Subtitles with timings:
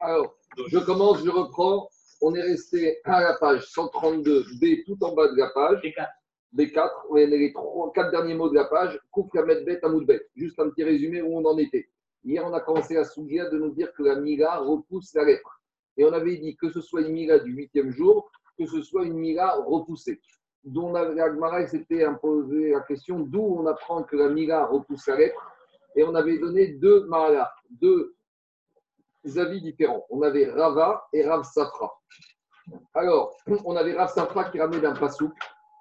[0.00, 0.36] Alors,
[0.68, 1.88] je commence, je reprends.
[2.20, 5.80] On est resté à la page 132B, tout en bas de la page.
[5.82, 6.08] B4.
[6.54, 8.98] B4, on est les trois, quatre derniers mots de la page.
[9.10, 10.20] Kouf, Kamet, Bet, Amoud, Bet.
[10.36, 11.88] Juste un petit résumé où on en était.
[12.24, 15.60] Hier, on a commencé à souvenir de nous dire que la Mila repousse la lèpre.
[15.96, 19.04] Et on avait dit que ce soit une Mila du huitième jour, que ce soit
[19.04, 20.20] une Mila repoussée.
[20.64, 25.52] Dont la s'était imposé la question d'où on apprend que la Mila repousse la lèpre.
[25.96, 28.14] Et on avait donné deux Mahalas, deux
[29.36, 30.04] avis différents.
[30.10, 31.92] On avait Rava et Rav Safra.
[32.94, 33.34] Alors,
[33.64, 35.32] on avait Rav Safra qui ramenait d'un pasouk,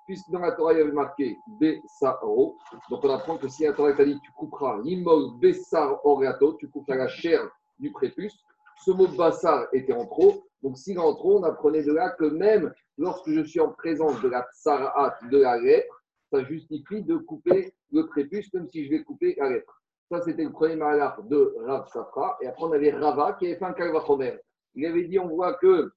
[0.08, 2.58] puisque dans la Torah, il y avait marqué Bessaro.
[2.90, 6.70] Donc, on apprend que si la Torah t'a dit tu couperas l'imol Bessar Oreato, tu
[6.70, 7.42] couperas la chair
[7.80, 8.38] du prépuce,
[8.84, 10.44] ce mot Bassar était en trop.
[10.64, 13.72] Donc, s'il est en trop, on apprenait de là que même lorsque je suis en
[13.72, 18.86] présence de la Tsaraat, de la lèpre, ça justifie de couper le prépuce, même si
[18.86, 19.77] je vais couper la lèpre.
[20.10, 22.38] Ça, c'était le premier malheur de Rav Safra.
[22.42, 24.40] Et après, on avait Rava qui avait fait un Kalvachomer.
[24.76, 25.92] Il avait dit on voit que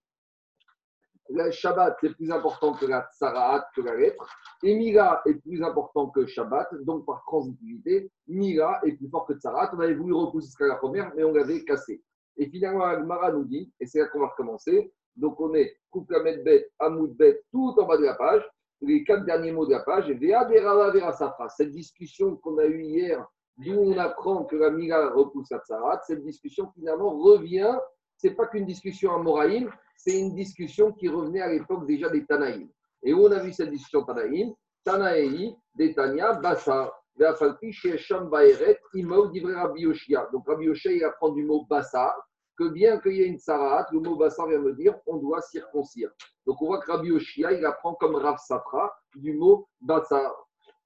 [1.32, 4.28] le Shabbat, c'est plus important que la Tsaraat, que la lettre.
[4.64, 6.74] Et Mila est plus important que Shabbat.
[6.82, 9.70] Donc, par transitivité, Mila est plus fort que Tsaraat.
[9.74, 12.02] On avait voulu repousser ce Kalvachomer, mais on l'avait cassé.
[12.36, 14.92] Et finalement, Agmara nous dit, et c'est là qu'on va recommencer.
[15.14, 18.42] Donc, on est Koukamet Bet, Amoud Bet, tout en bas de la page.
[18.80, 20.10] Les quatre derniers mots de la page.
[20.10, 21.48] Et Berava Vera Safra.
[21.48, 23.24] Cette discussion qu'on a eue hier
[23.58, 27.76] d'où on apprend que la Mila repousse la Tsarat, cette discussion finalement revient,
[28.16, 32.08] ce n'est pas qu'une discussion à Moraïm, c'est une discussion qui revenait à l'époque déjà
[32.08, 32.68] des Tanaïm.
[33.02, 34.52] Et où on a vu cette discussion Tanaïm?
[34.84, 39.84] Tanaï, des Tania, Bassar, Veafalpi, Shesham, Baeret, Imov, d'Ivre Rabbi.
[40.32, 42.14] Donc Rabbi Yoshia, il apprend du mot Bassar,
[42.56, 45.40] que bien qu'il y ait une Tsarat, le mot Bassar vient me dire on doit
[45.42, 46.10] circoncire.
[46.46, 50.32] Donc on voit que Rabbi Yoshia, il apprend comme Rav Safra du mot Bassar.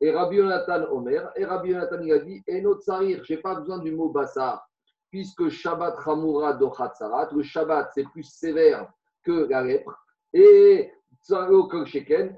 [0.01, 3.55] Et Rabbi Yonatan Omer, et Rabbi Yonatan il a dit Eno tsarir, je n'ai pas
[3.55, 4.67] besoin du mot bassar,
[5.11, 8.89] puisque Shabbat Hamura Dochatsarat, le Shabbat c'est plus sévère
[9.23, 9.95] que la lèpre,
[10.33, 10.91] et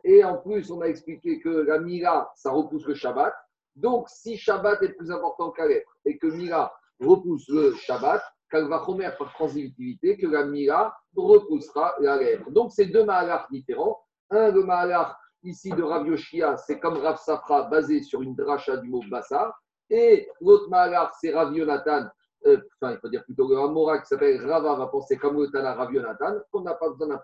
[0.05, 3.35] et en plus on a expliqué que la Mila ça repousse le Shabbat,
[3.75, 8.23] donc si Shabbat est plus important que la lèpre, et que Mila repousse le Shabbat,
[8.49, 12.51] Kalvachomer par transitivité, que la Mila repoussera la lèpre.
[12.51, 14.01] Donc c'est deux mahalars différents.
[14.31, 18.77] Un, le mahalar ici de Rav Yoshia, c'est comme Rav Safra, basé sur une dracha
[18.77, 19.59] du mot Bassar.
[19.91, 22.09] Et l'autre Mahalar, c'est Rav Yonatan,
[22.47, 25.51] euh, enfin, il faut dire plutôt le Amora qui s'appelle Rava, va penser comme le
[25.51, 27.21] Tana Rav Yonatan, qu'on n'a pas besoin d'un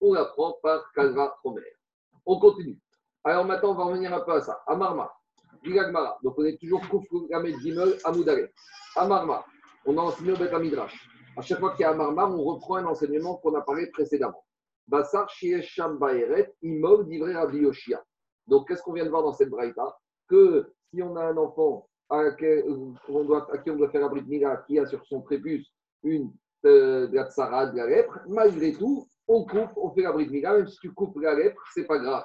[0.00, 1.62] on l'apprend par Kalva Romer.
[2.26, 2.78] On continue.
[3.24, 4.62] Alors maintenant, on va revenir un peu à ça.
[4.66, 5.10] Amarma,
[5.62, 6.18] Gilagmara.
[6.22, 8.48] Donc on est toujours Koufou Gamed Gimel Amoudare.
[8.94, 9.44] Amarma,
[9.84, 11.08] on a enseigné au Bet Midrash.
[11.36, 14.44] À chaque fois qu'il y a Amarma, on reprend un enseignement qu'on a parlé précédemment.
[14.88, 18.02] Bassar Shiesham Baeret, Imov Rabbi Yoshia.
[18.46, 19.96] Donc, qu'est-ce qu'on vient de voir dans cette braïta?
[20.28, 22.46] Que si on a un enfant à qui
[23.08, 25.66] on doit, à qui on doit faire un brit mila, qui a sur son prépuce
[26.04, 26.32] une
[26.64, 30.28] euh, de la tsara, de la lèpre, malgré tout, on coupe, on fait la brit
[30.28, 32.24] mila, même si tu coupes la lèpre, c'est pas grave.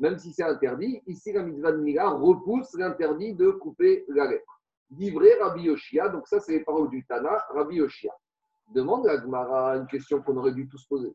[0.00, 4.60] Même si c'est interdit, ici la mitzvah de mila repousse l'interdit de couper la lèpre.
[4.90, 8.12] D'Ivre Rabbi Yoshia, donc ça c'est les paroles du Tana, Rabbi Yoshia.
[8.74, 11.14] Demande à Gmara une question qu'on aurait dû tous poser.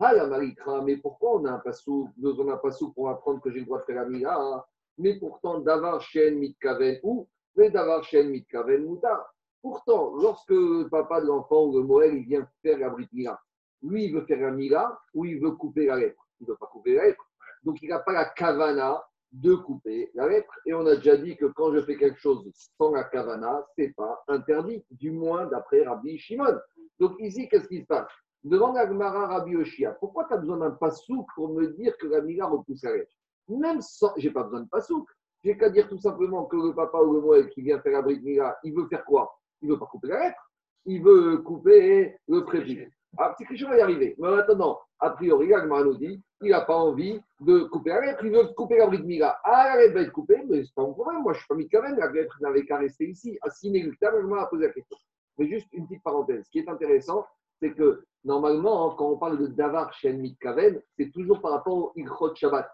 [0.00, 3.40] Ah, la marikra, mais pourquoi on a un passou, on a un passou pour apprendre
[3.40, 4.62] que j'ai le droit de faire la mila hein?
[4.96, 9.34] Mais pourtant, davar shen mitkaven ou, mais davar shen mitkaven mutar.
[9.60, 13.40] Pourtant, lorsque le papa de l'enfant ou le Moël, il vient faire la brit mila,
[13.82, 16.26] lui, il veut faire la mila ou il veut couper la lèpre.
[16.40, 17.24] Il ne veut pas couper la lèpre.
[17.64, 20.52] Donc, il n'a pas la kavana de couper la lèpre.
[20.66, 23.82] Et on a déjà dit que quand je fais quelque chose sans la kavana, ce
[23.82, 26.56] n'est pas interdit, du moins d'après Rabbi Shimon.
[26.98, 28.10] Donc, ici, qu'est-ce qui se passe?
[28.48, 32.06] Demande à Gmara Rabbi Oshia, pourquoi tu as besoin d'un pasouk pour me dire que
[32.06, 33.12] la mila repousse la lèpre
[33.48, 35.06] Même sans, j'ai pas besoin de pasouk.
[35.44, 38.00] J'ai qu'à dire tout simplement que le papa ou le Moël qui vient faire la
[38.00, 39.38] brique mila, il veut faire quoi?
[39.60, 40.50] Il veut pas couper la lèpre,
[40.86, 42.88] il veut couper le prépuce.
[43.18, 44.14] Ah, petit Christian va y arriver.
[44.18, 48.24] Mais maintenant, a priori, Gmara nous dit, il n'a pas envie de couper la lèpre,
[48.24, 49.38] il veut couper la brique mila.
[49.44, 51.20] Ah, la va être coupée, mais c'est pas mon problème.
[51.20, 53.38] Moi, je suis pas mis de la lèpre n'avait qu'à rester ici.
[53.42, 54.96] À inéluctable, Gmara a la question.
[55.36, 56.46] Mais juste une petite parenthèse.
[56.46, 57.26] Ce qui est intéressant,
[57.60, 61.74] c'est que normalement, hein, quand on parle de Davar Shen Mitkaven, c'est toujours par rapport
[61.74, 62.68] au Ilchot Shabbat.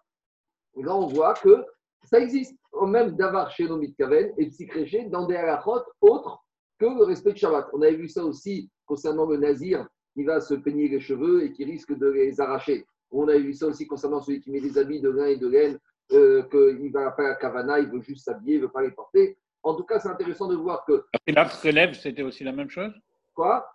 [0.77, 1.65] Et là, on voit que
[2.05, 2.57] ça existe.
[2.87, 6.45] Même Davar Shen Mitkaven et psychréché dans des halachot autres
[6.79, 7.69] que le respect de Shabbat.
[7.73, 11.53] On avait vu ça aussi concernant le Nazir qui va se peigner les cheveux et
[11.53, 12.85] qui risque de les arracher.
[13.11, 15.47] On avait vu ça aussi concernant celui qui met des habits de lin et de
[15.47, 15.79] laine,
[16.13, 18.91] euh, qu'il va faire la kavana, il veut juste s'habiller, il ne veut pas les
[18.91, 19.39] porter.
[19.63, 21.05] En tout cas, c'est intéressant de voir que.
[21.27, 22.93] La relève, c'était aussi la même chose?
[23.35, 23.67] Quoi?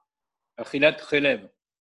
[0.57, 1.49] Achilat relève.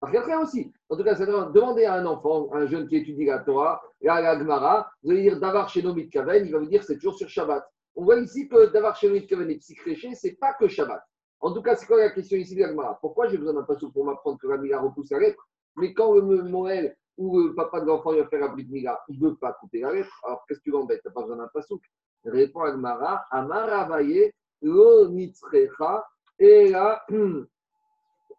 [0.05, 0.71] Rien aussi.
[0.89, 4.09] En tout cas, c'est demander à un enfant, un jeune qui étudie la Torah, et
[4.09, 7.15] à la Gemara, vous allez dire Davar Shenomit Kaven, il va vous dire c'est toujours
[7.15, 7.65] sur Shabbat.
[7.95, 11.01] On voit ici que Davar Shenomit Kaven et Psychréché, ce n'est pas que Shabbat.
[11.41, 13.93] En tout cas, c'est quoi la question ici de l'Agmara Pourquoi j'ai besoin d'un pasouk
[13.93, 15.47] pour m'apprendre que la Mila repousse la lettre?
[15.75, 19.27] Mais quand le Moël ou le papa de l'enfant va faire la de il ne
[19.29, 21.49] veut pas couper la lettre, alors qu'est-ce que tu l'embêtes Tu n'as pas besoin d'un
[21.53, 21.81] pasouk.
[22.23, 24.31] Répond Agmara Amara Vaye,
[24.61, 26.05] lo nitzrecha,
[26.39, 27.05] et là,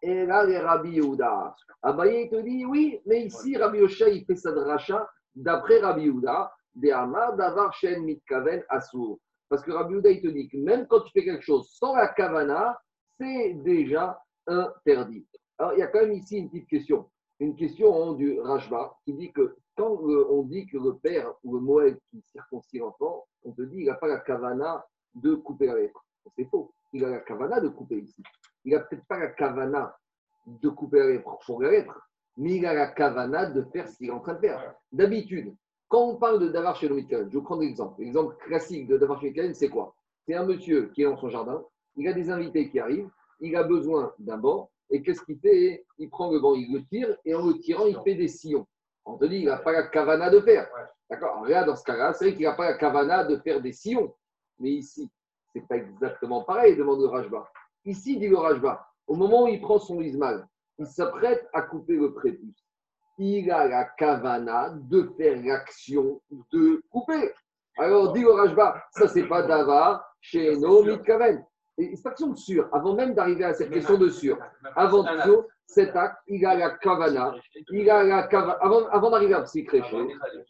[0.01, 1.55] et là, les Rabbi Yehuda.
[1.81, 6.51] Abaye, te dit oui, mais ici, Rabbi Yosha, il fait sa dracha d'après Rabbi Yehuda,
[6.75, 9.17] de Davar Shen Mitkaven Asur.
[9.49, 11.95] Parce que Rabbi Yehuda, il te dit que même quand tu fais quelque chose sans
[11.95, 12.79] la kavana,
[13.19, 15.25] c'est déjà interdit.
[15.57, 17.09] Alors, il y a quand même ici une petite question.
[17.39, 21.61] Une question du Rajba qui dit que quand on dit que le père ou le
[21.61, 24.85] Moël qui circoncit l'enfant, on te dit qu'il n'a pas la kavana
[25.15, 26.03] de couper la lettre.
[26.35, 26.73] C'est faux.
[26.93, 28.23] Il a la kavana de couper ici.
[28.65, 29.97] Il n'a peut-être pas la kavana
[30.45, 31.71] de couper la lettre pour la
[32.37, 34.75] mais il a la kavana de faire ce qu'il est en train de faire.
[34.91, 35.55] D'habitude,
[35.87, 38.01] quand on parle de Davar chez je vous prends l'exemple.
[38.01, 39.95] L'exemple classique de Davar chez c'est quoi?
[40.25, 41.63] C'est un monsieur qui est dans son jardin,
[41.95, 43.09] il a des invités qui arrivent,
[43.39, 45.85] il a besoin d'un banc, et qu'est-ce qu'il fait?
[45.97, 48.67] Il prend le banc, il le tire, et en le tirant, il fait des sillons.
[49.05, 50.67] On te dit, il n'a pas la kavana de faire.
[51.09, 51.41] D'accord?
[51.41, 54.13] Regarde, dans ce cas-là, c'est vrai qu'il n'a pas la kavana de faire des sillons.
[54.59, 55.09] Mais ici,
[55.53, 57.49] ce n'est pas exactement pareil, demande le Rajba.
[57.87, 60.45] Ici, dit le Rajba, au moment où il prend son ismal,
[60.77, 62.67] il s'apprête à couper le prépuce.
[63.17, 67.31] Il a la kavana de faire l'action de couper.
[67.77, 71.45] Alors, dit le Rajba, ça, c'est pas davar chez nos mitkaven.
[71.77, 74.37] Et cette action de sûr, avant même d'arriver à cette question de sûr,
[74.75, 77.35] avant tout, cet acte, il a la kavana,
[77.71, 80.07] il a la kavana, avant, avant d'arriver à psychrécher,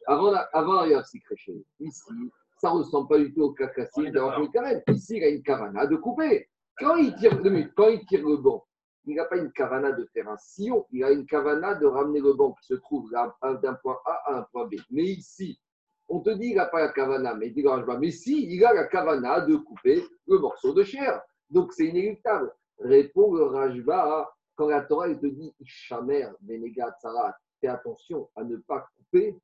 [0.07, 4.11] avant, avant d'arriver à psychrécher, ici, ça ne ressemble pas du tout au cas classique
[4.11, 4.49] d'avoir une.
[4.87, 6.47] Ici, il a une kavana de couper.
[6.79, 8.63] Quand il tire, il le banc,
[9.05, 12.19] il n'a pas une kavana de faire un sillon, il a une kavana de ramener
[12.19, 14.75] le banc qui se trouve d'un point A à un point B.
[14.91, 15.59] Mais ici,
[16.07, 17.65] on te dit qu'il n'a pas la kavana, mais il dit
[17.99, 21.21] Mais si, il a la kavana de couper le morceau de chair.
[21.49, 22.53] Donc c'est inéluctable.
[22.79, 28.57] Répond le Rajba quand la Torah te dit Ishamer, Venegat, Sarat, fais attention à ne
[28.57, 29.35] pas couper.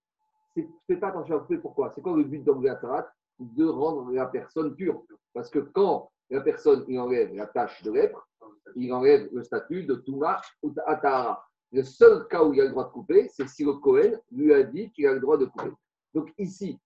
[0.87, 1.91] Fais pas attention à couper, pourquoi?
[1.95, 5.03] C'est quoi le but d'Obligatat De rendre la personne pure.
[5.33, 8.27] Parce que quand la personne il enlève la tâche de lèpre,
[8.75, 11.45] il enlève le statut de Touma ou Atahara.
[11.71, 14.53] Le seul cas où il a le droit de couper, c'est si le Cohen lui
[14.53, 15.71] a dit qu'il a le droit de couper.
[16.13, 16.79] Donc ici,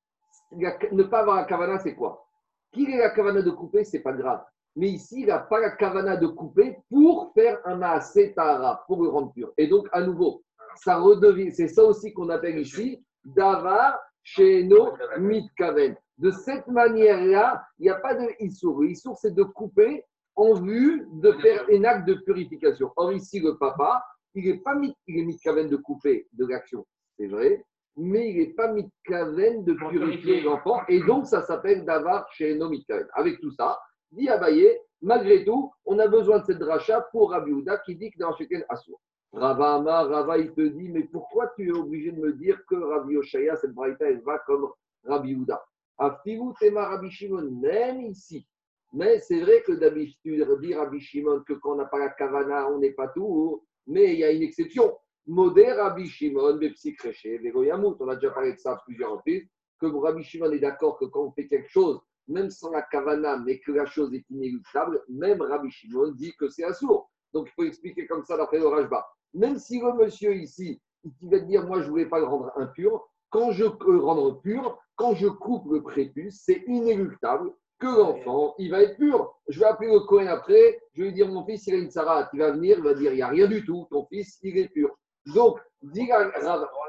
[0.52, 2.26] ne pas avoir la kavana, c'est quoi?
[2.74, 4.44] Qu'il ait la kavana de couper, c'est pas grave.
[4.76, 9.02] Mais ici, il n'a pas la kavana de couper pour faire un maasé tara, pour
[9.02, 9.52] le rendre pur.
[9.58, 10.44] Et donc, à nouveau,
[10.76, 15.96] ça redevient, c'est ça aussi qu'on appelle ici davar sheno mitkaven.
[16.18, 18.82] De cette manière-là, il n'y a pas de issour.
[18.82, 20.04] Le issour, c'est de couper
[20.36, 22.92] en vue de faire un acte de purification.
[22.96, 24.04] Or, ici, le papa,
[24.34, 26.86] il n'est pas mit, il est mitkaven de couper de l'action,
[27.18, 27.64] c'est vrai,
[27.96, 32.70] mais il n'est pas mitkaven de purifier l'enfant, et donc ça s'appelle davar chez nos
[32.70, 33.08] mitkaven.
[33.14, 33.80] Avec tout ça,
[34.12, 38.12] dit Abaye, malgré tout, on a besoin de cette dracha pour Rabbi Houda qui dit
[38.12, 39.00] que dans Shekel Assour.
[39.34, 42.76] Rava Amar, Rava, il te dit, mais pourquoi tu es obligé de me dire que
[42.76, 44.70] Rabbi Oshaya, cette braïta, elle va comme
[45.04, 45.64] Rabbi Houda
[45.98, 48.48] Afilou Tema Rabbi Shimon, même ici.
[48.94, 52.70] Mais c'est vrai que d'habitude, dit Rabbi Shimon que quand on n'a pas la kavana,
[52.70, 54.98] on n'est pas tout, mais il y a une exception.
[55.26, 57.96] Modé Rabbi Shimon, Bepsikreché, Vegoyamut.
[58.00, 59.48] On a déjà parlé de ça plusieurs reprises,
[59.80, 63.38] que Rabbi Shimon est d'accord que quand on fait quelque chose, même sans la kavana,
[63.38, 67.10] mais que la chose est inéluctable, même Rabbi Shimon dit que c'est assourd.
[67.34, 69.06] Donc il faut expliquer comme ça d'après le Rajba.
[69.34, 72.52] Même si le monsieur ici, il va dire Moi, je ne voulais pas le rendre
[72.56, 78.56] impur, quand je le rendre pur, quand je coupe le prépuce, c'est inéluctable que l'enfant,
[78.58, 79.36] il va être pur.
[79.48, 81.92] Je vais appeler le Cohen après, je vais lui dire Mon fils, il a une
[81.92, 84.40] Sarah, il va venir, il va dire Il n'y a rien du tout, ton fils,
[84.44, 84.90] il est pur.
[85.34, 85.60] Donc,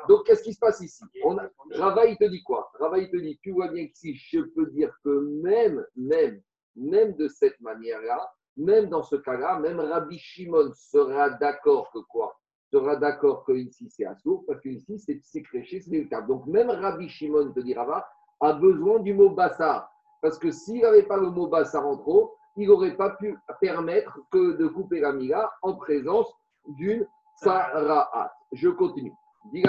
[0.09, 1.05] donc qu'est-ce qui se passe ici?
[1.25, 2.71] On te dit quoi?
[2.81, 6.41] Rava, te dit, tu vois bien qu'ici, je peux dire que même, même,
[6.77, 12.37] même de cette manière-là, même dans ce cas-là, même Rabbi Shimon sera d'accord que quoi?
[12.71, 16.21] Sera d'accord que ici c'est assourd, parce que ici c'est créché, c'est le cas.
[16.21, 18.07] Donc même Rabbi Shimon, te dit Rava,
[18.41, 19.91] a besoin du mot bassar.
[20.21, 24.19] Parce que s'il n'avait pas le mot bassar en trop, il n'aurait pas pu permettre
[24.33, 26.27] que de couper la mila en présence
[26.67, 28.33] d'une Sara'at.
[28.53, 29.13] Je continue.
[29.53, 29.63] Mais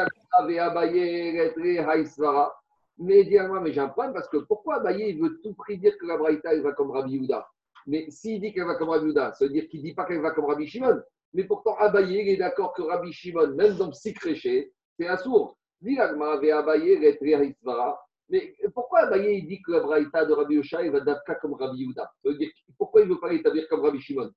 [3.23, 6.05] dis-moi, mais j'ai un problème parce que pourquoi Abaye il veut tout prix dire que
[6.05, 7.47] la Braïta va comme Rabbi Yehuda?
[7.87, 10.05] Mais s'il dit qu'elle va comme Rabbi Yehuda, ça veut dire qu'il ne dit pas
[10.05, 11.01] qu'elle va comme Rabbi Shimon.
[11.33, 15.57] Mais pourtant, Abaye il est d'accord que Rabbi Shimon, même dans Psychréché, c'est un sourd.
[15.81, 15.95] Mais
[18.73, 22.11] pourquoi Abaye il dit que la Braïta de Rabbi Yosha va d'Afka comme Rabbi Yehuda
[22.23, 24.29] Ça veut dire pourquoi il ne veut pas l'établir comme Rabbi Shimon?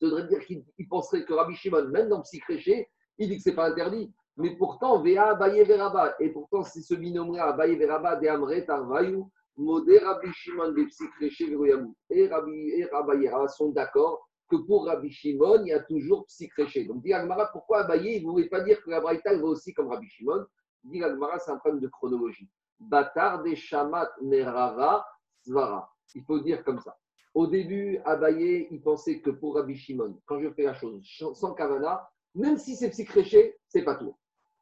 [0.00, 3.50] Ça voudrait dire qu'il penserait que Rabbi Shimon, même dans Psychréché, il dit que ce
[3.50, 4.12] n'est pas interdit.
[4.36, 9.30] Mais pourtant, Vea Abaye Veraba, et pourtant c'est ce binôme-là, Abaye Veraba, de Amret Arvayou,
[9.58, 11.94] Modé Rabbi Shimon de Psychréché Veroyamou.
[12.10, 16.84] Et Rabbi et Rabbi sont d'accord que pour Rabbi Shimon, il y a toujours psychréché.
[16.84, 19.74] Donc, dit Agmara, pourquoi Abaye, il ne voulait pas dire que la Braïta va aussi
[19.74, 20.46] comme Rabbi Shimon?
[20.84, 22.48] Dit Agmara, c'est un problème de chronologie.
[22.78, 25.04] Batar des Shamat Nerava
[25.42, 25.90] Svara.
[26.14, 26.96] Il faut dire comme ça.
[27.34, 31.52] Au début, Abaye, il pensait que pour Rabbi Shimon, quand je fais la chose sans
[31.54, 34.16] Kavana, même si c'est psychréché, c'est pas tout.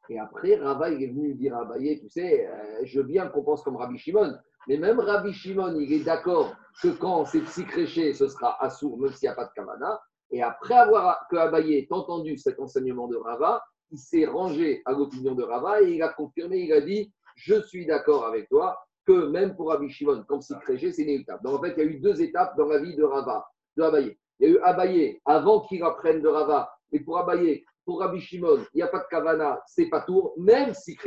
[0.09, 3.27] Et après, Rava, il est venu dire à Abaye, tu sais, euh, je veux bien
[3.27, 4.33] qu'on pense comme Rabbi Shimon,
[4.67, 9.11] mais même Rabbi Shimon, il est d'accord que quand c'est psychréché, ce sera assourd, même
[9.13, 9.99] s'il n'y a pas de Kavana.
[10.31, 14.91] Et après avoir que Abaye ait entendu cet enseignement de Rava, il s'est rangé à
[14.91, 18.77] l'opinion de Rava et il a confirmé, il a dit Je suis d'accord avec toi
[19.05, 21.41] que même pour Rabbi Shimon, comme psychréché, c'est inéluctable.
[21.43, 23.47] Donc en fait, il y a eu deux étapes dans la vie de Rava,
[23.77, 24.17] de Abaye.
[24.39, 28.19] Il y a eu Abaye avant qu'il apprenne de Rava, et pour Abaye, pour Rabbi
[28.19, 30.97] Shimon, il n'y a pas de Kavana, c'est pas tour, même si.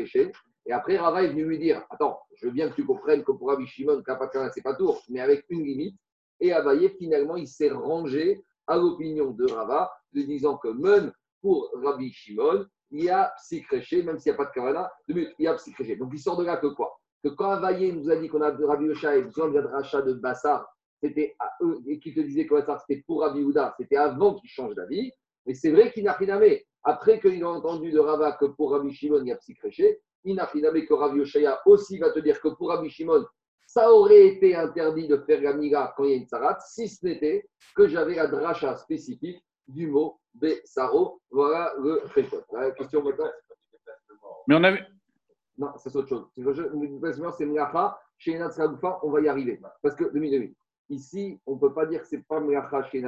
[0.71, 3.33] Et après, Rava est venu lui dire Attends, je veux bien que tu comprennes que
[3.33, 5.99] pour Rabbi Shimon, de Kavana, c'est pas tour, mais avec une limite.
[6.39, 11.13] Et Abaye, finalement, il s'est rangé à l'opinion de Rava, lui disant que même
[11.43, 15.35] pour Rabbi Shimon, il y a psychréché, même s'il n'y a pas de Kavana, il
[15.41, 15.97] y a psychréché.
[15.97, 17.01] Donc il sort de là que quoi?
[17.25, 20.73] Que quand Abaye nous a dit qu'on a Rabbi Oshai, besoin de rachat de Bassar,
[21.03, 21.35] c'était
[21.89, 22.55] et qui te disait que
[22.87, 25.11] c'était pour Rabbi Houda, c'était avant qu'il change d'avis.
[25.47, 26.39] Mais c'est vrai qu'il n'a rien
[26.85, 30.37] après qu'il a entendu de Rava que pour Rabbi Shimon, il y a psychréché, il
[30.37, 33.25] n'a finalement que Oshaya aussi va te dire que pour Rabbi Shimon,
[33.67, 37.07] ça aurait été interdit de faire la quand il y a une sarat, si ce
[37.07, 41.21] n'était que j'avais la dracha spécifique du mot Besaro.
[41.31, 42.41] Voilà le préfet.
[42.53, 43.31] La question maintenant.
[44.49, 44.85] Mais on avait.
[45.57, 46.27] Non, c'est autre chose.
[46.35, 48.41] C'est Mlacha, chez
[49.03, 49.61] on va y arriver.
[49.83, 50.55] Parce que, demi, demi.
[50.89, 53.03] Ici, on ne peut pas dire que ce n'est pas Mlacha chez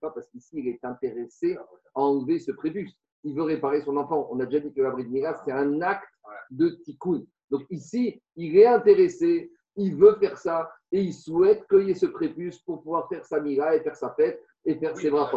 [0.00, 4.28] parce qu'ici, il est intéressé à enlever ce prépuce il veut réparer son enfant.
[4.30, 5.10] On a déjà dit que la bride
[5.44, 6.08] c'est un acte
[6.50, 7.24] de tikkun.
[7.50, 11.94] Donc ici, il est intéressé, il veut faire ça et il souhaite qu'il y ait
[11.94, 15.30] ce prépuce pour pouvoir faire sa mila et faire sa fête et faire ses bras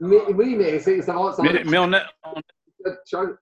[0.00, 2.02] mais, oui, mais ça, ça, ça mais, mais, on a.
[3.04, 3.36] Charles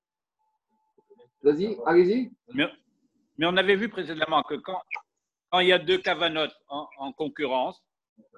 [1.43, 2.33] Vas-y, allez-y.
[2.55, 2.67] Mais,
[3.47, 4.81] on avait vu précédemment que quand,
[5.51, 7.85] quand il y a deux cavanotes en, en concurrence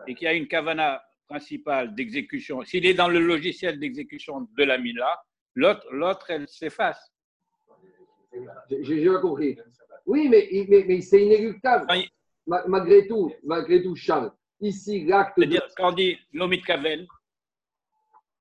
[0.07, 4.65] et qu'il y a une cavana principale d'exécution, s'il est dans le logiciel d'exécution de
[4.65, 5.23] la Mila,
[5.55, 7.13] l'autre, l'autre elle s'efface.
[8.81, 9.59] J'ai pas compris.
[10.05, 11.87] Oui, mais, mais, mais c'est inéluctable.
[12.47, 14.31] Malgré tout, malgré tout, Charles,
[14.61, 15.33] ici, l'acte.
[15.37, 17.07] C'est-à-dire, quand on dit l'omit kaven.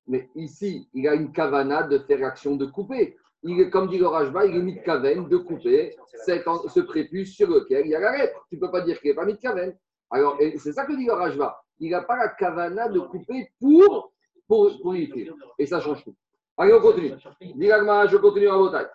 [0.06, 3.16] Mais ici, il a une kavana de faire l'action de couper.
[3.42, 7.86] Il, comme dit le Rajba, il est mit kaven de couper ce prépuce sur lequel
[7.86, 8.46] il y a la lettre.
[8.48, 9.76] Tu ne peux pas dire qu'il n'est pas mit kaven.
[10.10, 14.12] Alors, c'est ça que dit le Rajba il n'a pas la kavana de couper pour,
[14.46, 16.14] pour, pour Et ça change tout.
[16.56, 17.12] Allez, on continue.
[17.54, 18.90] Diragma, je continue à votre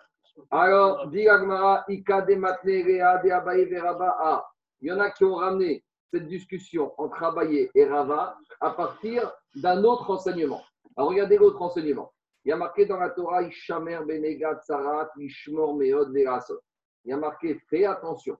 [0.50, 4.44] Alors, Diragma, Ika de Matne, de Abaye, Veraba.
[4.80, 9.32] Il y en a qui ont ramené cette discussion entre Abaye et Rava à partir
[9.54, 10.62] d'un autre enseignement.
[10.96, 12.12] Alors, regardez l'autre enseignement.
[12.44, 16.58] Il y a marqué dans la Torah, Ishamer, Benegat, Sarat, Ishmor, Meod, Verasot.
[17.04, 18.36] Il y a marqué, fais attention.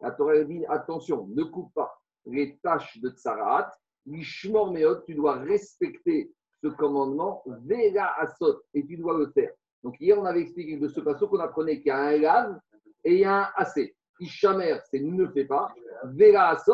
[0.00, 3.74] La Torah dit, attention, ne coupe pas les tâches de Tsarat
[4.06, 6.32] Mishmor Meod, tu dois respecter
[6.62, 9.50] ce commandement, Vela Asot, et tu dois le faire.
[9.82, 12.58] Donc hier, on avait expliqué de ce passage qu'on apprenait qu'il y a un Elan
[13.04, 13.94] et un Assez.
[14.18, 15.72] Ishamer, c'est ne fais pas.
[16.04, 16.72] Vela Asot,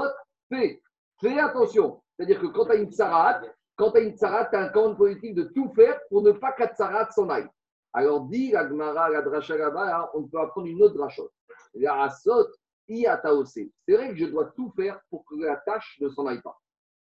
[0.49, 0.81] fais.
[1.21, 2.01] Fais attention.
[2.17, 3.43] C'est-à-dire que quand tu as une tsarat,
[3.77, 6.33] quand tu as une tsarat, tu as un commande politique de tout faire pour ne
[6.33, 7.49] pas qu'à tsarat s'en aille.
[7.93, 11.31] Alors, dit la Gmara, la Dracha là on peut apprendre une autre drachot.
[11.75, 12.49] La Asot,
[12.89, 16.59] C'est vrai que je dois tout faire pour que la tâche ne s'en aille pas.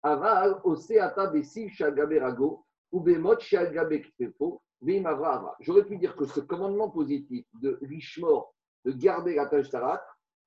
[0.05, 0.61] Aval,
[1.69, 4.61] Shagaberago, ou Bemot Shagabe Ktefo,
[5.61, 8.53] J'aurais pu dire que ce commandement positif de Rishmor,
[8.85, 9.69] de garder la tâche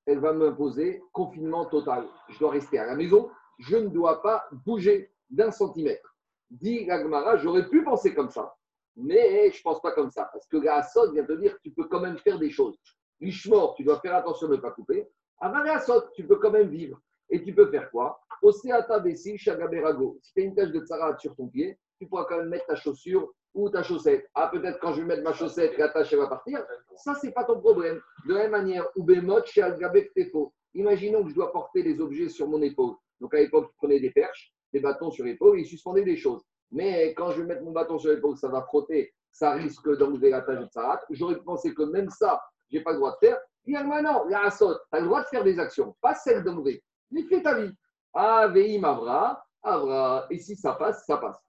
[0.05, 2.07] elle va m'imposer confinement total.
[2.29, 6.15] Je dois rester à la maison, je ne dois pas bouger d'un centimètre.
[6.49, 8.55] Dit Gagmara, j'aurais pu penser comme ça,
[8.95, 10.29] mais je ne pense pas comme ça.
[10.31, 12.77] Parce que la Asod vient te dire que tu peux quand même faire des choses.
[13.19, 15.05] Rishmor, tu dois faire attention de ne pas couper.
[15.39, 16.99] Aval Asod, tu peux quand même vivre.
[17.29, 18.19] Et tu peux faire quoi?
[18.41, 20.17] Oseata Bessi Shagaberago.
[20.21, 22.65] Si tu as une tache de tsarat sur ton pied, tu pourras quand même mettre
[22.65, 24.27] ta chaussure ou ta chaussette.
[24.33, 26.63] Ah, peut-être quand je vais mettre ma chaussette, la tache va partir.
[26.95, 27.99] Ça, c'est pas ton problème.
[28.27, 30.53] De la même manière, Ubemot Tefo.
[30.73, 32.95] Imaginons que je dois porter des objets sur mon épaule.
[33.19, 36.15] Donc à l'époque, je prenais des perches, des bâtons sur l'épaule et je suspendais des
[36.15, 36.43] choses.
[36.71, 40.29] Mais quand je vais mettre mon bâton sur l'épaule, ça va frotter, ça risque d'enlever
[40.29, 41.01] la tache de tsarat.
[41.09, 43.39] J'aurais pensé que même ça, je n'ai pas le droit de faire.
[43.65, 46.83] Finalement, non, la asot, tu as le droit de faire des actions, pas celle d'enlever.
[47.29, 47.71] Fais ta vie.
[48.13, 50.27] Aveim Avra, Avra.
[50.29, 51.39] Et si ça passe, ça passe.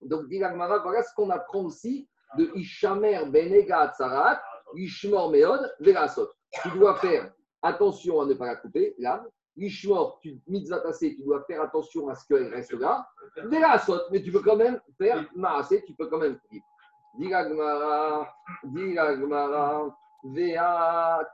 [0.00, 4.42] Donc, dit voilà ce qu'on apprend aussi de Ishamer Benega Tsarat,
[4.74, 6.30] Ishmor Meod, Verasot.
[6.62, 9.24] Tu dois faire attention à ne pas la couper, là,
[9.56, 13.06] l'ishmor, tu mitzvah tassé, tu dois faire attention à ce qu'elle reste là.
[13.84, 16.38] Saute, mais tu peux quand même faire maasé, tu peux quand même.
[17.18, 18.28] Diragmara,
[18.64, 19.96] Diragmara, Vea, Klamalikra.
[20.34, 21.26] La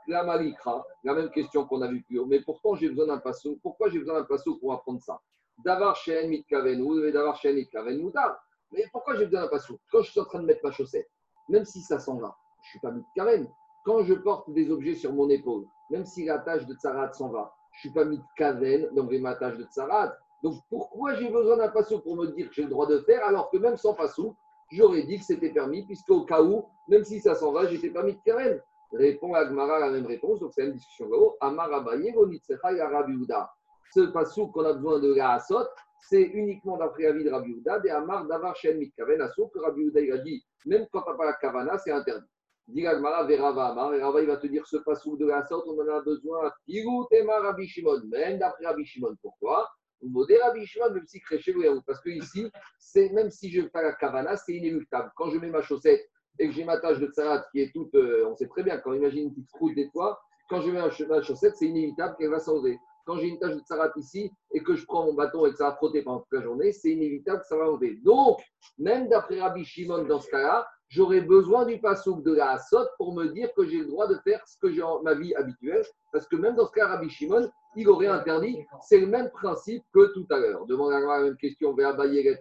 [1.13, 2.25] même question qu'on a vue plus haut.
[2.25, 3.57] Mais pourtant, j'ai besoin d'un passo.
[3.61, 5.21] Pourquoi j'ai besoin d'un passo pour apprendre ça?
[5.63, 8.37] D'avoir Shen Mitkaven ou d'avoir Shen Mitkaven Moutar.
[8.71, 9.79] Mais pourquoi j'ai besoin d'un passo?
[9.91, 11.09] Quand je suis en train de mettre ma chaussette,
[11.49, 13.47] même si ça s'en va, je ne suis pas Mitkaven.
[13.85, 17.29] Quand je porte des objets sur mon épaule, même si la tâche de Tsarat s'en
[17.29, 20.13] va, je ne suis pas Mitkaven dans ma tâche de Tsarat.
[20.43, 23.25] Donc pourquoi j'ai besoin d'un passo pour me dire que j'ai le droit de faire
[23.25, 24.35] alors que même sans passo,
[24.71, 28.03] j'aurais dit que c'était permis, puisqu'au cas où, même si ça s'en va, j'étais pas
[28.03, 28.61] mis de.
[28.93, 31.35] Répond Agmara la même réponse, donc c'est une discussion là-haut.
[33.91, 35.67] Ce passou qu'on a besoin de la Asot,
[36.09, 39.89] c'est uniquement d'après l'avis de Rabbi Houda, des Amar Davar Shen Mitkaven Asot, que Rabbi
[39.95, 42.27] il a dit, même quand tu n'as pas la Kavana, c'est interdit.
[42.67, 45.79] Dit Agmara Verava Amar, et il va te dire ce passou de la Asot, on
[45.81, 46.51] en a besoin.
[46.65, 49.15] Tirou Tema Rabbi Shimon, même d'après Rabbi Shimon.
[49.21, 49.69] Pourquoi?
[51.85, 52.51] Parce que ici,
[53.13, 55.11] même si je fais la kavana, c'est inéluctable.
[55.15, 56.01] Quand je mets ma chaussette
[56.39, 58.77] et que j'ai ma tâche de tsarate qui est toute, euh, on sait très bien,
[58.77, 62.15] quand on imagine une petite croûte des toits, quand je mets ma chaussette, c'est inévitable
[62.17, 62.77] qu'elle va s'enlever.
[63.05, 65.57] Quand j'ai une tâche de tsarate ici et que je prends mon bâton et que
[65.57, 67.99] ça va frotter pendant toute la journée, c'est inévitable que ça va enlever.
[68.03, 68.39] Donc,
[68.77, 73.13] même d'après Rabbi Shimon dans ce cas-là, j'aurais besoin du passouk de la Asot pour
[73.13, 75.83] me dire que j'ai le droit de faire ce que j'ai en ma vie habituelle.
[76.13, 78.65] Parce que même dans ce cas, Rabbi Shimon, il aurait interdit.
[78.81, 80.65] C'est le même principe que tout à l'heure.
[80.67, 82.37] Demande à la même question vers Abaye et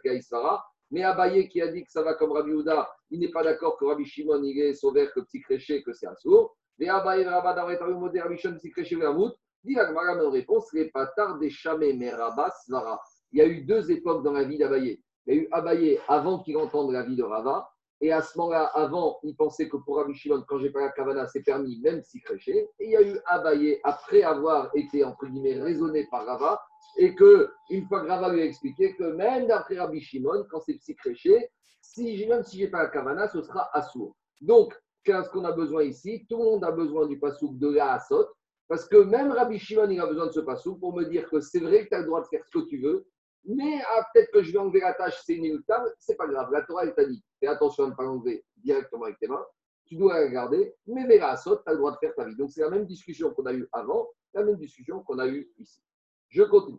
[0.93, 3.79] Mais Abaye qui a dit que ça va comme Rabbi Houda, il n'est pas d'accord
[3.79, 6.55] que Rabbi Shimon il est sauvé que petit que c'est un sourd.
[6.79, 9.33] Mais Abaye Rabba d'Aretarou Moder Rabbi Shimon petit créché Vermout.
[9.65, 13.01] Dit la même réponse, les patards des chamés mais Rabba Svara.
[13.33, 15.03] Il y a eu deux époques dans la vie d'Abaye.
[15.27, 17.69] Il y a eu Abaye avant qu'il entende la vie de Rava
[18.03, 20.91] et à ce moment-là, avant, il pensait que pour Rabbi Shimon, quand j'ai pas la
[20.91, 22.21] Kavana, c'est permis, même si.
[22.49, 26.61] Et il y a eu Abaye, après avoir été, entre guillemets, raisonné par Rava,
[26.97, 30.61] et que, une fois que Rava lui a expliqué que même d'après Rabbi Shimon, quand
[30.61, 34.15] c'est psy créché, si, même si j'ai pas la Kavana, ce sera assourd.
[34.41, 34.75] Donc,
[35.05, 38.27] qu'est-ce qu'on a besoin ici Tout le monde a besoin du pasouk de la Asot,
[38.69, 41.41] parce que même Rabbi Shimon, il a besoin de ce pasouk pour me dire que
[41.41, 43.07] c'est vrai que tu as le droit de faire ce que tu veux,
[43.45, 46.51] mais ah, peut-être que je vais enlever la tâche, c'est inéluctable, c'est pas grave.
[46.53, 49.45] La Torah, elle t'a dit, fais attention à ne pas l'enlever directement avec tes mains,
[49.87, 52.37] tu dois la garder, mais Vera saute, tu as le droit de faire ta vie.
[52.37, 55.51] Donc c'est la même discussion qu'on a eue avant, la même discussion qu'on a eue
[55.59, 55.83] ici.
[56.33, 56.79] Je continue.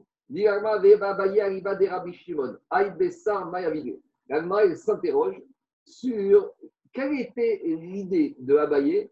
[4.29, 5.41] L'Agma, elle s'interroge
[5.85, 6.51] sur
[6.91, 9.11] quelle était l'idée de Abaye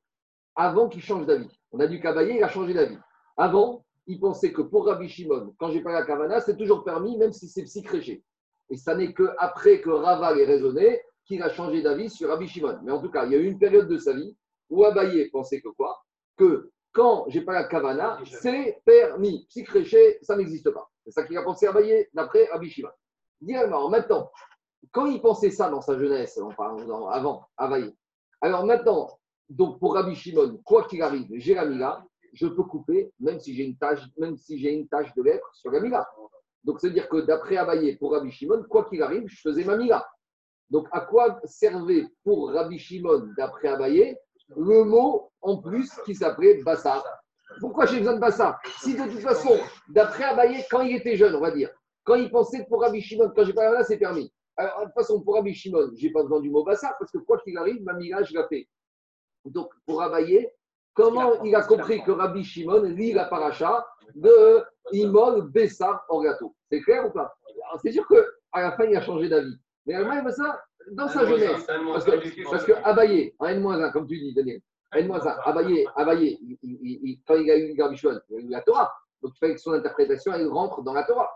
[0.56, 1.60] avant qu'il change d'avis.
[1.72, 2.98] On a dit qu'Abaye, a changé d'avis.
[3.38, 7.18] Avant, il pensait que pour Rabbi Shimon, quand j'ai pas la Kavana, c'est toujours permis,
[7.18, 8.24] même si c'est psychréché.
[8.70, 12.80] Et ça n'est qu'après que Rava ait raisonné qu'il a changé d'avis sur Rabbi Shimon.
[12.84, 14.36] Mais en tout cas, il y a eu une période de sa vie
[14.70, 16.04] où Abaye pensait que quoi?
[16.94, 19.46] Quand j'ai pas la Kavana, c'est permis.
[19.50, 20.90] Psychréché, ça n'existe pas.
[21.06, 22.90] C'est ça qu'il a pensé Abaye d'après Rabbi Shimon.
[23.40, 24.32] Directement, maintenant,
[24.92, 27.96] quand il pensait ça dans sa jeunesse, avant, Abaye,
[28.42, 29.10] alors maintenant,
[29.50, 33.66] donc pour Rabbi Shimon, quoi qu'il arrive, j'ai la je peux couper, même si j'ai
[33.66, 36.08] une tâche, même si j'ai une tâche de lettre sur la mila.
[36.64, 40.08] Donc, c'est-à-dire que d'après Abaye, pour Rabbi Shimon, quoi qu'il arrive, je faisais ma mila.
[40.70, 44.16] Donc, à quoi servait pour Rabbi Shimon, d'après Abaye,
[44.56, 47.04] le mot en plus qui s'appelait Bassar
[47.60, 48.60] Pourquoi j'ai besoin de Bassar?
[48.80, 49.58] Si de toute façon,
[49.90, 51.70] d'après Abaye, quand il était jeune, on va dire,
[52.04, 54.32] quand il pensait que pour Rabbi Shimon, quand j'ai pas la mila, c'est permis.
[54.58, 57.12] Alors, de toute façon, pour Rabbi Shimon, je n'ai pas besoin du mot Bassar parce
[57.12, 58.68] que quoi qu'il arrive, ma mila, je la fais.
[59.46, 60.48] Donc, pour Abaye,
[60.94, 66.54] Comment il a compris que Rabbi Shimon lit la paracha de Imol Bessar en gâteau
[66.70, 67.34] C'est clair ou pas?
[67.82, 69.56] C'est sûr qu'à la fin, il a changé d'avis.
[69.86, 71.66] Mais il aime ça dans sa jeunesse.
[71.66, 74.62] Parce que, parce que Abaye, en N-1, comme tu dis, Daniel,
[74.94, 76.40] N-1, Abaye, Abaye
[77.26, 78.94] quand il a eu Rabbi Shimon, il a eu la Torah.
[79.22, 81.32] Donc il fallait que son interprétation, elle rentre dans la Torah.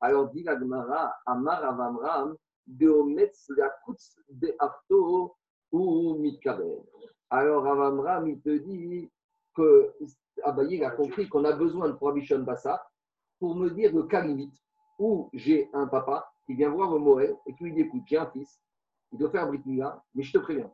[0.00, 5.34] Alors dit la Gemara, Amar Avamram, Deometz la Kutz de Arto
[5.72, 6.82] ou Mitkaber.
[7.30, 9.10] Alors Avamram, il te dit
[9.54, 9.92] que
[10.42, 12.84] Abaye a compris qu'on a besoin de Prohibition Bassa
[13.38, 14.54] pour me dire le cas limite
[14.98, 18.18] où j'ai un papa qui vient voir le Moël et qui lui dit écoute, j'ai
[18.18, 18.60] un fils,
[19.12, 19.62] il doit faire un Brit
[20.14, 20.70] mais je te préviens,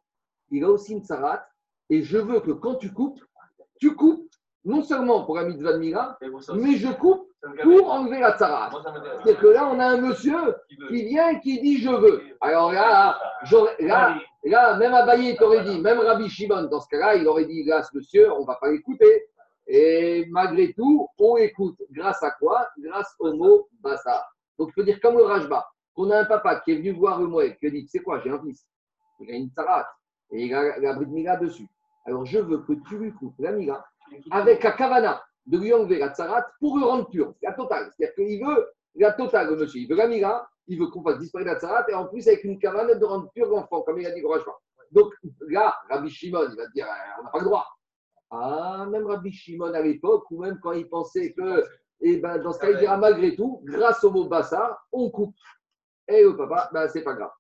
[0.51, 1.47] il a aussi une Sarat
[1.91, 3.21] et je veux que quand tu coupes,
[3.79, 4.31] tu coupes
[4.65, 6.19] non seulement pour la mitzvah de Mila,
[6.55, 7.29] mais je coupe
[7.63, 8.71] pour enlever la tzara.
[9.25, 10.57] C'est que là, on a un monsieur
[10.89, 12.23] qui vient et qui dit je veux.
[12.41, 13.19] Alors là,
[13.81, 17.65] là, là même Abaye t'aurait dit, même Rabbi Shimon, dans ce cas-là, il aurait dit
[17.65, 19.27] là, ce monsieur, on ne va pas l'écouter.
[19.67, 21.77] Et malgré tout, on écoute.
[21.91, 22.69] Grâce à quoi?
[22.79, 24.27] Grâce au mot bassa.
[24.59, 27.21] Donc, je peux dire comme le Rajba, qu'on a un papa qui est venu voir
[27.21, 28.67] le Moed, qui a dit, c'est quoi, j'ai un fils,
[29.21, 29.89] il a une tzarat,
[30.33, 31.69] et il a la bride Mila dessus.
[32.07, 33.85] Alors, je veux que tu lui coupes la Mila
[34.31, 37.35] avec la kavana de lui enlever la tsarat pour le rendre pur.
[37.43, 37.91] La totale.
[37.97, 39.81] C'est-à-dire qu'il veut la totale, le monsieur.
[39.81, 42.45] Il veut la mira, il veut qu'on fasse disparaître la tsarat et en plus avec
[42.45, 44.53] une cavane de rendre pur l'enfant, comme il a dit Gorachma.
[44.93, 45.13] Donc
[45.49, 47.67] là, Rabbi Shimon, il va dire euh, on n'a pas le droit.
[48.31, 51.65] Ah, même Rabbi Shimon à l'époque, ou même quand il pensait que,
[52.01, 55.35] eh ben, dans ce cas, il dira malgré tout, grâce au mot bassar, on coupe.
[56.09, 57.33] Et le papa, ben, c'est pas grave.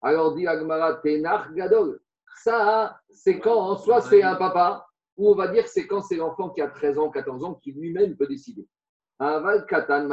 [0.00, 2.00] Alors dit Agmara Tenach Gadol.
[2.42, 6.50] Ça, c'est quand, soit c'est un papa, ou on va dire c'est quand c'est l'enfant
[6.50, 8.66] qui a 13 ans, 14 ans, qui lui-même peut décider.
[9.18, 10.08] Aval Katan,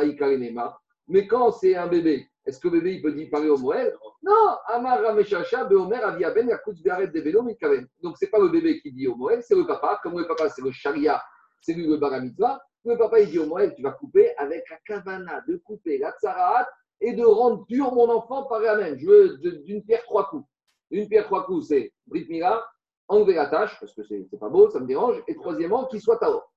[1.08, 3.96] Mais quand c'est un bébé, est-ce que le bébé il peut dire parler au Moël
[4.22, 6.50] Non, Amar Rameshacha, Beomer, Aviaben,
[6.84, 7.88] Bearet, Debelo, Mikaven.
[8.02, 10.00] Donc c'est pas le bébé qui dit au Moël, c'est le papa.
[10.04, 11.22] Comme le papa, c'est le Sharia,
[11.62, 12.62] c'est lui le Baramitva.
[12.86, 16.12] Le papa, il dit au Moël, tu vas couper avec la kavana de couper la
[16.14, 16.68] tsarat
[17.02, 18.98] et de rendre pur mon enfant par la même.
[18.98, 20.46] Je veux d'une pierre trois coups.
[20.92, 22.66] Une pierre trois coups, c'est Brit Mila,
[23.08, 25.22] enlever la tâche, parce que c'est pas beau, ça me dérange.
[25.28, 26.52] Et troisièmement, qu'il soit Taor.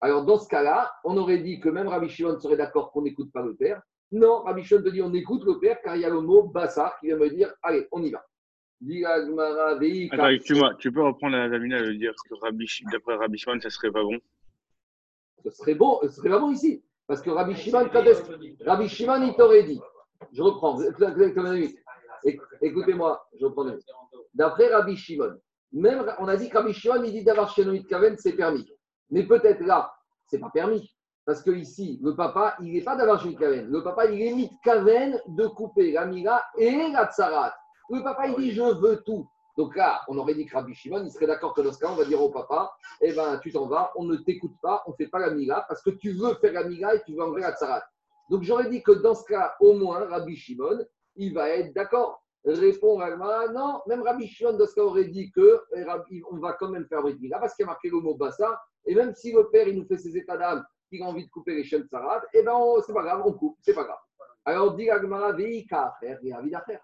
[0.00, 3.32] Alors dans ce cas-là, on aurait dit que même Rabbi Shimon serait d'accord qu'on n'écoute
[3.32, 3.80] pas le père.
[4.12, 6.42] Non, Rabbi Shimon te dit on écoute le père car il y a le mot
[6.42, 8.24] Bassar qui vient me dire allez, on y va.
[10.10, 12.34] Attends, excuse-moi, tu peux reprendre la lamina et dire que
[12.90, 14.18] d'après Rabbi Shimon, ça serait pas bon?
[15.42, 16.82] Ce serait bon, ce serait pas bon ici.
[17.06, 17.88] Parce que Rabbi Shimon,
[18.64, 19.80] Rabbi Shimon, il t'aurait dit,
[20.32, 20.78] je reprends,
[22.62, 23.66] écoutez-moi, je reprends.
[24.32, 25.34] D'après Rabbi Shimon,
[25.72, 28.66] même, on a dit que Rabbi Shimon, il dit d'avoir chez Kaven, c'est permis.
[29.10, 29.92] Mais peut-être là,
[30.26, 30.90] c'est pas permis.
[31.26, 33.68] Parce que ici, le papa, il n'est pas d'avoir chez Kaven.
[33.68, 37.54] Le papa, il est Kaven de couper la mira et la tsarat.
[37.90, 39.28] Le papa, il dit je veux tout.
[39.56, 41.88] Donc là, on aurait dit que Rabbi Shimon, il serait d'accord que dans ce cas,
[41.90, 44.90] on va dire au papa, eh ben, tu t'en vas, on ne t'écoute pas, on
[44.90, 47.22] ne fait pas la mira parce que tu veux faire la mira et tu veux
[47.22, 47.84] enlever la tsarat.
[48.30, 50.84] Donc j'aurais dit que dans ce cas, au moins, Rabbi Shimon,
[51.16, 52.20] il va être d'accord.
[52.44, 55.84] Répond Ragma, non, même Rabbi Shimon dans ce cas aurait dit que eh,
[56.30, 58.60] on va quand même faire la mira parce qu'il a marqué le mot bassa.
[58.86, 61.30] Et même si le père, il nous fait ses états d'âme, qu'il a envie de
[61.30, 63.98] couper les chaînes de Sarat, eh ben, c'est pas grave, on coupe, c'est pas grave.
[64.44, 66.80] Alors, dit Agmara, il y a envie d'affaire.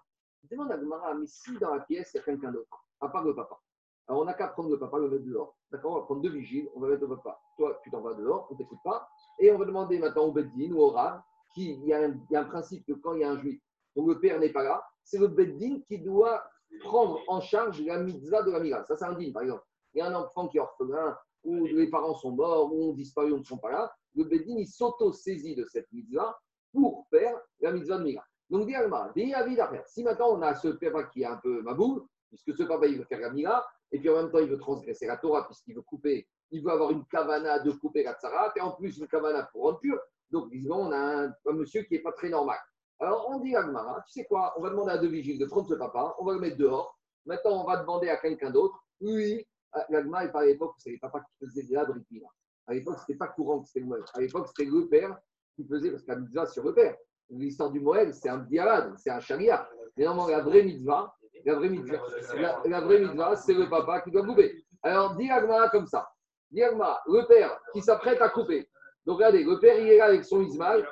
[0.49, 3.23] Demande à Agmara, mais si dans la pièce, il y a quelqu'un d'autre, à part
[3.23, 3.59] le papa.
[4.07, 5.55] Alors, on n'a qu'à prendre le papa, le mettre dehors.
[5.71, 7.39] D'accord On va prendre deux vigiles, on va mettre le papa.
[7.57, 9.07] Toi, tu t'en vas dehors, on ne t'écoute pas.
[9.39, 11.21] Et on va demander maintenant au Beddin ou au Rav,
[11.53, 13.61] qui, il y, a un, principe que quand il y a un juif,
[13.95, 16.43] dont le père n'est pas là, c'est le Beddin qui doit
[16.81, 18.83] prendre en charge la mitzvah de la mira.
[18.85, 19.63] Ça, c'est un din, par exemple.
[19.93, 22.93] Il y a un enfant qui est orphelin, ou les parents sont morts, ou ont
[22.93, 23.93] disparu, ou ne sont pas là.
[24.15, 26.37] Le Beddin, il s'auto-saisit de cette mitzvah
[26.73, 28.23] pour faire la mitzvah de mira.
[28.51, 29.87] Donc, dis faire.
[29.87, 32.97] Si maintenant on a ce papa qui est un peu maboul, puisque ce papa il
[32.97, 35.73] veut faire la mira, et puis en même temps il veut transgresser la Torah, puisqu'il
[35.73, 39.07] veut couper, il veut avoir une kavana de couper la tzarat, et en plus une
[39.07, 39.97] kavana pour rendre pur.
[40.31, 42.57] Donc, disons, on a un, monsieur qui n'est pas très normal.
[42.99, 45.45] Alors, on dit à Gmara, tu sais quoi, on va demander à deux vigiles de
[45.45, 46.99] prendre ce papa, on va le mettre dehors.
[47.25, 48.83] Maintenant, on va demander à quelqu'un d'autre.
[48.99, 49.45] Oui,
[49.89, 51.85] l'Agma n'est pas à l'époque, c'est les papas qui faisaient de la
[52.67, 53.85] À l'époque, ce n'était pas courant que c'était.
[54.13, 55.17] À l'époque, c'était le père
[55.55, 56.97] qui faisait, parce qu'il y a sur le père.
[57.31, 59.67] L'histoire du Moël, c'est un dialade, c'est un charia.
[59.97, 61.13] Mais non, la vraie mitzvah,
[61.45, 62.01] la vraie mitzvah,
[62.65, 64.63] la, vraie mitzvah, c'est le papa qui doit couper.
[64.83, 65.29] Alors, dis
[65.71, 66.09] comme ça.
[66.49, 68.67] Dis le père qui s'apprête à couper.
[69.05, 70.87] Donc, regardez, le père, il est là avec son Ismaël.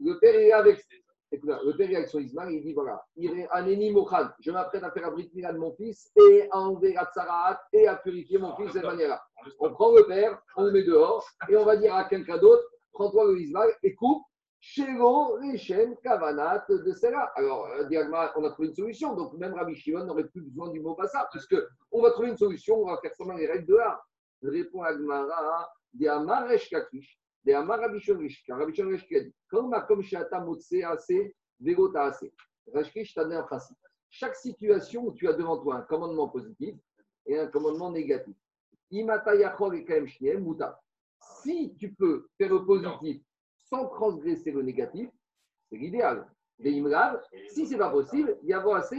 [0.00, 0.82] Le père, il est avec,
[1.30, 5.10] le père, il est avec son Ismaël, il dit voilà, je m'apprête à faire un
[5.10, 8.72] brit de mon fils et à enlever la tsarat et à purifier mon fils de
[8.72, 9.22] cette manière-là.
[9.60, 12.62] On prend le père, on le met dehors et on va dire à quelqu'un d'autre
[12.98, 14.24] prends-toi le Ismaël et coupe
[14.60, 17.32] Shelo, Rechem, Kavanat de cela.
[17.36, 17.68] Alors,
[18.36, 19.14] on a trouvé une solution.
[19.14, 21.56] Donc, même Rabbi Shimon n'aurait plus besoin du mot Bassa, puisque
[21.92, 24.04] on va trouver une solution, on va faire seulement les règles de l'art.
[24.42, 28.56] Répond Agmara, des Amaresh Kakish, des Amarabishon Rishka.
[28.56, 32.32] Rabbi Shimon Rishka dit Comme comme Shata Motse assez, Vegota assez.
[32.74, 33.78] Rishkish t'a donné un principe.
[34.10, 36.74] Chaque situation où tu as devant toi un commandement positif
[37.26, 38.34] et un commandement négatif.
[38.90, 40.06] Imata Yachol et Kaem
[40.40, 40.80] Muta.
[41.42, 43.22] Si tu peux faire le positif
[43.70, 45.10] sans transgresser le négatif,
[45.70, 46.26] c'est l'idéal.
[46.60, 48.96] Si ce n'est pas possible, il y a assez,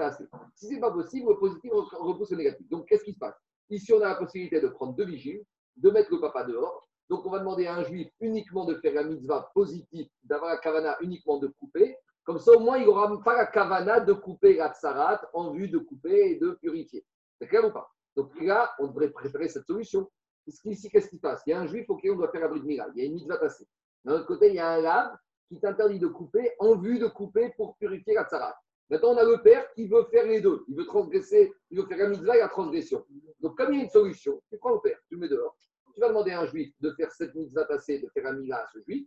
[0.00, 0.24] assez.
[0.54, 2.68] Si ce n'est pas possible, le positif repousse le négatif.
[2.68, 3.34] Donc, qu'est-ce qui se passe?
[3.68, 5.42] Ici, on a la possibilité de prendre deux vigiles,
[5.76, 6.88] de mettre le papa dehors.
[7.08, 10.58] Donc, on va demander à un juif uniquement de faire la mitzvah positive, d'avoir la
[10.58, 11.96] kavana uniquement de couper.
[12.22, 15.68] Comme ça, au moins, il n'aura pas la kavana de couper la tsarat en vue
[15.68, 17.04] de couper et de purifier.
[17.40, 17.90] C'est clair ou pas?
[18.14, 20.08] Donc là, on devrait préférer cette solution.
[20.46, 21.42] Ici, qu'est-ce qui se passe?
[21.46, 23.14] Il y a un juif auquel on doit faire la bride Il y a une
[23.14, 23.66] mitzvah tassée.
[24.04, 25.16] D'un autre côté, il y a un lave
[25.48, 28.56] qui t'interdit de couper en vue de couper pour purifier la tsarat.
[28.88, 30.64] Maintenant, on a le père qui veut faire les deux.
[30.68, 33.04] Il veut transgresser, il veut faire la mitzvah et la transgression.
[33.40, 35.56] Donc, comme il y a une solution, tu prends le père, tu le mets dehors.
[35.94, 38.56] Tu vas demander à un juif de faire cette mitzvah tassée, de faire un mila
[38.56, 39.06] à ce juif,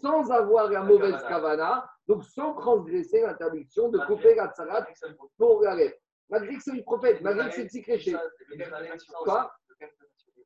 [0.00, 4.86] sans avoir la mauvaise kavana, donc sans transgresser l'interdiction de couper la tsarat
[5.36, 5.94] pour la lèvre.
[6.28, 7.68] Malgré que c'est une prophète, malgré que c'est une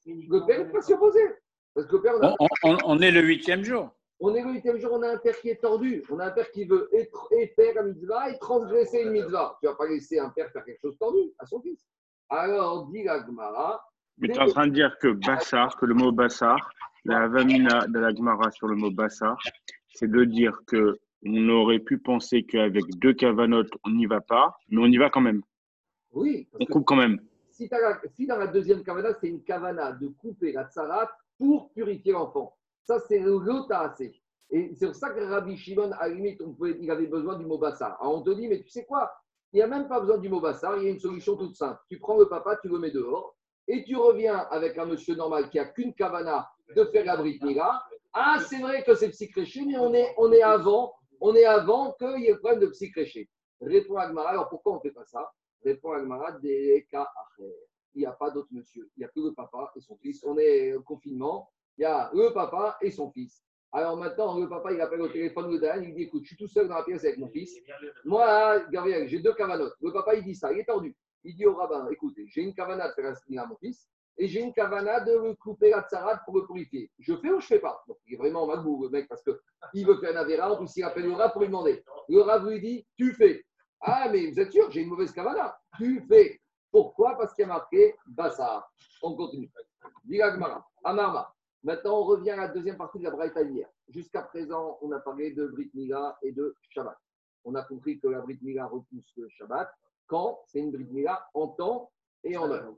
[0.07, 1.26] Le père ne peut pas s'y opposer.
[1.75, 2.15] Parce que le père,
[2.63, 3.91] on, est le huitième jour.
[4.21, 6.05] on est le huitième jour, on a un père qui est tordu.
[6.09, 9.59] On a un père qui veut être, faire la mitzvah et transgresser une mitzvah.
[9.61, 11.85] Tu vas pas laisser un père faire quelque chose de tordu à son fils.
[12.31, 13.85] Alors, dit la Gemara,
[14.19, 16.59] Mais tu es en train de dire que Bassar, que le mot Bassar,
[17.05, 19.37] la Vamina de la Gemara sur le mot Bassar,
[19.95, 24.59] c'est de dire que on aurait pu penser qu'avec deux cavanotes, on n'y va pas,
[24.69, 25.43] mais on y va quand même.
[26.13, 27.19] oui, On coupe quand même.
[27.51, 32.57] si, dans la deuxième kavana, c'est une kavana de couper la tsarat pour purifier l'enfant.
[32.85, 33.23] Ça, c'est
[33.70, 34.20] assez.
[34.51, 37.37] Et c'est pour ça que Rabbi Shimon, à la limite, on pouvait, il avait besoin
[37.37, 37.97] du mot bassar.
[38.01, 39.12] Alors on te dit, mais tu sais quoi?
[39.53, 41.57] Il n'y a même pas besoin du mot bassar, il y a une solution toute
[41.57, 41.81] simple.
[41.88, 45.49] Tu prends le papa, tu le mets dehors, et tu reviens avec un monsieur normal
[45.49, 47.83] qui a qu'une kavana de faire la Brit Mila.
[48.12, 51.92] Ah, c'est vrai que c'est psychréché, mais on est, on est avant, on est avant
[51.94, 53.29] qu'il y ait le problème de psychréché.
[53.61, 55.33] Répond Agmara, alors pourquoi on ne fait pas ça?
[55.64, 57.09] Répond Agmara, des cas
[57.94, 58.90] Il n'y a pas d'autre monsieur.
[58.96, 60.24] Il n'y a que le papa et son fils.
[60.24, 61.50] On est au confinement.
[61.78, 63.44] Il y a le papa et son fils.
[63.72, 66.37] Alors maintenant, le papa, il appelle au téléphone le Dan, il dit Écoute, je suis
[66.37, 67.59] tout seul dans la pièce avec mon fils.
[68.04, 69.74] Moi, Gabriel, j'ai deux cavanotes.
[69.80, 70.96] Le papa, il dit ça, il est tordu.
[71.24, 74.28] Il dit au rabbin Écoutez, j'ai une cavana de faire un à mon fils et
[74.28, 76.90] j'ai une cavana de le couper la tsarade pour le purifier.
[77.00, 77.83] Je fais ou je fais pas?
[77.88, 80.52] Donc, il est vraiment malbou, le mec, parce qu'il veut faire un avéra.
[80.52, 81.83] En plus, il appelle le rab pour lui demander.
[82.09, 83.44] Le rab lui dit Tu fais.
[83.80, 85.59] Ah, mais vous êtes sûr, j'ai une mauvaise cavana.
[85.76, 86.40] Tu fais.
[86.75, 87.17] Pourquoi?
[87.17, 88.69] Parce qu'il y a marqué Bassar.
[89.01, 89.49] On continue.
[90.07, 91.33] Dilagmara, Amarma.
[91.63, 93.69] Maintenant, on revient à la deuxième partie de la Braïta hier.
[93.87, 96.99] Jusqu'à présent, on a parlé de Brit Mila et de Shabbat.
[97.45, 99.73] On a compris que la Brit Mila repousse le Shabbat
[100.09, 101.93] quand c'est une Brit Mila en temps
[102.25, 102.75] et en heure.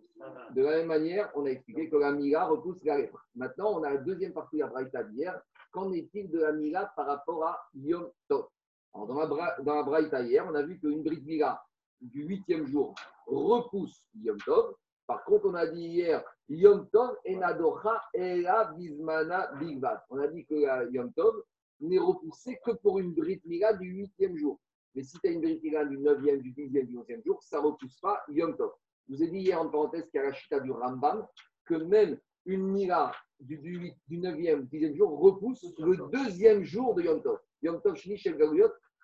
[0.50, 3.26] De la même manière, on a expliqué que la Mila repousse la lèpre.
[3.34, 5.40] Maintenant, on a la deuxième partie de la Braïta d'hier.
[5.72, 8.48] Qu'en est-il de la Mila par rapport à Yom Tov?
[8.94, 11.64] Dans la Braïta hier, on a vu qu'une Brit Mila
[12.02, 12.94] du huitième jour
[13.26, 14.74] repousse Yom Tov.
[15.06, 20.04] Par contre, on a dit hier, Yom Tov et Nadocha et la Bismana Bigvat.
[20.10, 21.42] On a dit que la Yom Tov
[21.80, 24.58] n'est repoussée que pour une Brit Mila du huitième jour.
[24.94, 27.60] Mais si tu as une Brit Mila du neuvième, du dixième, du onzième jour, ça
[27.60, 28.72] ne repousse pas Yom Tov.
[29.08, 31.26] Je vous ai dit hier en parenthèse qu'il y a la chita du Rambam,
[31.66, 36.64] que même une Mila du, du, huit- du neuvième, du dixième jour repousse le deuxième
[36.64, 37.38] jour de Yom Tov.
[37.62, 38.36] Yom Tov Shni Shel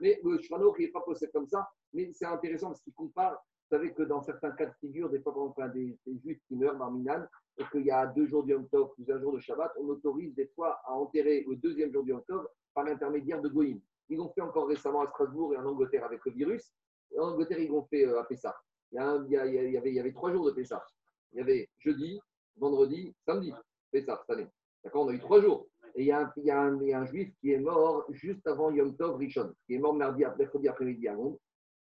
[0.00, 3.38] mais le Shvano qui n'est pas posé comme ça, mais c'est intéressant parce qu'il compare
[3.72, 6.40] vous savez que dans certains cas de figure, des fois, quand on des, des juifs
[6.46, 7.24] qui meurent dans Minan,
[7.56, 9.88] et qu'il y a deux jours du Yom Tov plus un jour de Shabbat, on
[9.88, 13.80] autorise des fois à enterrer le deuxième jour du Yom Tov par l'intermédiaire de Goïm.
[14.10, 16.70] Ils l'ont fait encore récemment à Strasbourg et en Angleterre avec le virus.
[17.18, 18.54] En Angleterre, ils l'ont fait euh, à Pessah.
[18.90, 20.84] Il y, un- il avait, il y avait trois jours de Pessah.
[21.32, 22.20] Il y avait jeudi,
[22.58, 23.54] vendredi, samedi,
[23.90, 24.48] Pessah cette année.
[24.84, 25.06] D'accord?
[25.06, 25.66] On a eu trois jours.
[25.94, 29.76] Et il y, a un, juif qui est mort juste avant Yom Tov Rishon, qui
[29.76, 31.38] est mort mercredi après-midi à Londres.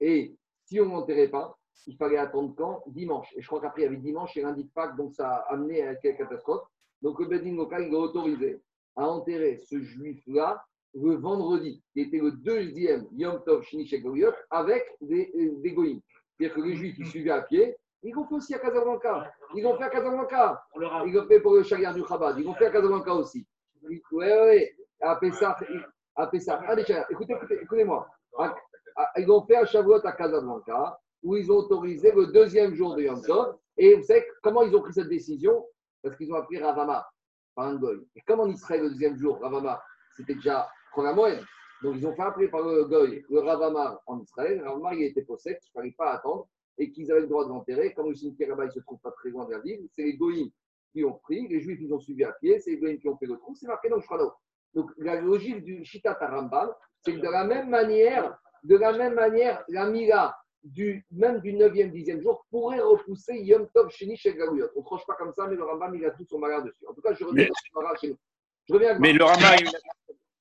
[0.01, 1.55] Et si on ne l'enterrait pas,
[1.87, 3.33] il fallait attendre quand Dimanche.
[3.37, 5.55] Et je crois qu'après, il y avait dimanche et lundi de Pâques, donc ça a
[5.55, 6.67] amené à quelle catastrophe.
[7.03, 8.63] Donc le Bedin local, il a autorisé
[8.97, 14.85] à enterrer ce juif-là le vendredi, qui était le deuxième Yom Tov Shini Shegoyot, avec
[15.01, 16.01] des, euh, des goïms.
[16.39, 19.33] C'est-à-dire que les juifs qui suivaient à pied, ils l'ont fait aussi à Casablanca.
[19.55, 20.63] Ils l'ont fait à Casablanca.
[21.07, 22.39] Ils l'ont fait pour le chariard du Chabad.
[22.39, 23.47] Ils l'ont fait à Casablanca aussi.
[23.83, 24.69] Oui, oui.
[25.01, 25.57] À Pessah.
[26.15, 26.61] À Pessah.
[26.67, 27.11] Ah, des chariards.
[27.11, 28.07] Écoutez, écoutez, écoutez-moi.
[29.17, 33.03] Ils l'ont fait à Shavuot à Casablanca, où ils ont autorisé le deuxième jour de
[33.03, 33.57] Yom Tov.
[33.77, 35.67] Et vous savez comment ils ont pris cette décision?
[36.03, 37.05] Parce qu'ils ont appris Ravama,
[37.55, 38.07] par un goy.
[38.15, 39.83] Et comme en Israël, le deuxième jour, Ravama,
[40.17, 41.43] c'était déjà Chol Moed.
[41.83, 44.63] Donc ils ont fait appeler par le goy le Ravama en Israël.
[44.63, 46.47] Ravama, il était possède, il ne fallait pas attendre.
[46.77, 47.95] Et qu'ils avaient le droit de l'enterrer.
[47.95, 50.03] Comme le cimetière là-bas, il ne se trouve pas très loin de la ville, c'est
[50.03, 50.51] les goïms
[50.93, 53.17] qui ont pris, les juifs, ils ont suivi à pied, c'est les goïms qui ont
[53.17, 54.33] fait le trou, c'est marqué dans le Aruch.
[54.75, 59.15] Donc la logique du Shitat Rambam, c'est que de la même manière, de la même
[59.15, 64.19] manière, la Mila du, même du 9e, 10e jour pourrait repousser Yom Tov Sheni.
[64.27, 66.87] On ne tranche pas comme ça, mais le Rambam, il a tout son malheur dessus.
[66.89, 68.19] En tout cas, je reviens Mais- ce malheur chez nous.
[68.67, 69.79] Je reviens à Mais le Rambam, il a,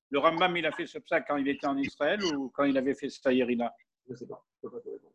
[0.10, 2.96] le Rambam, il a fait ça quand il était en Israël ou quand il avait
[2.96, 3.72] fait ça Irina
[4.08, 4.44] Je ne sais pas.
[4.62, 5.14] Je ne peux pas te répondre.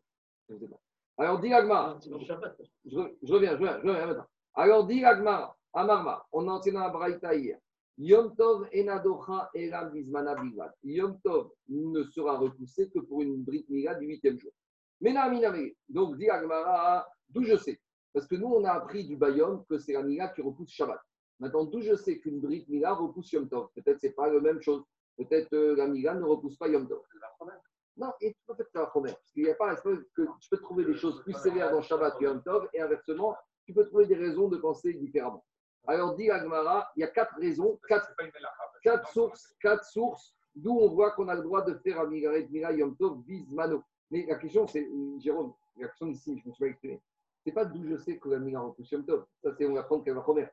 [0.49, 0.79] Je sais pas.
[1.17, 1.99] Alors, dis Agmar.
[2.01, 4.27] Je, re- je reviens, je reviens, je reviens maintenant.
[4.53, 7.57] Alors, dis Agmar, Amarma, on a enseigné dans la Braïta hier.
[7.97, 10.71] Yom Tov enadocha elam bizmana bilvad.
[10.83, 14.51] Yom Tov ne sera repoussé que pour une Brit Mila du huitième jour.
[15.01, 15.69] Mais miname.
[15.87, 17.79] Donc, dit Agmara, d'où je sais?
[18.13, 20.99] Parce que nous, on a appris du Bayom que c'est la Mila qui repousse Shabbat.
[21.39, 23.69] Maintenant, d'où je sais qu'une Brit Mila repousse Yom Tov?
[23.73, 24.83] Peut-être c'est pas la même chose.
[25.17, 27.01] Peut-être euh, la Mila ne repousse pas Yom Tov.
[27.95, 29.15] Non, et tu peux faire la première.
[29.15, 32.17] Parce qu'il n'y a pas que tu peux trouver des choses plus sévères dans Shabbat
[32.17, 33.35] que Yom Tov, et inversement,
[33.65, 35.45] tu peux trouver des raisons de penser différemment.
[35.87, 38.13] Alors, dit Agmara, il y a quatre raisons, quatre,
[38.83, 42.71] quatre sources, quatre sources, d'où on voit qu'on a le droit de faire un Mila
[42.73, 43.83] Yom Tov Bismano.
[44.11, 44.87] Mais la question, c'est,
[45.19, 47.01] Jérôme, la question ici, je me suis pas exprimé.
[47.45, 49.25] C'est pas d'où je sais que la Mila repousse Yom Tov.
[49.43, 50.51] Ça, c'est on apprend qu'elle va remettre.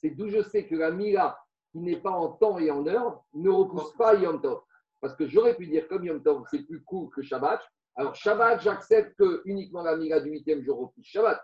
[0.00, 1.38] C'est d'où je sais que la Mila
[1.72, 4.62] qui n'est pas en temps et en heure ne repousse pas Yom Tov.
[5.00, 7.60] Parce que j'aurais pu dire comme Yom Tov, c'est plus court que Shabbat.
[7.96, 11.40] Alors Shabbat, j'accepte que uniquement la Mila du huitième jour repousse Shabbat.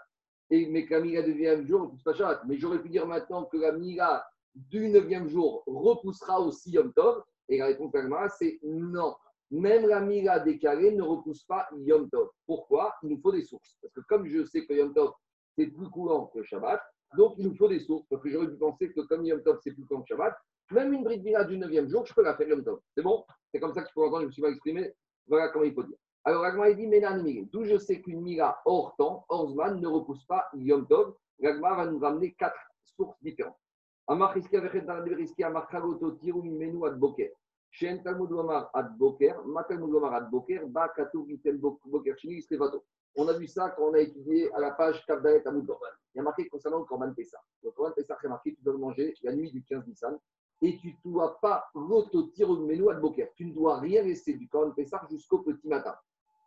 [0.50, 2.42] Et, mais que la Mila du neuvième jour repousse pas Shabbat.
[2.46, 4.24] Mais j'aurais pu dire maintenant que la Mila
[4.54, 7.22] du neuvième jour repoussera aussi Yom Tov.
[7.48, 9.14] Et la réponse à c'est non.
[9.54, 12.28] Même la Mila décalée ne repousse pas Yom Tov.
[12.44, 12.92] Pourquoi?
[13.04, 13.76] Il nous faut des sources.
[13.80, 15.12] Parce que comme je sais que Yom Tov,
[15.56, 16.82] c'est plus courant que Shabbat,
[17.16, 18.04] donc il nous faut des sources.
[18.10, 20.34] Parce que j'aurais pu penser que comme Yom Tov, c'est plus courant que Shabbat,
[20.72, 22.80] même une bride Mila du 9e jour, je peux la faire Yom Tov.
[22.96, 23.24] C'est bon?
[23.52, 24.92] C'est comme ça que je peux entendre, je me suis pas exprimé.
[25.28, 25.98] Voilà comment il faut dire.
[26.24, 29.86] Alors, Ragma, il dit Ménan D'où je sais qu'une Mila hors temps, hors Zman, ne
[29.86, 31.14] repousse pas Yom Tov.
[31.40, 32.58] Ragma va nous ramener quatre
[32.96, 33.54] sources différentes.
[34.08, 37.30] Amar Riski Amar Chagoto Tiru Mimenu Ad Boker.
[37.74, 42.84] Shen Talmud Omar Ad Boker, Matalmud Omar Ad Boker, Ba Katou Vitel Boker Shini Stevato.
[43.16, 45.66] On a vu ça quand on a étudié à la page Kavdalet Amud
[46.14, 47.40] Il y a marqué concernant le Korban Pessah.
[47.64, 50.16] Le Korban Pessah, c'est marqué tu dois manger la nuit du 15 Nissan
[50.62, 53.26] et tu ne dois pas l'auto-tir menu à Boker.
[53.34, 55.96] Tu ne dois rien laisser du Korban Pessah jusqu'au petit matin.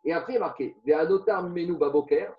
[0.06, 2.30] Et après, il est marqué Ve'anotar menu Baboker.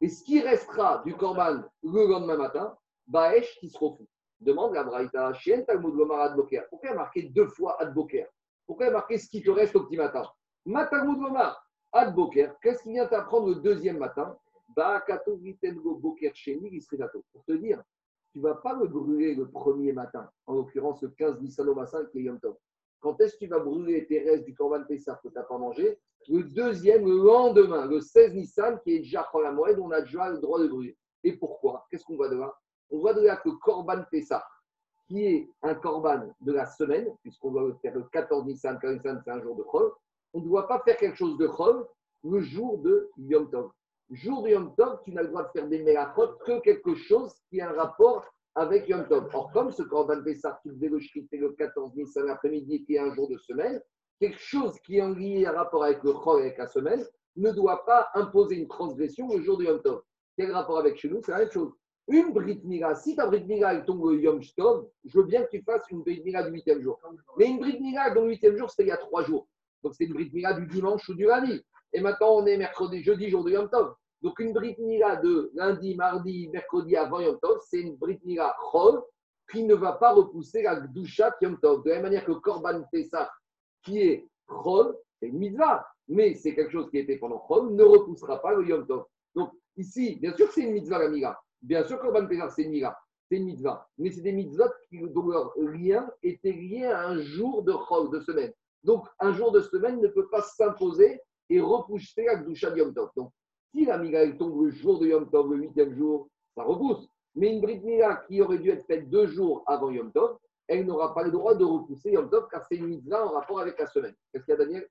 [0.00, 2.74] Et ce qui restera du Korban le lendemain matin,
[3.06, 4.06] Baesh qui se refou.
[4.40, 6.66] Demande la Braïta, Chien Talmud Lomar Ad Boker.
[6.70, 8.26] Pourquoi y a marqué deux fois Ad Boker?
[8.68, 10.22] Pourquoi il y a marqué ce qui te reste au petit matin
[10.66, 11.66] Lomar.
[11.90, 14.36] Ad Boker, qu'est-ce qui vient t'apprendre le deuxième matin
[17.32, 17.82] Pour te dire,
[18.30, 22.04] tu ne vas pas le brûler le premier matin, en l'occurrence le 15 Nissan Massin
[22.12, 22.56] qui est Yom Tov.
[23.00, 25.56] Quand est-ce que tu vas brûler tes restes du Corban Pessah que tu n'as pas
[25.56, 30.02] mangé Le deuxième, le lendemain, le 16 Nissan, qui est déjà la moelle, on a
[30.02, 30.94] déjà le droit de brûler.
[31.24, 31.86] Et pourquoi?
[31.90, 32.54] Qu'est-ce qu'on voit de là?
[32.90, 34.44] On voit de là que Corban Pessah,
[35.08, 39.22] qui est un Corban de la semaine, puisqu'on doit faire le 14 Nissan, 15 Nissan,
[39.24, 39.90] c'est un jour de Chol,
[40.34, 41.86] on ne doit pas faire quelque chose de chol
[42.24, 43.70] le jour de Yom Tov.
[44.10, 47.34] Jour de Yom Tov, tu n'as le droit de faire des mélachot que quelque chose
[47.48, 49.28] qui a un rapport avec Yom Tov.
[49.32, 52.98] Or, comme ce Corban Pessah, tu devais le shriter le 14 Nissan après-midi, qui est
[52.98, 53.80] un jour de semaine,
[54.20, 57.04] quelque chose qui est en lien, un rapport avec le chol, avec la semaine,
[57.36, 60.02] ne doit pas imposer une transgression le jour de Yom Tov.
[60.36, 61.20] Quel rapport avec chez nous?
[61.24, 61.72] C'est la même chose.
[62.08, 65.42] Une Brit Mila, si ta Brit Mila elle tombe le Yom Tov, je veux bien
[65.42, 66.98] que tu fasses une Brit Mila du 8e jour.
[67.36, 69.46] Mais une Brit Mila dont le 8e jour, c'était il y a trois jours.
[69.82, 71.62] Donc c'est une Brit Mila du dimanche ou du lundi.
[71.92, 73.94] Et maintenant on est mercredi, jeudi, jour de Yom Tov.
[74.22, 78.56] Donc une Brit Mila de lundi, mardi, mercredi avant Yom Tov, c'est une Brit Mila
[78.72, 79.02] Chol
[79.52, 81.84] qui ne va pas repousser la Gdushat Yom Tov.
[81.84, 83.30] De la même manière que Korban Pessah,
[83.82, 87.84] qui est Chol, c'est une mitzvah, mais c'est quelque chose qui était pendant Chol, ne
[87.84, 89.04] repoussera pas le Yom Tov.
[89.34, 91.38] Donc ici, bien sûr que c'est une mitzvah la Mila.
[91.62, 92.98] Bien sûr que Korban Pessah, c'est une Mila.
[93.28, 93.86] C'est une mitzvah.
[93.98, 98.20] Mais c'est des mitzvahs dont leur lien était lié à un jour de Chol, de
[98.20, 98.52] semaine.
[98.84, 103.10] Donc, un jour de semaine ne peut pas s'imposer et repousser la Gdusha Yom Tov.
[103.16, 103.30] Donc,
[103.70, 107.06] si la Mila tombe le jour de Yom Tov, le huitième jour, ça repousse.
[107.34, 110.86] Mais une Brit Mila qui aurait dû être faite deux jours avant Yom Tov, elle
[110.86, 113.78] n'aura pas le droit de repousser Yom Tov car c'est une mitzvah en rapport avec
[113.78, 114.14] la semaine.
[114.32, 114.88] Qu'est-ce qu'il y a, Daniel?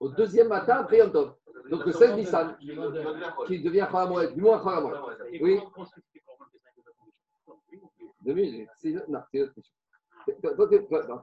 [0.00, 1.34] Au deuxième matin après Yom Tov.
[1.70, 2.56] Donc le 16 Nissan,
[3.46, 4.96] qui devient Khalamoued, du moins Khalamoued.
[5.40, 5.60] Oui.
[8.78, 11.20] C'est non, c'est autre question.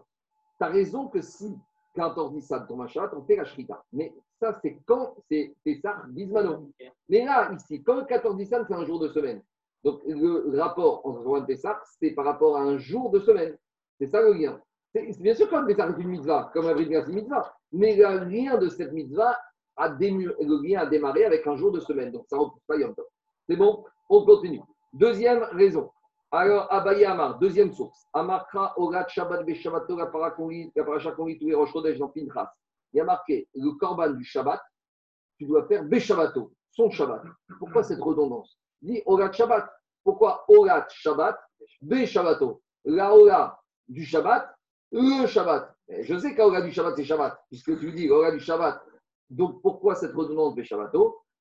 [0.59, 1.55] Tu as raison que si
[1.95, 3.83] 14 Nissan tombe un Shabbat, on fait la Shrita.
[3.91, 6.71] Mais ça, c'est quand c'est ça, Bismano.
[7.09, 9.43] Mais là, ici, quand 14 Nissan, c'est un jour de semaine.
[9.83, 13.57] Donc, le rapport entre Rouen et Pessah, c'est par rapport à un jour de semaine.
[13.99, 14.61] C'est ça le lien.
[14.93, 17.53] Bien sûr, Pessah est une mitzvah, comme c'est une mitzvah.
[17.71, 19.37] Mais le lien de cette mitzvah,
[19.77, 22.11] a le lien a démarré avec un jour de semaine.
[22.11, 23.05] Donc, ça ne repousse pas Yom Tov.
[23.47, 24.61] C'est bon On continue.
[24.93, 25.91] Deuxième raison.
[26.31, 28.05] Alors, Abaye Amar, deuxième source.
[28.13, 31.99] Orat, Shabbat, Beshabbato, la paracha qu'on tous les.
[32.93, 34.61] Il y a marqué le korban du Shabbat,
[35.37, 37.21] tu dois faire Beshabbato, son Shabbat.
[37.59, 38.57] Pourquoi cette redondance?
[38.81, 39.69] Dis Orat Shabbat.
[40.03, 41.37] Pourquoi Orat Shabbat,
[41.81, 44.56] Beshabbato La Ora du Shabbat,
[44.91, 45.75] le Shabbat.
[46.01, 48.81] Je sais qu'Ora du Shabbat, c'est Shabbat, puisque tu dis Ora du Shabbat.
[49.29, 50.55] Donc, pourquoi cette redondance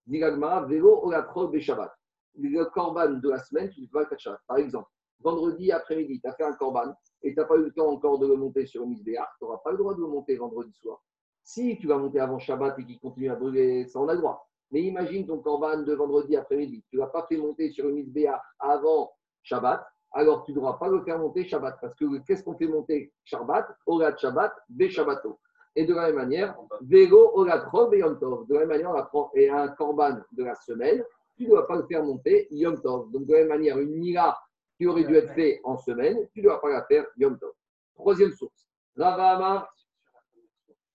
[0.07, 1.93] Dis Gagmara, Vélo, Orat, Beshabbat
[2.39, 4.41] le corban de la semaine, tu ne peux pas le Shabbat.
[4.47, 4.89] Par exemple,
[5.21, 8.19] vendredi après-midi, tu as fait un corban et tu n'as pas eu le temps encore
[8.19, 10.73] de le monter sur une misbéar, tu n'auras pas le droit de le monter vendredi
[10.75, 11.03] soir.
[11.43, 14.19] Si tu vas monter avant Shabbat et qu'il continue à brûler, ça on a le
[14.19, 14.49] droit.
[14.71, 17.97] Mais imagine ton corban de vendredi après-midi, tu ne l'as pas fait monter sur une
[17.97, 19.13] misbéar avant
[19.43, 19.87] Shabbat,
[20.17, 21.79] alors tu ne devras pas le faire monter Shabbat.
[21.81, 23.67] Parce que qu'est-ce qu'on fait monter Shabbat?
[23.87, 25.39] Orat Shabbat, Be Shabbato.
[25.75, 29.31] Et de la même manière, Vélo, Orat Rov et De la même manière, on apprend
[29.35, 31.05] et un corban de la semaine
[31.37, 33.11] tu ne dois pas le faire monter Yom Tov.
[33.11, 34.37] Donc, de la même manière, une Mila
[34.77, 37.53] qui aurait dû être faite en semaine, tu ne dois pas la faire Yom Tov.
[37.95, 38.67] Troisième source.
[38.97, 39.69] Rava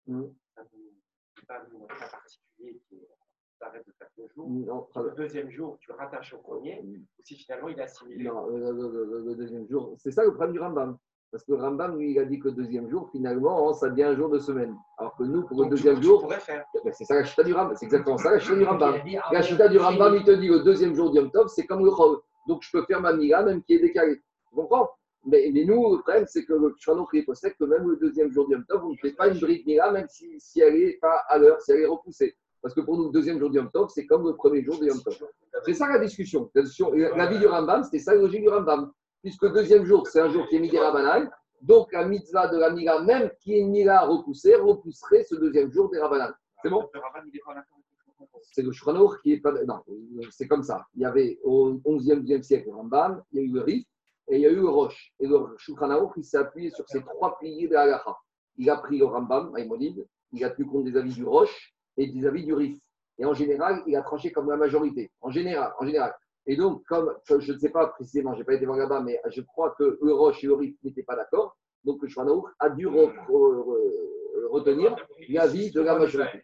[0.07, 0.33] Hmm.
[4.37, 8.23] Non, Le deuxième jour, tu rattaches au premier, ou si finalement il est assimilé.
[8.25, 9.93] non, le, le- le- le deuxième jour.
[9.97, 10.97] C'est ça le problème du Rambam.
[11.31, 13.89] Parce que le Rambam, lui, il a dit que le deuxième jour, finalement, hein, ça
[13.89, 14.75] devient un jour de semaine.
[14.97, 16.65] Alors que nous, pour le Donc, tu- deuxième tu jour, faire.
[16.83, 17.75] ben, c'est ça la chita du Rambam.
[17.77, 18.95] C'est exactement ça la chita du Rambam.
[18.95, 21.47] A dit, ah, La chita du Rambam, il te dit le deuxième jour d'Yom Tov,
[21.47, 22.17] c'est comme le Chol.
[22.47, 24.17] Donc je peux faire ma mila même qui est décalée.
[24.49, 24.89] Tu comprends
[25.23, 26.73] mais, mais nous, le problème, c'est que le
[27.11, 29.65] qui possède que même le deuxième jour d'Yom Tov, on ne fait pas une bride
[29.67, 32.35] mila même si, si elle n'est pas à l'heure, si elle est repoussée.
[32.61, 34.85] Parce que pour nous, le deuxième jour d'Yom Tov, c'est comme le premier jour de
[34.85, 35.17] Yom Tov.
[35.65, 36.49] C'est ça la discussion.
[36.53, 38.91] La, vie du Rambam, c'était ça logique du Rambam.
[39.23, 41.29] Puisque le deuxième jour, c'est un jour qui est midi Rabbanan,
[41.61, 45.89] donc la mitzvah de la mila, même qui est mila repoussée, repousserait ce deuxième jour
[45.89, 46.31] des Rabbanan.
[46.61, 46.87] C'est bon?
[48.41, 49.51] C'est le Aruch qui est pas.
[49.63, 49.81] Non,
[50.29, 50.85] c'est comme ça.
[50.95, 53.87] Il y avait au 11e, 12e siècle le Rambam, il y a eu le Rif
[54.27, 55.13] et il y a eu le Roche.
[55.19, 58.03] Et le Aruch, il s'est appuyé sur ces trois piliers de la.
[58.57, 62.07] Il a pris le Rambam, Maïmonide, il a tenu compte des avis du Roche et
[62.07, 62.77] des avis du Rif.
[63.17, 65.11] Et en général, il a tranché comme la majorité.
[65.21, 66.13] En général, en général.
[66.47, 69.19] Et donc, comme je ne sais pas précisément, je n'ai pas été voir là-bas, mais
[69.29, 71.55] je crois que le Roche et le n'étaient pas d'accord.
[71.83, 74.95] Donc, le Aruch a dû re- re- re- retenir
[75.29, 76.41] l'avis de la majorité.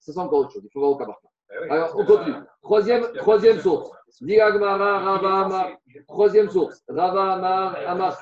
[0.00, 0.62] Ça, c'est encore autre chose.
[0.64, 1.20] Il faut voir au cas par.
[1.70, 2.34] Alors, on continue.
[2.62, 3.90] Troisième, troisième source.
[4.20, 5.70] Diagmara, Rava.
[6.08, 6.82] Troisième source.
[6.88, 7.34] Rava,
[7.86, 8.20] Amar.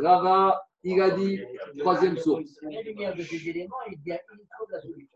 [0.00, 1.40] Rava, il a dit.
[1.78, 2.60] Troisième source.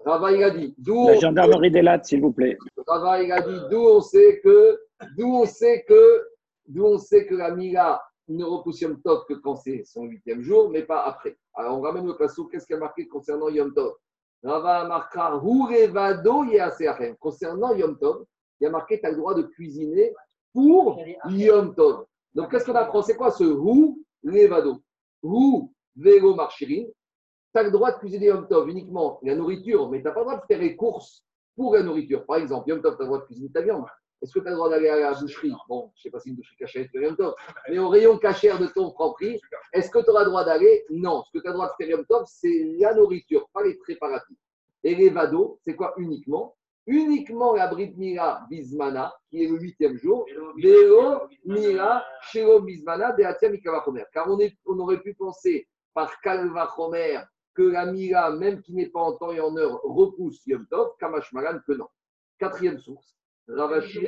[0.05, 0.75] Rava, il a dit.
[0.79, 2.57] D'où La gendarmerie des lattes, s'il vous plaît.
[2.87, 3.61] Rava, il a dit.
[3.71, 4.81] D'où on sait que.
[5.17, 6.27] D'où on sait que.
[6.67, 10.43] D'où on sait que la Mila ne repousse Yom Tov que quand c'est son huitième
[10.43, 11.39] jour, mais pas après.
[11.55, 12.47] Alors, on ramène le passo.
[12.47, 13.95] Qu'est-ce qu'il y a marqué concernant Yom Tov?
[14.43, 17.17] Rava marquera Hurevado Yeaseachem.
[17.17, 18.25] Concernant Yom Tov,
[18.61, 20.15] il y a marqué tu as le droit de cuisiner
[20.53, 22.07] pour Yom Tov.
[22.35, 23.03] Donc, qu'est-ce qu'on apprend?
[23.03, 24.05] C'est quoi ce Hu
[25.23, 26.85] Hu Velo Marchirin.
[27.55, 30.21] Tu as le droit de cuisiner Yom Tov uniquement la nourriture, mais tu n'as pas
[30.21, 31.25] le droit de faire les courses
[31.57, 32.25] pour la nourriture.
[32.27, 33.87] Par exemple, Yom Tov, tu as le droit de cuisiner ta viande.
[34.21, 36.21] Est-ce que tu as le droit d'aller à la boucherie Bon, je ne sais pas
[36.21, 37.35] si une boucherie cachère fait Yom Tov,
[37.69, 39.41] mais au rayon cachère de ton prix,
[39.73, 41.23] est-ce que tu auras le droit d'aller Non.
[41.25, 43.75] Ce que tu as le droit de faire Yom Tov, c'est la nourriture, pas les
[43.79, 44.37] préparatifs.
[44.85, 46.55] Et les vados, c'est quoi uniquement
[46.91, 50.27] Uniquement la Brit Mila Bismana, qui est le huitième jour,
[50.57, 54.05] Veo Mila Shelo Bismana Beatia Mikavachomer.
[54.11, 57.21] Car on, est, on aurait pu penser par Kalvachomer
[57.55, 60.93] que la Mila, même qui n'est pas en temps et en heure, repousse Yom Tov,
[60.99, 61.89] Kamash Malan que non.
[62.39, 63.15] Quatrième source.
[63.47, 64.07] Ravashi.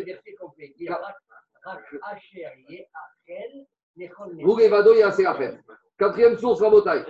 [5.35, 5.59] Faire.
[5.99, 7.05] Quatrième source, Rabotai.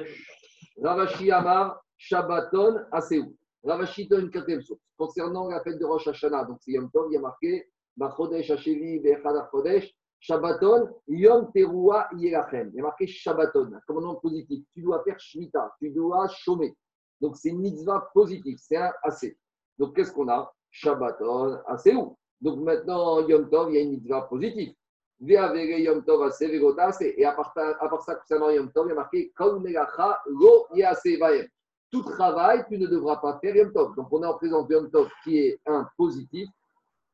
[0.82, 3.36] Ravashi Amar, Shabbaton, Aseou.
[3.64, 4.80] Ravashi donne quatrième source.
[4.96, 8.50] Concernant la fête de Rosh Hashanah, donc c'est Yom Tov, il y a marqué Bachodesh
[8.50, 9.02] Hashevi
[9.50, 12.70] Chodesh, Shabbaton, Yom Teruah Yelachem.
[12.72, 14.64] Il y a marqué Shabbaton, un commandement positif.
[14.74, 16.74] Tu dois faire Shmita, tu dois chômer.
[17.20, 19.36] Donc c'est une mitzvah positive, c'est un assez.
[19.78, 20.52] Donc qu'est-ce qu'on a?
[20.70, 22.16] Shabbaton, Aseou.
[22.40, 24.72] Donc maintenant, Yom Tov, il y a une mitzvah positive.
[25.20, 27.02] Yom Tov ve'gotase.
[27.02, 30.18] Et à part, à part ça, concernant Yom Tov, il y a marqué Kol melacha
[30.26, 31.46] lo yase vaem.
[31.90, 33.96] Tout travail, tu ne devras pas faire Yom Tov.
[33.96, 36.48] Donc on est en présence de Yom Tov qui est un positif,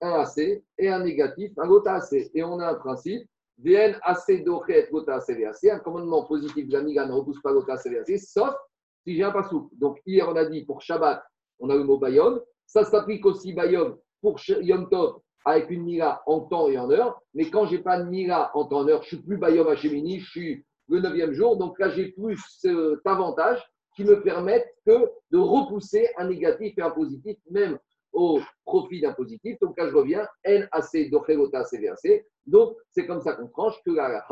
[0.02, 2.12] un assez, et un négatif, un gotase.
[2.12, 3.26] Et on a un principe.
[3.58, 5.64] Vn assez dochet gotase ve'ase.
[5.72, 8.54] Un commandement positif de la Miga ne repousse pas gotase ve'ase, sauf
[9.02, 9.70] si j'ai un pasouk.
[9.78, 11.24] Donc hier, on a dit pour Shabbat,
[11.58, 12.38] on a le mot Bayom.
[12.66, 17.22] Ça s'applique aussi Bayom pour Yom Tov avec une Mila en temps et en heure.
[17.32, 19.38] Mais quand je n'ai pas de Mila en temps et en heure, je suis plus
[19.38, 21.56] Bayom Hashemini, je suis le neuvième jour.
[21.56, 23.64] Donc là, j'ai plus cet avantage
[23.96, 27.78] qui me permet que de repousser un négatif et un positif, même
[28.12, 29.58] au profit d'un positif.
[29.60, 32.24] Donc là, je reviens, N, AC, Dochelota, CVAC.
[32.46, 34.24] Donc, c'est comme ça qu'on tranche que la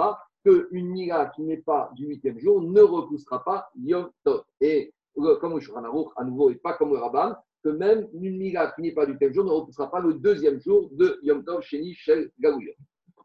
[0.44, 4.44] qu'une Mila qui n'est pas du huitième jour ne repoussera pas Yom Tov.
[4.60, 8.72] Et euh, comme le à nouveau, et pas comme le Rabban, que même une Mila
[8.72, 11.62] qui n'est pas du huitième jour ne repoussera pas le deuxième jour de Yom Tov
[11.62, 12.74] Sheni Shel Galouya.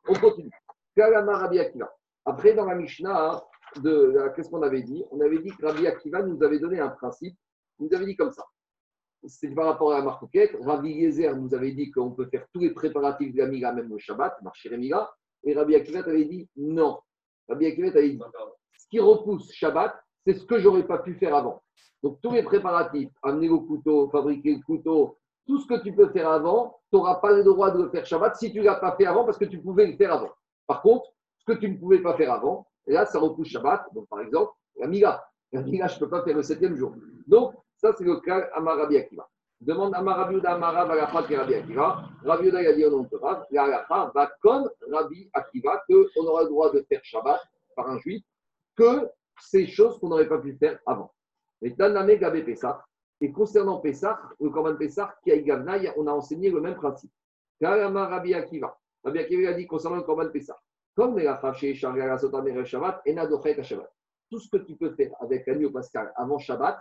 [0.08, 0.52] On continue.
[0.96, 1.94] Kalama Rabbi Akiva.
[2.26, 3.44] Après, dans la Mishnah,
[3.76, 5.04] qu'est-ce qu'on avait dit?
[5.12, 7.38] On avait dit que Rabbi Akiva nous avait donné un principe.
[7.80, 8.44] Il nous avait dit comme ça.
[9.26, 10.56] C'est par rapport à la marcoquette.
[10.62, 13.90] Rabbi Yezer nous avait dit qu'on peut faire tous les préparatifs de la Mila, même
[13.90, 15.12] le Shabbat, marcher Mila.
[15.44, 17.00] Et Rabbi Akiva avait dit non.
[17.48, 18.20] Rabbi Akiva avait dit
[18.78, 19.94] ce qui repousse Shabbat,
[20.26, 21.62] c'est ce que j'aurais pas pu faire avant.
[22.02, 26.10] Donc tous les préparatifs, amener le couteau, fabriquer le couteau, tout ce que tu peux
[26.10, 28.76] faire avant, tu n'auras pas le droit de le faire Shabbat si tu ne l'as
[28.76, 30.32] pas fait avant parce que tu pouvais le faire avant.
[30.66, 31.10] Par contre,
[31.40, 33.86] ce que tu ne pouvais pas faire avant, là, ça repousse Shabbat.
[33.94, 35.24] Donc par exemple, la Mila.
[35.52, 36.94] La Mila, je ne peux pas faire le septième jour.
[37.28, 39.28] Donc ça, c'est le cas Amarabi Akiva.
[39.62, 42.04] Demande Amarabi Uda Amara Valacha qui est Rabbi Akiva.
[42.24, 45.84] Rabbi Uda, il a dit au nom de Rav, la halacha va comme Rabbi Akiva,
[45.88, 47.42] qu'on aura le droit de faire Shabbat
[47.76, 48.24] par un juif,
[48.76, 49.10] que
[49.42, 51.12] ces choses qu'on n'aurait pas pu faire avant.
[51.62, 52.86] Mais Taname Gabé Pessah,
[53.20, 57.12] Et concernant Pessah, le Corban Pessah, Gavna, on a enseigné le même principe.
[57.60, 58.78] Kalama Rabbi Akiva.
[59.04, 60.58] Rabbi Akiva a dit concernant le Corban Pessah.
[61.00, 61.16] Comme.
[64.30, 66.78] Tout ce que tu peux faire avec l'agneau pascal avant Shabbat,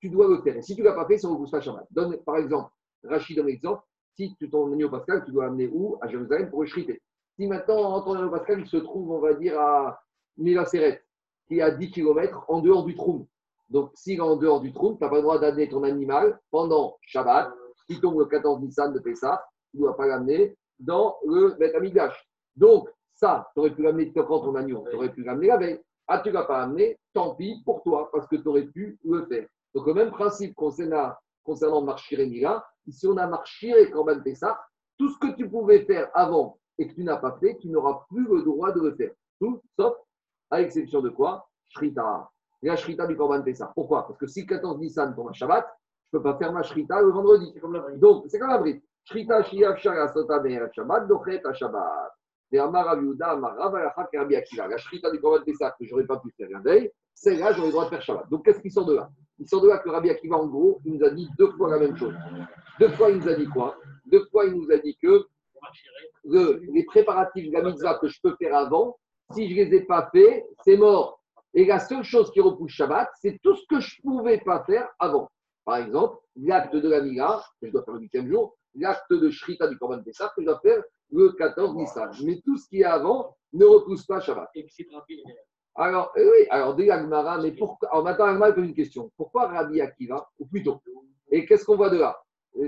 [0.00, 0.56] tu dois le faire.
[0.56, 1.86] Et si tu ne l'as pas fait, ça ne repousse pas Shabbat.
[1.90, 2.72] Donne, par exemple,
[3.04, 3.82] Rachid donne l'exemple.
[4.16, 5.98] Si tu ton agneau pascal, tu dois l'amener où?
[6.00, 7.02] À Jérusalem pour le shriter.
[7.36, 10.00] Si maintenant, ton agneau pascal, se trouve, on va dire, à
[10.38, 11.02] Mila Seret,
[11.46, 13.26] qui est à 10 km en dehors du Troum.
[13.68, 16.40] Donc, s'il est en dehors du Troum, tu n'as pas le droit d'amener ton animal
[16.50, 17.52] pendant Shabbat,
[17.86, 21.74] qui tombe le 14 Nissan de Pessah, tu ne dois pas l'amener dans le Beth
[21.74, 22.26] Amigdash.
[22.56, 22.88] Donc,
[23.18, 25.80] ça, tu aurais pu l'amener quand ton agneau, tu aurais pu l'amener la veille.
[26.06, 28.98] Ah, tu ne l'as pas amené, tant pis pour toi, parce que tu aurais pu
[29.04, 29.46] le faire.
[29.74, 31.12] Donc, le même principe concernant,
[31.42, 34.58] concernant Marchir et Mila, ici on a Marchir et Corban Pessah,
[34.96, 38.06] tout ce que tu pouvais faire avant et que tu n'as pas fait, tu n'auras
[38.08, 39.10] plus le droit de le faire.
[39.40, 39.96] Tout, sauf,
[40.50, 41.48] à l'exception de quoi?
[41.68, 42.30] Shrita.
[42.62, 43.72] La Shrita du Corban Pessah.
[43.74, 44.06] Pourquoi?
[44.06, 45.66] Parce que si le 14 Nissan tombe à Shabbat,
[46.12, 47.50] je ne peux pas faire ma Shrita le vendredi.
[47.52, 47.98] C'est comme la bride.
[47.98, 48.80] Donc, c'est comme la bride.
[49.04, 50.40] Shrita Shiyav Shara Sota
[50.72, 52.12] Shabbat, Dochet Shabbat.
[52.50, 53.76] Et Amar Rav Yehuda, Amar
[54.12, 54.66] et Rabbi Akiva.
[54.68, 57.52] La Shrita du Corban Pessah que je n'aurais pas pu faire la veille, c'est là
[57.52, 58.28] j'aurais le droit de faire Shabbat.
[58.30, 59.10] Donc, qu'est-ce qui sort de là?
[59.38, 61.70] Il sort de là que Rabbi Akiva, en gros, il nous a dit deux fois
[61.70, 62.14] la même chose.
[62.80, 63.76] Deux fois, il nous a dit quoi?
[64.06, 65.26] Deux fois, il nous a dit que
[66.24, 68.96] le- les préparatifs de la mitzvah que je peux faire avant,
[69.32, 71.20] si je ne les ai pas faits, c'est mort.
[71.54, 74.64] Et la seule chose qui repousse Shabbat, c'est tout ce que je ne pouvais pas
[74.64, 75.28] faire avant.
[75.64, 79.28] Par exemple, l'acte de la Mila, que je dois faire le huitième jour, l'acte de
[79.30, 82.10] Shrita du Korban Pessah, que je dois faire le 14 Nissan.
[82.24, 84.50] Mais tout ce qui est avant ne repousse pas Shabbat.
[85.74, 89.10] Alors, euh, oui, alors, dit Agmara, mais pourquoi Alors, maintenant, Agmara pose une question.
[89.16, 90.82] Pourquoi Rabbi Akiva Ou plutôt,
[91.30, 92.18] et qu'est-ce qu'on voit de là?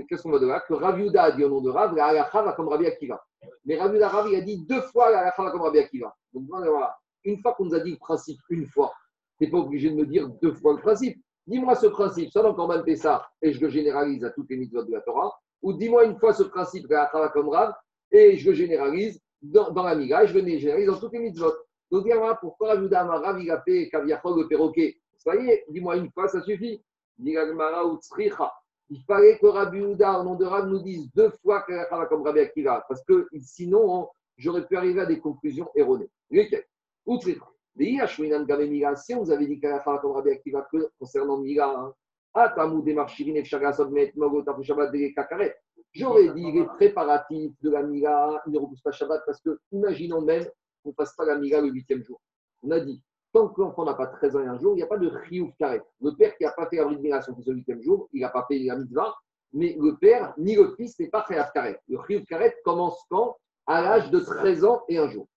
[0.07, 0.61] Qu'est-ce qu'on voit de là?
[0.61, 3.21] Que Rav Yehuda a dit au nom de Rav, la halacha va comme Rabbi Akiva.
[3.65, 6.15] Mais Rav Yehuda, Rav, il a dit deux fois la halacha va comme Rabbi Akiva.
[6.33, 6.95] Donc, voilà.
[7.23, 8.93] Une fois qu'on nous a dit le principe une fois,
[9.37, 11.21] tu n'es pas obligé de me dire deux fois le principe.
[11.47, 14.83] Dis-moi ce principe, soit dans Corban Pessah, et je le généralise à toutes les mitzvot
[14.83, 17.73] de la Torah, ou dis-moi une fois ce principe, la halacha va comme Rav,
[18.11, 21.19] et je le généralise dans, dans la Mila, et je le généralise dans toutes les
[21.19, 21.53] mitzvot.
[21.89, 25.65] Donc, dis-moi pourquoi Rav Yehuda Amarav, il a fait Kaviachol le perroquet Ça y est,
[25.69, 26.81] dis-moi une fois, ça suffit.
[27.19, 31.87] Il fallait que Rabbi Yehuda, au nom de Rav, nous dise deux fois que la
[31.89, 34.07] va comme Rabbi Akiva, parce que sinon, on-
[34.37, 36.09] j'aurais pu arriver à des conclusions erronées.
[36.29, 36.65] Lesquelles?
[37.05, 37.45] Ou Tzricha.
[37.75, 39.97] Mais il y a Shwinan Gabe Mila, si on vous avait dit que la va
[39.99, 40.67] comme Rabbi Akiva
[40.99, 41.93] concernant Mila, hein,
[42.33, 45.55] ah, Tamou des Marchirin et Chagasod Met, Mogo, Tapu Shabbat, des Kakaret.
[45.93, 50.21] J'aurais dit les préparatifs de la Mila, ils ne repoussent pas Shabbat, parce que imaginons
[50.21, 50.45] même
[50.83, 52.21] qu'on ne fasse pas la Mila le huitième jour.
[52.63, 53.01] On a dit,
[53.33, 55.07] tant que l'enfant n'a pas 13 ans et un jour, il n'y a pas de
[55.07, 55.83] Riouf Karet.
[56.01, 58.29] Le père qui n'a pas fait la bride son fils le huitième jour, il n'a
[58.29, 59.13] pas fait la mitzvah,
[59.53, 61.79] mais le père ni le fils n'est pas Riouf Karet.
[61.87, 63.37] Le Riouf Karet commence quand?
[63.67, 65.27] À l'âge de 13 ans et un jour.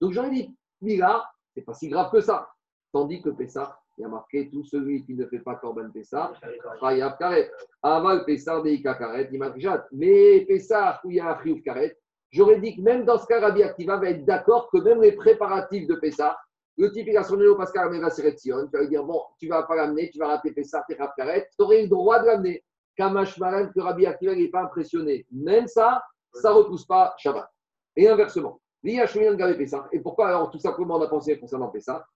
[0.00, 2.48] Donc j'aurais dit, Mila, c'est pas si grave que ça.
[2.92, 6.32] Tandis que Pessah, il y a marqué tout celui qui ne fait pas Korban Pessah,
[6.80, 7.50] Chayav Karet.
[7.82, 9.86] Aval Pessah Deika Karet, Imakjat.
[9.90, 11.98] Mais Pessah, où il y a un Riouf Karet,
[12.30, 15.12] j'aurais dit que même dans ce cas, Rabbi Akiva va être d'accord que même les
[15.12, 16.38] préparatifs de Pessah,
[16.76, 18.66] le type, il a son néo Pascal Ameva Seretzion.
[18.66, 20.96] Tu vas lui dire, bon, tu ne vas pas l'amener, tu vas rater Pessah, t'es
[20.96, 21.48] Karet.
[21.56, 22.62] Tu aurais le droit de l'amener.
[22.96, 25.26] Kamash Maran, que Rabbi Akiva n'est pas impressionné.
[25.32, 27.48] Même ça, ça ne repousse pas Shabbat.
[27.96, 28.60] Et inversement.
[28.84, 32.06] Et pourquoi alors tout simplement on a pensé concernant Pessah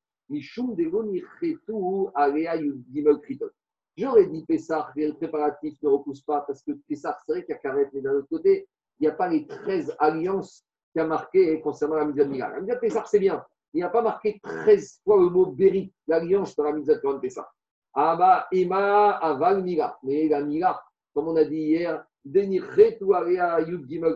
[3.97, 7.57] J'aurais dit Pessah, les préparatifs ne repoussent pas parce que Pessah, c'est vrai qu'il y
[7.57, 8.67] a Karet, mais d'un autre côté,
[8.99, 12.49] il n'y a pas les 13 alliances qui a marqué concernant la Mitzvah de Mila.
[12.51, 13.45] La Mitzvah de Pessah, c'est bien.
[13.75, 17.19] Il n'y a pas marqué 13 fois le mot Béri, l'alliance dans la Mitzvah de
[17.19, 17.51] Pessah.
[17.95, 19.99] Aba, Ima, Aval, Mila.
[20.03, 22.07] Mais la Mila, comme on a dit hier,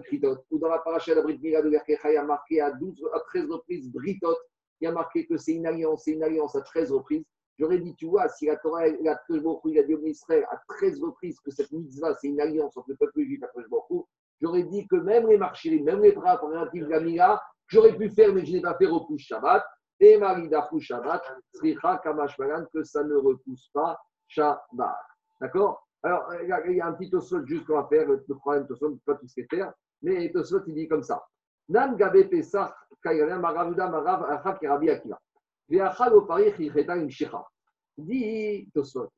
[0.05, 0.45] Kritot.
[0.51, 3.21] Ou dans la paracha de la Brit Mila de y a marqué à, 12, à
[3.21, 4.37] 13 reprises Britot.
[4.81, 7.25] Il a marqué que c'est une alliance, c'est une alliance à 13 reprises.
[7.59, 11.01] J'aurais dit, tu vois, si la Torah, la il a dit au Israël à 13
[11.03, 13.61] reprises que cette mitzvah, c'est une alliance entre le peuple juif et
[13.95, 14.03] Hu,
[14.43, 18.35] j'aurais dit que même les marchés, même les préparatifs de la Mila, j'aurais pu faire,
[18.35, 19.65] mais je n'ai pas fait repousse Shabbat.
[19.99, 21.23] Et Maridafu Shabbat,
[21.55, 23.99] Sricha Kamash Malan, que ça ne repousse pas
[24.29, 24.95] Shabbat.
[25.41, 25.87] D'accord?
[26.03, 29.15] Alors, il y a- un petit Tosfot juste qu'on va faire, le problème Tosfot, pas
[29.15, 29.73] tout ce qu'il faire,
[30.03, 31.25] mais Tosfot, il dit comme ça.
[31.69, 35.21] Nan Gabe Pesach, Marav, Achak, Rabbi Akiva.
[35.69, 36.13] Ve'achal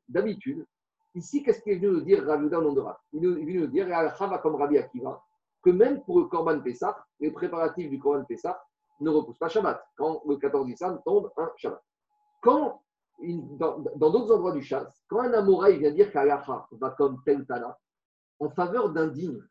[0.07, 0.65] d'habitude,
[1.15, 2.83] ici, qu'est-ce qu'il est venu nous dire Ravuda nom de
[3.13, 5.21] Il est venu nous dire, Al-Chava comme Rabbi Akiva,
[5.63, 8.57] que même pour le Korban Pesach, les préparatifs du Korban Pesach
[9.01, 11.83] ne repoussent pas Shabbat, quand le 14 Nissan tombe un Shabbat.
[12.41, 12.81] Quand,
[13.21, 17.77] dans d'autres endroits du chasse, quand un Amoraï vient dire qu'Alacha va comme tel Tana,
[18.39, 19.41] en faveur d'un digne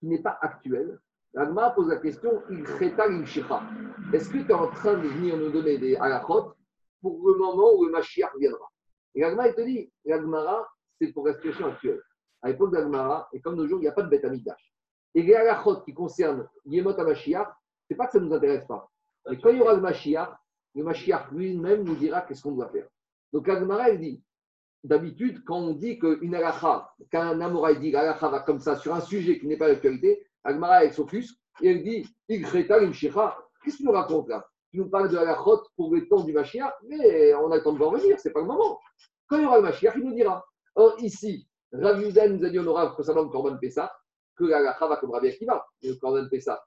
[0.00, 0.98] qui n'est pas actuel,
[1.34, 2.42] l'Agma pose la question.
[2.50, 6.54] Est-ce que tu es en train de venir nous donner des halachot
[7.00, 8.70] pour le moment où le Mashiach viendra?
[9.14, 10.68] Et l'Agma, il te dit l'Agmara,
[11.00, 12.02] c'est pour la situation actuelle.
[12.42, 14.72] À l'époque d'Agmara, et comme nos jours, il n'y a pas de bête Amidash.
[15.14, 17.48] Et les halachot qui concernent Yemot HaMashiach,
[17.88, 18.88] c'est pas que ça ne nous intéresse pas.
[19.28, 20.30] Mais quand il y aura le Mashiach,
[20.74, 22.86] le Mashiach lui-même nous dira qu'est-ce qu'on doit faire.
[23.32, 24.22] Donc Agmara, elle dit,
[24.84, 29.00] d'habitude, quand on dit qu'une halacha, qu'un Amoraï dit l'halacha va comme ça sur un
[29.00, 33.82] sujet qui n'est pas d'actualité, Agmara, elle s'offusque et elle dit, Igreta Imshicha, qu'est-ce que
[33.82, 34.46] tu nous racontes là?
[34.70, 37.72] Tu nous parles de halachot pour le temps du Mashiach, mais on a le temps
[37.72, 38.78] de voir venir, c'est pas le moment.
[39.26, 40.44] Quand il y aura le Mashiach, il nous dira.
[40.74, 43.90] Or, ici, Rav Yudan nous a dit honorable concernant le Korban Pessah,
[44.36, 45.66] que la halakha va comme Rabbi Akiva.
[45.82, 46.62] Et le Korban Pessah,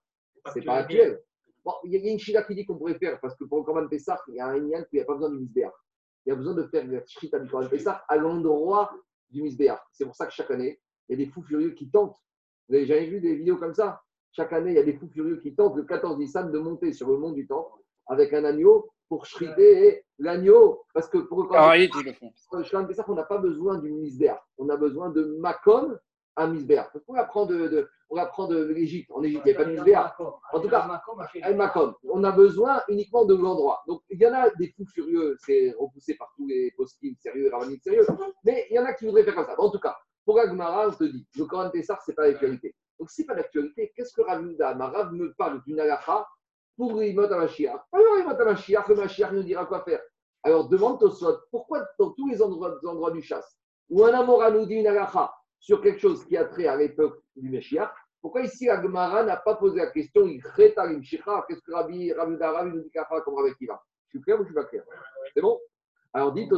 [0.52, 1.22] c'est pas actuel.
[1.64, 3.64] Bon, il y a une Shira qui dit qu'on pourrait faire, parce que pour le
[3.64, 5.74] Korban Pessah, il y a un lien qu'il n'y a pas besoin du Misbéach.
[6.26, 8.92] Il y a besoin de faire la Shrita du Korban Pessah à l'endroit
[9.30, 9.80] du Misbéach.
[9.92, 12.18] C'est pour ça que chaque année, il y a des fous furieux qui tentent.
[12.72, 14.01] Vous avez jamais vu des vidéos comme ça?
[14.32, 16.93] Chaque année, il y a des fous furieux qui tentent le 14 Nissan de monter
[16.93, 20.82] sur le mont du Temple avec un agneau pour shriter l'agneau.
[20.93, 21.89] Parce que pour le Ah, oui,
[23.09, 24.39] on n'a pas besoin du misbéach.
[24.57, 25.99] On a besoin de Makom
[26.38, 26.47] à.
[26.93, 29.11] Parce qu'on apprend de, de- on apprend de l'Égypte.
[29.11, 30.13] En Égypte, il n'y a pas de misbéach.
[30.53, 30.88] En tout cas,
[31.53, 31.93] Makom.
[32.05, 33.84] On a besoin uniquement de l'endroit.
[33.86, 37.43] Donc, il y en a des fous furieux, c'est repoussé par tous les poskim sérieux,
[37.43, 38.05] les rabbiniques sérieux.
[38.45, 39.59] Mais il y en a qui voudraient faire comme ça.
[39.59, 42.76] En tout cas, pour Agmara, on te dit, le Coran Pessah, ce n'est pas l'actualité.
[42.99, 46.28] Donc, si ce n'est pas l'actualité, qu'est-ce que Rav Marav me parle d'une halakha
[46.78, 50.01] pour Rimot HaMashiach Alors, Rimot HaMashiach, le Mashiach nous dira quoi faire.
[50.43, 53.57] Alors, demande Tosfot, pourquoi dans tous les endroits, du chasse,
[53.89, 57.22] où un Amora nous dit une halakha sur quelque chose qui a trait à l'époque
[57.36, 57.91] du Mashiach,
[58.22, 60.43] pourquoi ici la Gemara n'a pas posé la question il
[60.76, 64.39] Tarim Shikha Qu'est-ce que Rabbi Dara nous dit Kafa comme Rabbi Kiva Je suis clair
[64.39, 64.84] ou je suis pas clair?
[65.34, 65.59] C'est bon?
[66.14, 66.49] Alors dit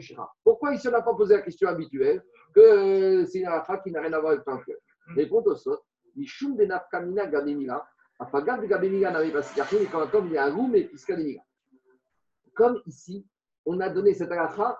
[0.00, 0.32] Shikha.
[0.42, 3.92] Pourquoi ici on n'a pas posé la question habituelle que euh, c'est une halakha qui
[3.92, 5.78] n'a rien à voir avec le Répond Tosfot,
[6.16, 7.86] Mishum de Nafkamina Gabemila,
[8.18, 10.84] Afagab de Gabemila n'avait pas si et quand comme il y a un roum et
[10.84, 11.42] Piskademila.
[12.54, 13.26] Comme ici,
[13.66, 14.78] on a donné cette halakha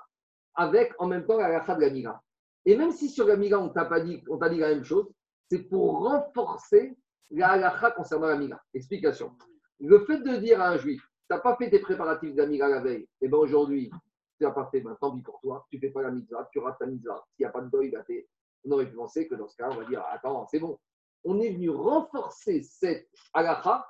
[0.55, 2.22] avec en même temps la halakha de la Mila.
[2.64, 4.85] Et même si sur la Mila, on t'a pas dit, on t'a dit la même
[4.85, 5.07] chose,
[5.51, 6.97] c'est pour renforcer
[7.30, 8.61] la halakha concernant la Mila.
[8.72, 9.37] Explication.
[9.80, 11.03] Le fait de dire à un juif,
[11.35, 13.91] n'as pas fait tes préparatifs de la veille, et bien aujourd'hui,
[14.39, 16.49] tu n'as pas fait, ben, tant pis pour toi, tu ne fais pas la mitzvah,
[16.53, 17.24] tu rates ta mitzvah.
[17.35, 18.26] S'il n'y a pas de bah, t'es-
[18.64, 20.78] on aurait pu penser que dans ce cas, on va dire, attends, c'est bon.
[21.24, 23.87] On est venu renforcer cette halakha,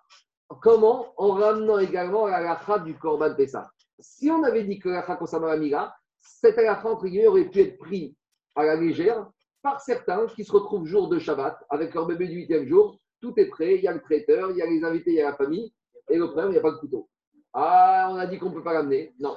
[0.61, 1.13] comment?
[1.17, 3.71] En ramenant également la halakha du Korban Pessah.
[3.99, 7.49] Si on avait dit que la halakha concernant la Mila, cette halakha, entre guillemets, aurait
[7.49, 8.17] pu être pris
[8.55, 9.31] à la légère
[9.63, 12.99] par certains qui se retrouvent jour de Shabbat avec leur bébé du huitième jour.
[13.21, 15.23] Tout est prêt, il y a le traiteur, il y a les invités, il y
[15.23, 15.73] a la famille.
[16.11, 17.09] Et le problème, il n'y a pas de couteau.
[17.55, 19.15] Ah, on a dit qu'on ne peut pas l'amener.
[19.21, 19.37] Non.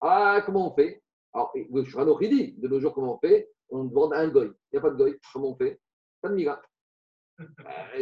[0.00, 1.02] Ah, comment on fait?
[1.34, 3.50] Alors, le Shurano qui dit, de nos jours, comment on fait?
[3.70, 4.46] On demande à un goy.
[4.46, 5.18] Il n'y a pas de goy.
[5.32, 5.80] Comment on fait?
[6.22, 6.60] Pas de mira.
[7.40, 7.44] Euh,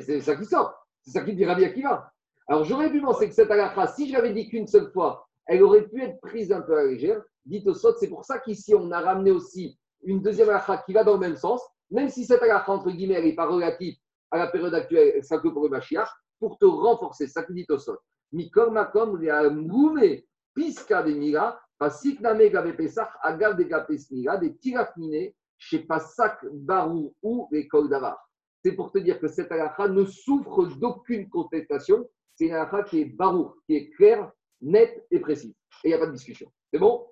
[0.03, 0.75] C'est ça qui sort.
[1.01, 2.13] C'est ça qui dit Rabbi Akiva.
[2.47, 5.63] Alors, j'aurais pu penser que cette halakha, si je l'avais dit qu'une seule fois, elle
[5.63, 7.23] aurait pu être prise un peu à la légère.
[7.47, 10.93] Dites au sot, c'est pour ça qu'ici, on a ramené aussi une deuxième halakha qui
[10.93, 13.97] va dans le même sens, même si cette halakha, entre guillemets, n'est pas relative
[14.31, 16.09] à la période actuelle, c'est que pour le Mashiach,
[16.39, 17.27] pour te renforcer.
[17.29, 17.99] Ça qui dit au sot.
[18.35, 19.19] Makom
[20.55, 27.49] piska de mira, gabe pesach, agav de gapes mira, des tirafmine, chez pasak barou ou
[27.53, 27.69] les.
[28.65, 32.09] C'est pour te dire que cette halakha ne souffre d'aucune contestation.
[32.35, 34.31] C'est une halakha qui est barou, qui est claire,
[34.61, 35.55] nette et précise.
[35.85, 36.51] Et il n'y a pas de discussion.
[36.73, 37.07] C'est bon?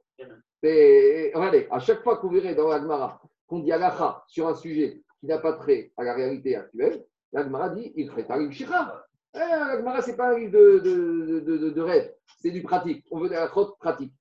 [0.63, 5.03] Et, Regardez, à chaque fois qu'on verrait dans l'Agmara qu'on dit halakha sur un sujet
[5.21, 9.07] qui n'a pas trait à la réalité actuelle, l'Agmara dit il ferait tarim shikha.
[9.35, 12.63] Eh, L'Agmara, ce n'est pas un livre de, de, de, de- de rêve, c'est du
[12.63, 13.07] pratique.
[13.11, 14.13] On veut des halachot pratiques.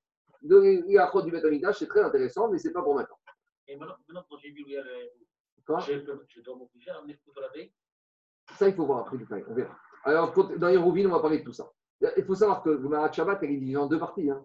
[0.41, 0.57] De
[0.87, 3.17] l'halachot du Betamikdash, c'est très intéressant, mais ce n'est pas pour maintenant.
[3.67, 5.05] Et maintenant, maintenant quand j'ai vu hier, euh,
[5.65, 5.93] Quoi je,
[6.29, 7.71] je dois m'obliger à amener le la veille.
[8.57, 9.77] Ça, il faut voir après, on verra.
[10.03, 11.71] Alors, quand- dans Hérouvine, on va parler de tout ça.
[12.17, 14.29] Il faut savoir que le Marat Shabbat, elle est divisée en deux parties.
[14.31, 14.43] Hein.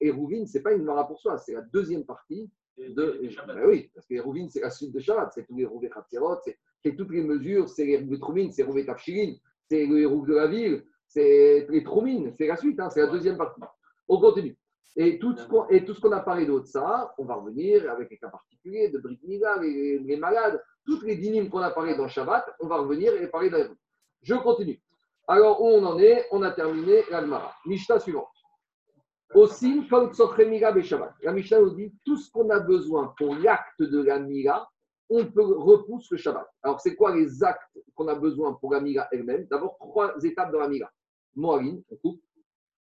[0.00, 2.92] Hérouvine, ce n'est pas une Mara pour soi, c'est la deuxième partie de- de.
[2.92, 3.56] de- de Shabbat.
[3.56, 5.32] Ben oui, parce que Hérouvine, c'est la suite de Shabbat.
[5.34, 8.84] C'est tous les Rouvé Khatzerot, c'est c'est toutes les mesures, c'est les Rouvé c'est Rouvé
[8.86, 9.34] Tafshilin,
[9.68, 13.08] c'est les Rouvé de la ville, c'est les Troumines, c'est la suite, hein, c'est la
[13.08, 13.60] deuxième partie.
[14.08, 14.56] On continue.
[14.96, 17.90] Et tout ce qu'on et tout ce qu'on a parlé d'autre, ça, on va revenir
[17.90, 21.70] avec les cas particuliers de Brit Mila, les, les malades, toutes les dynimes qu'on a
[21.70, 23.76] parlé dans Shabbat, on va revenir et parler dans Hérouvine.
[24.22, 24.80] Je continue.
[25.26, 26.26] Alors, où on en est?
[26.30, 27.54] On a terminé l'Almara.
[27.66, 28.28] Mishnah suivante.
[29.34, 31.14] Aussi, Shabbat.
[31.22, 34.68] La Mishnah nous dit tout ce qu'on a besoin pour l'acte de la Mila,
[35.14, 36.46] on peut repousse le Shabbat.
[36.62, 39.46] Alors, c'est quoi les actes qu'on a besoin pour la Mila elle-même?
[39.46, 40.90] D'abord, trois étapes dans la Mila.
[41.36, 42.22] Moaline, on coupe.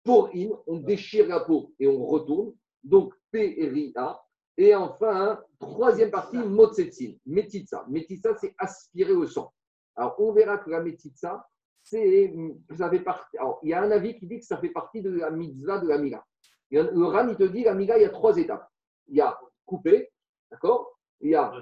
[0.03, 2.53] Pour in, on déchire la peau et on retourne.
[2.83, 4.23] Donc, P-R-I-A.
[4.59, 7.85] Et enfin, troisième partie, Motsetsin, Metitsa.
[7.89, 9.53] Metitsa, c'est aspirer le sang.
[9.95, 11.47] Alors, on verra que la Metitsa,
[11.83, 12.35] c'est,
[12.77, 12.91] ça.
[13.39, 15.79] Alors, il y a un avis qui dit que ça fait partie de la mitzvah
[15.79, 16.25] de la Mila.
[16.71, 18.69] Le Ran, il te dit, la Mila, il y a trois étapes.
[19.07, 20.11] il y a coupé,
[20.51, 20.96] d'accord?
[21.21, 21.53] Il y a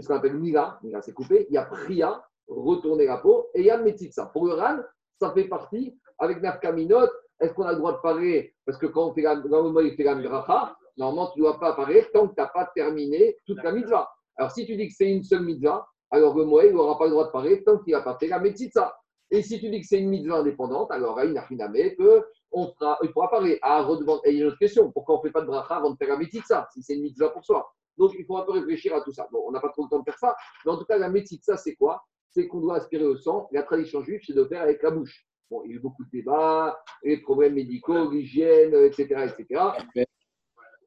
[0.00, 3.60] ce qu'on appelle Mila, Mila c'est coupé, il y a Priya, retourner la peau, et
[3.60, 4.26] il y a Metitsa.
[4.26, 4.78] Pour le RAN,
[5.20, 7.08] ça fait partie avec Nafkaminot.
[7.40, 8.54] Est-ce qu'on a le droit de parler?
[8.64, 12.34] Parce que quand on fait la, midracha, normalement, tu ne dois pas parler tant que
[12.34, 14.08] tu n'as pas terminé toute la mitzvah.
[14.36, 17.10] Alors, si tu dis que c'est une seule mitzvah, alors le Moël n'aura pas le
[17.10, 18.96] droit de parler tant qu'il n'a pas fait la Metitsa.
[19.30, 22.98] Et si tu dis que c'est une mitzvah indépendante, alors rien à mettre, on fera,
[23.02, 23.58] il pourra parler.
[23.62, 25.76] Redevant, et il y a une autre question pourquoi on ne fait pas de bracha
[25.76, 27.68] avant de faire la Metitsa, si c'est une mitzvah pour soi?
[27.98, 29.28] Donc, il faut un peu réfléchir à tout ça.
[29.30, 30.34] Bon, on n'a pas trop le temps de faire ça,
[30.64, 32.02] mais en tout cas, la Metitsa, c'est quoi?
[32.30, 33.48] C'est qu'on doit aspirer au sang.
[33.52, 35.26] La tradition juive, c'est de faire avec la bouche.
[35.50, 39.62] Bon, il y a eu beaucoup de débats, les problèmes médicaux, l'hygiène, etc., etc.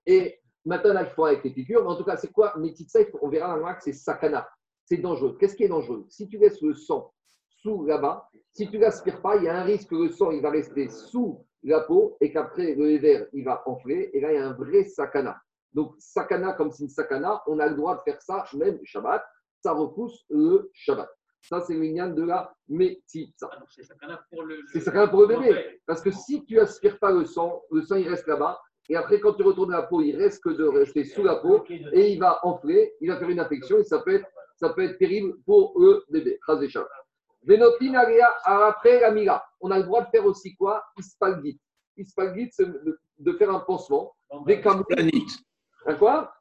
[0.06, 1.84] Et maintenant, là, il faut avec les figures.
[1.84, 4.48] Mais en tout cas, c'est quoi Metitsa On verra dans que c'est sakana.
[4.86, 5.38] C'est dangereux.
[5.40, 6.06] Qu'est-ce qui est dangereux?
[6.10, 7.14] Si tu laisses le sang
[7.50, 10.42] sous là-bas, si tu l'aspires pas, il y a un risque que le sang il
[10.42, 14.10] va rester sous la peau et qu'après le héver il va enfler.
[14.14, 15.38] Et là, il y a un vrai sakana.
[15.78, 19.24] Donc, sakana comme c'est une sakana, on a le droit de faire ça même Shabbat.
[19.64, 21.08] Ça repousse le Shabbat.
[21.40, 23.48] Ça, c'est l'union de la métitza.
[23.52, 24.58] Ah, c'est sakana pour le.
[24.74, 25.80] C'est sakana pour le bébé.
[25.86, 28.60] Parce que si tu aspires pas le sang, le sang il reste là-bas.
[28.90, 31.64] Et après, quand tu retournes la peau, il reste que de rester sous la peau
[31.70, 34.82] et il va enfler, il va faire une infection et ça peut être, ça peut
[34.82, 36.40] être terrible pour le bébé.
[38.46, 39.46] Après la mira.
[39.62, 40.84] On a le droit de faire aussi quoi?
[40.98, 41.60] Ispalgit.
[41.98, 44.16] Ispalgit, c'est de, de faire un pansement.
[44.48, 44.96] Des camoufles.
[45.86, 46.34] Un quoi?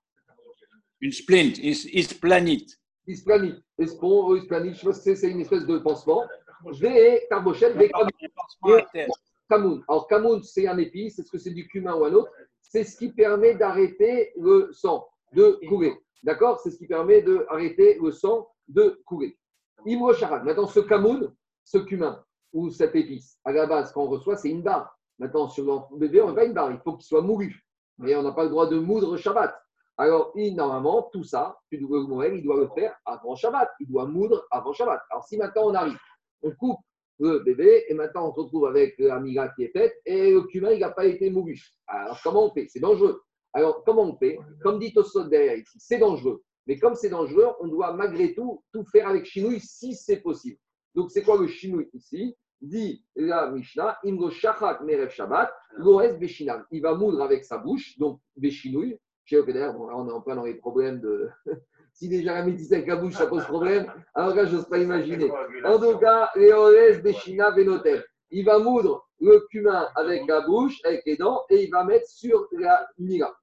[1.00, 2.78] Une splint, is, is planite.
[3.06, 3.62] Isplanit.
[3.78, 6.24] Espon, euh, isplanit, je sais c'est, une espèce de pansement.
[6.64, 7.90] Camoufles.
[8.34, 9.10] Pansement interne.
[9.48, 9.84] Camoun.
[9.88, 11.18] Alors, camoun, c'est un épice.
[11.18, 12.32] Est-ce que c'est du cumin ou un autre?
[12.60, 15.94] C'est ce qui permet d'arrêter le sang de couler.
[16.22, 16.58] D'accord?
[16.60, 19.38] C'est ce qui permet d'arrêter le sang de couler.
[19.86, 20.42] Imro Sharan.
[20.42, 21.32] Maintenant, ce camoun,
[21.62, 24.98] ce cumin ou cette épice, à la base, quand on reçoit, c'est une barre.
[25.18, 26.72] Maintenant, sur le bébé, on n'a pas une barre.
[26.72, 27.65] Il faut qu'il soit moulu.
[27.98, 29.54] Mais on n'a pas le droit de moudre Shabbat.
[29.98, 33.70] Alors, il, normalement, tout ça, tu dois, il doit le faire avant Shabbat.
[33.80, 35.00] Il doit moudre avant Shabbat.
[35.10, 35.98] Alors, si maintenant on arrive,
[36.42, 36.78] on coupe
[37.18, 40.42] le bébé et maintenant on se retrouve avec la migra qui est faite et le
[40.42, 41.58] cumin, il n'a pas été moulu.
[41.86, 42.66] Alors, comment on fait?
[42.68, 43.22] C'est dangereux.
[43.54, 44.38] Alors, comment on fait?
[44.62, 46.42] Comme dit Tosot derrière ici, c'est dangereux.
[46.66, 50.58] Mais comme c'est dangereux, on doit malgré tout tout faire avec chinouille si c'est possible.
[50.94, 52.36] Donc, c'est quoi le chinouille ici?
[52.60, 53.98] Dit la Mishnah,
[54.30, 56.64] Shachat Merev Shabbat, Loes Beshinam.
[56.70, 58.98] Il va moudre avec sa bouche, donc Beshinouille.
[59.24, 61.28] Chez là, on est en plein dans les problèmes de.
[61.92, 64.78] si déjà la médecine avec la bouche, ça pose problème, alors là, je n'ose pas
[64.78, 65.30] imaginer.
[65.64, 68.04] En tout cas, Venotel.
[68.30, 72.08] Il va moudre le cumin avec la bouche, avec les dents, et il va mettre
[72.08, 73.34] sur la mira.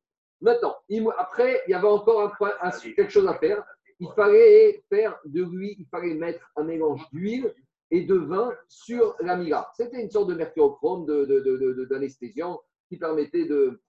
[0.41, 0.75] Maintenant,
[1.17, 3.63] après, il y avait encore un- quelque chose à faire.
[3.99, 7.53] Il fallait faire de lui, il fallait mettre un mélange d'huile
[7.93, 9.69] et de vin sur la mira.
[9.75, 11.39] C'était une sorte de mercurochrome de- de-
[11.73, 13.79] de- d'anesthésiant qui permettait de,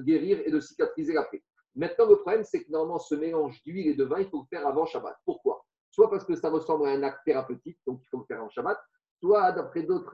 [0.00, 1.44] guérir et de cicatriser la plaie.
[1.76, 4.46] Maintenant, le problème, c'est que normalement, ce mélange d'huile et de vin, il faut le
[4.50, 5.16] faire avant Shabbat.
[5.24, 5.64] Pourquoi?
[5.88, 8.50] Soit parce que ça ressemble à un acte thérapeutique, donc il faut le faire en
[8.50, 8.76] Shabbat,
[9.20, 10.12] soit d'après d'autres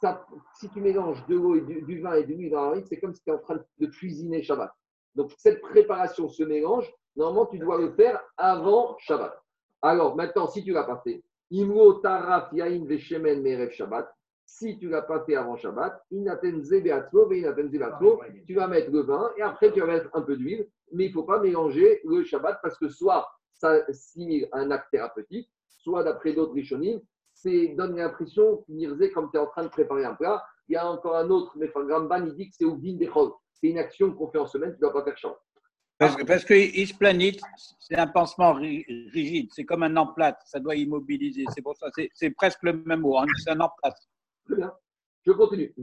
[0.00, 0.26] ça-
[0.58, 3.14] si tu mélanges de l'eau et du, vin et de l'huile dans la c'est comme
[3.14, 4.72] si tu es en train de cuisiner Shabbat.
[5.14, 9.40] Donc, cette préparation, ce mélange, normalement, tu dois le faire avant Shabbat.
[9.80, 14.08] Alors, maintenant, si tu ne l'as pas fait, Imro taraf yain veshemen merev Shabbat,
[14.44, 17.30] si tu ne l'as pas fait avant Shabbat, zebeatzlo,
[18.46, 21.08] tu vas mettre le vin et après tu vas mettre un peu d'huile, mais il
[21.08, 26.02] ne faut pas mélanger le Shabbat parce que soit ça simile un acte thérapeutique, soit
[26.02, 27.00] d'après d'autres Rishonim,
[27.32, 30.42] c'est donne l'impression, Mirze, comme tu es en train de préparer un plat.
[30.68, 33.30] Il y a encore un autre, mais Gramban, il dit que c'est au din dechol.
[33.52, 35.36] C'est une action qu'on fait en semaine, tu ne dois pas faire champ.
[35.98, 36.54] Parce que, parce que
[37.80, 41.44] c'est un pansement ri- rigide, c'est comme un emplâtre, ça doit immobiliser.
[41.54, 43.96] C'est pour ça, c'est- presque le même mot, hein, c'est un emplâtre.
[44.48, 45.74] Je continue.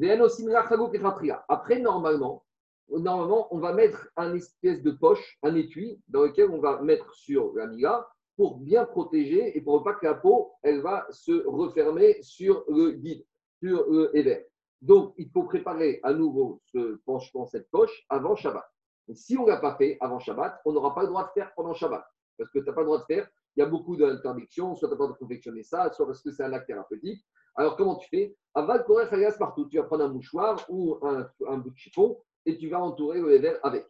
[1.50, 2.44] Après, normalement,
[2.90, 7.14] normalement, on va mettre un espèce de poche, un étui, dans lequel on va mettre
[7.16, 8.08] sur la miga
[8.38, 12.64] pour bien protéger et pour ne pas que la peau, elle va se refermer sur
[12.68, 13.26] le guide,
[13.62, 14.48] sur le éver.
[14.82, 18.64] Donc, il faut préparer à nouveau ce penchement, cette poche, avant Shabbat.
[19.08, 21.32] Et si on ne l'a pas fait avant Shabbat, on n'aura pas le droit de
[21.32, 22.04] faire pendant Shabbat.
[22.38, 24.88] Parce que tu n'as pas le droit de faire, il y a beaucoup d'interdictions, soit
[24.88, 27.24] tu n'as pas le droit de confectionner ça, soit parce que c'est un acte thérapeutique.
[27.56, 28.36] Alors, comment tu fais?
[28.56, 29.68] Aval courir alias partout.
[29.70, 33.38] Tu vas prendre un mouchoir ou un, bout de chiffon et tu vas entourer le
[33.38, 33.86] verre avec.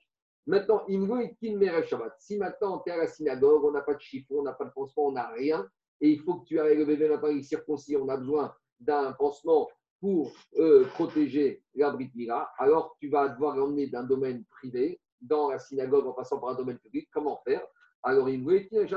[0.46, 2.16] Maintenant, il me veut qu'il merev Shabbat.
[2.20, 4.66] Si maintenant tu es à la synagogue, on n'a pas de chiffon, on n'a pas
[4.66, 5.66] de pansement, on n'a rien,
[6.02, 9.14] et il faut que tu ailles le bébé maintenant, il circoncis, on a besoin d'un
[9.14, 9.70] pansement
[10.02, 15.50] pour euh, protéger la Brit Mila, alors tu vas devoir l'emmener d'un domaine privé dans
[15.50, 17.10] la synagogue en passant par un domaine public.
[17.12, 17.62] Comment faire?
[18.04, 18.88] Alors, il qu'il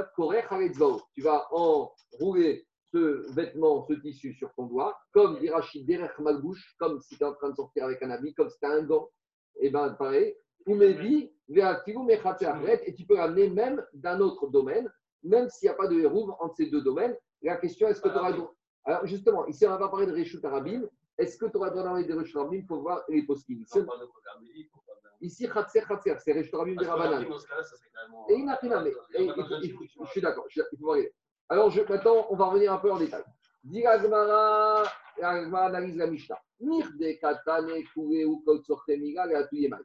[1.14, 7.16] Tu vas enrouler ce vêtement, ce tissu sur ton doigt, comme derrière Malbouche, comme si
[7.16, 9.08] tu es en train de sortir avec un habit, comme si tu as un gant.
[9.60, 10.34] Et bien, pareil,
[10.66, 14.90] ou Mevi, Ve'afilu Mechatse Achret, et tu peux ramener même d'un autre domaine,
[15.22, 17.16] même s'il n'y a pas de hérouve entre ces deux domaines.
[17.42, 18.32] La question, est-ce que tu auras
[18.84, 20.82] Alors justement, ici on va pas parler de Réchut Arabim.
[21.18, 22.56] Est-ce que tu auras droit d'enlever des Réchut Arabim?
[22.58, 23.64] Il faut voir les poskim.
[25.26, 27.22] Ici, Khatser, Khatser, c'est Arabim des Rabanan.
[28.28, 29.28] Et il n'a rien et-
[30.04, 31.12] Je suis d'accord, je suis- les-
[31.48, 33.24] Alors je- maintenant, on va revenir un peu en détail.
[33.64, 34.84] Dit la Gemara
[35.20, 36.38] analyse la Mishnah.
[36.60, 39.78] Mirde katane kureu kol tzortemiga le atuyemai.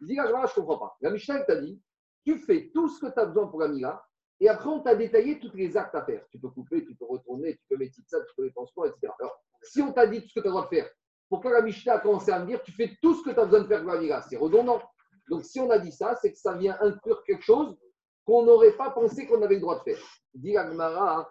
[0.00, 0.96] Dit la Gemara, je ne comprends pas.
[1.00, 1.80] La Mishnah, elle t'a dit,
[2.24, 4.02] tu fais tout ce que tu as besoin pour la Mila,
[4.40, 6.24] et après on t'a détaillé tous les actes à faire.
[6.30, 9.12] Tu peux couper, tu peux retourner, tu peux mettre ça, tu peux les transports, etc.
[9.20, 10.90] Alors, si on t'a dit tout ce que tu as le droit de faire,
[11.30, 13.44] pourquoi la Mishnah a commencé à me dire, tu fais tout ce que tu as
[13.44, 14.82] besoin de faire pour la C'est redondant.
[15.30, 17.78] Donc si on a dit ça, c'est que ça vient inclure quelque chose
[18.26, 20.02] qu'on n'aurait pas pensé qu'on avait le droit de faire.
[20.34, 21.30] Dit Agmara,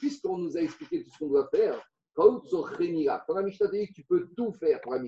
[0.00, 1.80] puisqu'on nous a expliqué tout ce qu'on doit faire,
[2.14, 2.42] quand
[3.28, 5.00] la Mishnah te dit que tu peux tout faire pour la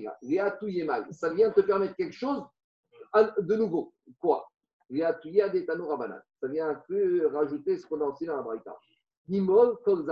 [0.85, 2.43] mal, ça vient te permettre quelque chose
[3.13, 3.93] de nouveau.
[4.17, 4.47] Quoi?
[4.89, 5.17] Ça
[6.47, 8.77] vient un peu rajouter ce qu'on a enseigné dans la Braïta.
[9.27, 10.05] Nimol kol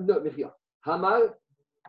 [0.00, 0.52] non, mais rien.
[0.82, 1.38] Hamal,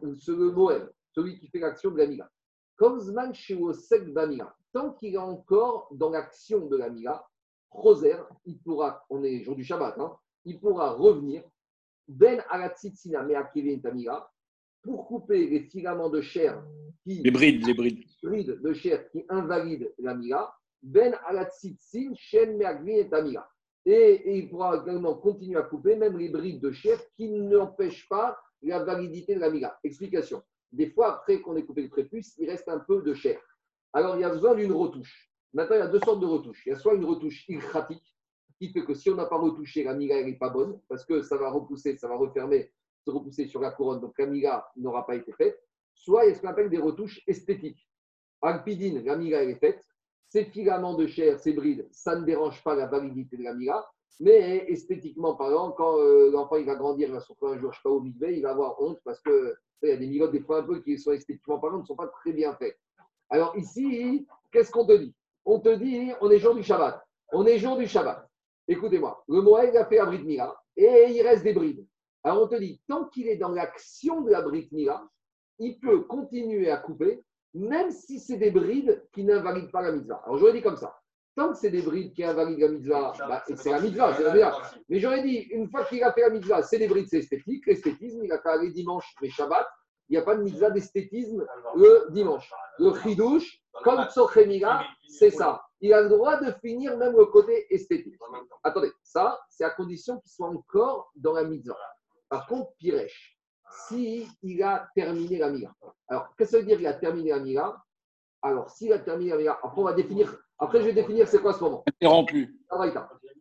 [0.02, 2.30] le Moël, celui qui fait l'action de la Mila.
[2.76, 4.56] Comme Zman Sheosek Bamila.
[4.72, 7.26] Tant qu'il est encore dans l'action de la Mila,
[7.72, 11.43] Roser, il pourra, on est jour du Shabbat, hein, il pourra revenir
[12.10, 14.28] ben alatsitzina me akivin tamila
[14.82, 16.64] pour couper les filaments de chair
[17.04, 18.04] qui Les brides, les brides.
[18.24, 23.47] brides de chair qui invalident la mila, ben alatsitzin shen me akivin tamila.
[23.86, 28.08] Et, et il pourra également continuer à couper même les brides de chair qui n'empêchent
[28.10, 29.80] pas la validité de la mila.
[29.84, 30.43] Explication.
[30.72, 33.39] Des fois, après qu'on ait coupé le prépuce, il reste un peu de chair.
[33.93, 35.32] Alors, il y a besoin d'une retouche.
[35.53, 36.64] Maintenant, il y a deux sortes de retouches.
[36.66, 38.16] Il y a soit une retouche ilkratique,
[38.60, 41.22] qui fait que si on n'a pas retouché, la miga n'est pas bonne, parce que
[41.22, 42.72] ça va repousser, ça va refermer,
[43.05, 45.60] se repousser sur la couronne, donc la miga n'aura pas été faite.
[45.95, 47.89] Soit il y a ce qu'on appelle des retouches esthétiques.
[48.41, 49.84] Alpidine, la elle est faite.
[50.30, 53.89] Ces filaments de chair, ces brides, ça ne dérange pas la validité de la miga.
[54.20, 57.72] Mais esthétiquement parlant, quand euh, l'enfant il va grandir, il va se retrouver un jour,
[57.72, 60.07] je sais pas, au mikvé, il va avoir honte parce que il y a des
[60.07, 62.78] migotes, des fois un peu, qui sont esthétiquement parlant, ne sont pas très bien faits.
[63.30, 65.16] Alors ici, qu'est-ce qu'on te dit?
[65.45, 67.01] On te dit, on est jour du Shabbat.
[67.32, 68.28] On est jour du Shabbat.
[68.68, 71.86] Écoutez-moi, le Moël a fait un Brit Mila et il reste des brides.
[72.24, 75.07] Alors on te dit, tant qu'il est dans l'action de la Brit Mila,
[75.60, 80.22] il peut continuer à couper, même si c'est des brides qui n'invalident pas la mitzvah.
[80.26, 80.99] Alors j'aurais dit comme ça.
[81.40, 84.34] Tant que c'est des brides qui invalident la mitzvah, bah, c'est la mitzvah, c'est la
[84.34, 84.62] mitzvah.
[84.90, 87.66] Mais j'aurais dit, une fois qu'il a fait la mitzvah, c'est des brides, c'est esthétique.
[87.66, 89.66] L'esthétisme, il a qu'à aller dimanche, mais Shabbat,
[90.10, 91.46] il n'y a pas de mitzvah d'esthétisme
[91.78, 92.52] le dimanche.
[92.78, 95.64] Le chidouche, comme Tsochemila, c'est ça.
[95.80, 98.20] Il a le droit de finir même le côté esthétique.
[98.62, 101.78] Attendez, ça, c'est à condition qu'il soit encore dans la mitzvah.
[102.28, 103.40] Par contre, Piresh,
[103.88, 105.74] si il a terminé la mira.
[106.10, 107.82] Alors, qu'est-ce que ça veut dire qu'il a terminé la mira
[108.42, 111.41] Alors, s'il a terminé la mira, après on va définir, après je vais définir c'est
[111.41, 111.84] quoi ce moment.
[111.88, 112.55] Interrompu.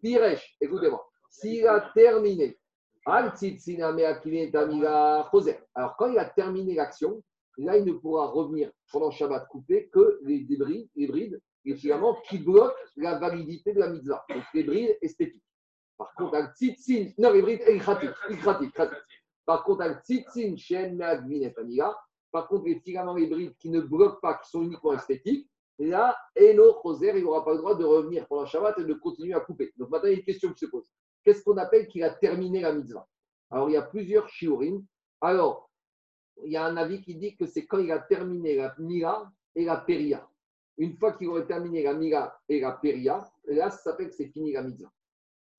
[0.01, 1.05] Piresh, écoutez-moi.
[1.29, 2.59] S'il a terminé,
[3.07, 3.33] alors
[5.99, 7.23] quand il a terminé l'action,
[7.57, 12.17] là il ne pourra revenir pendant Shabbat coupé que les débris, les brides, les filaments
[12.29, 14.25] qui bloquent la validité de la mitzvah.
[14.29, 15.43] Donc les brides esthétiques.
[15.97, 18.73] Par contre, Al Tzitzin, non, les brides ilkratik, ilkratik.
[19.45, 21.55] Par contre, Al Tzitzin et
[22.31, 25.49] par contre, les filaments, les brides qui ne bloquent pas, qui sont uniquement esthétiques,
[25.87, 29.35] là, Eno Choser, il n'aura pas le droit de revenir pendant Shabbat et de continuer
[29.35, 29.73] à couper.
[29.77, 30.85] Donc maintenant, il y a une question qui se pose.
[31.25, 33.07] Qu'est-ce qu'on appelle qu'il a terminé la mitzvah?
[33.51, 34.85] Alors, il y a plusieurs shiurim.
[35.21, 35.71] Alors,
[36.45, 39.31] il y a un avis qui dit que c'est quand il a terminé la mira
[39.55, 40.29] et la peria.
[40.77, 44.29] Une fois qu'il aurait terminé la mira et la peria, là, ça s'appelle que c'est
[44.29, 44.93] fini la mitzvah.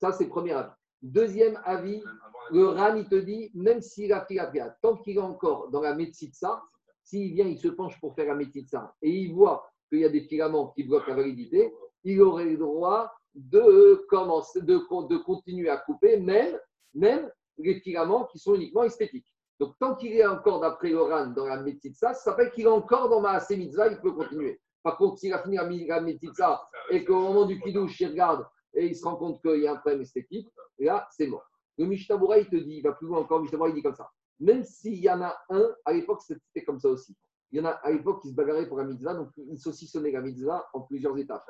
[0.00, 0.72] Ça, c'est le premier avis.
[1.02, 2.02] Deuxième avis,
[2.50, 5.80] le Ran, te dit, même s'il a fait la peria, tant qu'il est encore dans
[5.80, 6.62] la métzitza,
[7.02, 10.08] s'il vient, il se penche pour faire la métzitza et il voit qu'il y a
[10.08, 11.72] des filaments qui bloquent la validité,
[12.04, 16.58] il aurait le droit de, commencer, de, de continuer à couper, même,
[16.94, 19.26] même les filaments qui sont uniquement esthétiques.
[19.58, 23.10] Donc, tant qu'il est encore, d'après Oran, dans la métitza, ça s'appelle qu'il est encore
[23.10, 24.58] dans ma mitzvah, il peut continuer.
[24.82, 28.46] Par contre, s'il a fini la, la métitza et qu'au moment du kidouche, il regarde
[28.72, 31.44] et il se rend compte qu'il y a un problème esthétique, là, c'est mort.
[31.76, 34.08] Le Mishtabura, il te dit, il va plus loin encore, Mishtabura, il dit comme ça.
[34.38, 37.14] Même s'il y en a un, à l'époque, c'était comme ça aussi.
[37.52, 40.12] Il y en a à l'époque qui se bagarraient pour la mitzvah, donc ils saucissonnaient
[40.12, 41.44] la mitzvah en plusieurs étapes.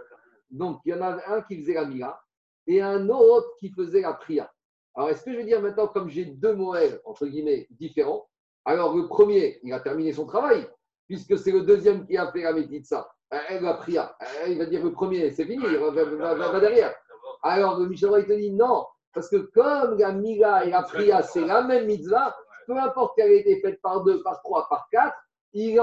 [0.50, 2.20] Donc, il y en avait un qui faisait la mira
[2.66, 4.50] et un autre qui faisait la priya.
[4.94, 8.28] Alors, est-ce que je vais dire maintenant, comme j'ai deux Moël, entre guillemets, différents,
[8.64, 10.68] alors le premier, il a terminé son travail,
[11.06, 14.16] puisque c'est le deuxième qui a fait la métitza, la priya.
[14.48, 16.94] Il va dire le premier, c'est fini, il va, va derrière.
[17.42, 21.22] Alors, le Michel il te dit non, parce que comme la mira et la priya,
[21.22, 22.36] c'est la même mitzvah,
[22.66, 25.16] peu importe qu'elle ait été faite par deux, par trois, par quatre,
[25.52, 25.80] il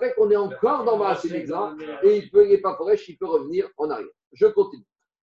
[0.00, 3.16] fait qu'on est encore dans Maasé Mitzvah et il peut, il n'est pas Foresh, il
[3.16, 4.08] peut revenir en arrière.
[4.32, 4.84] Je continue.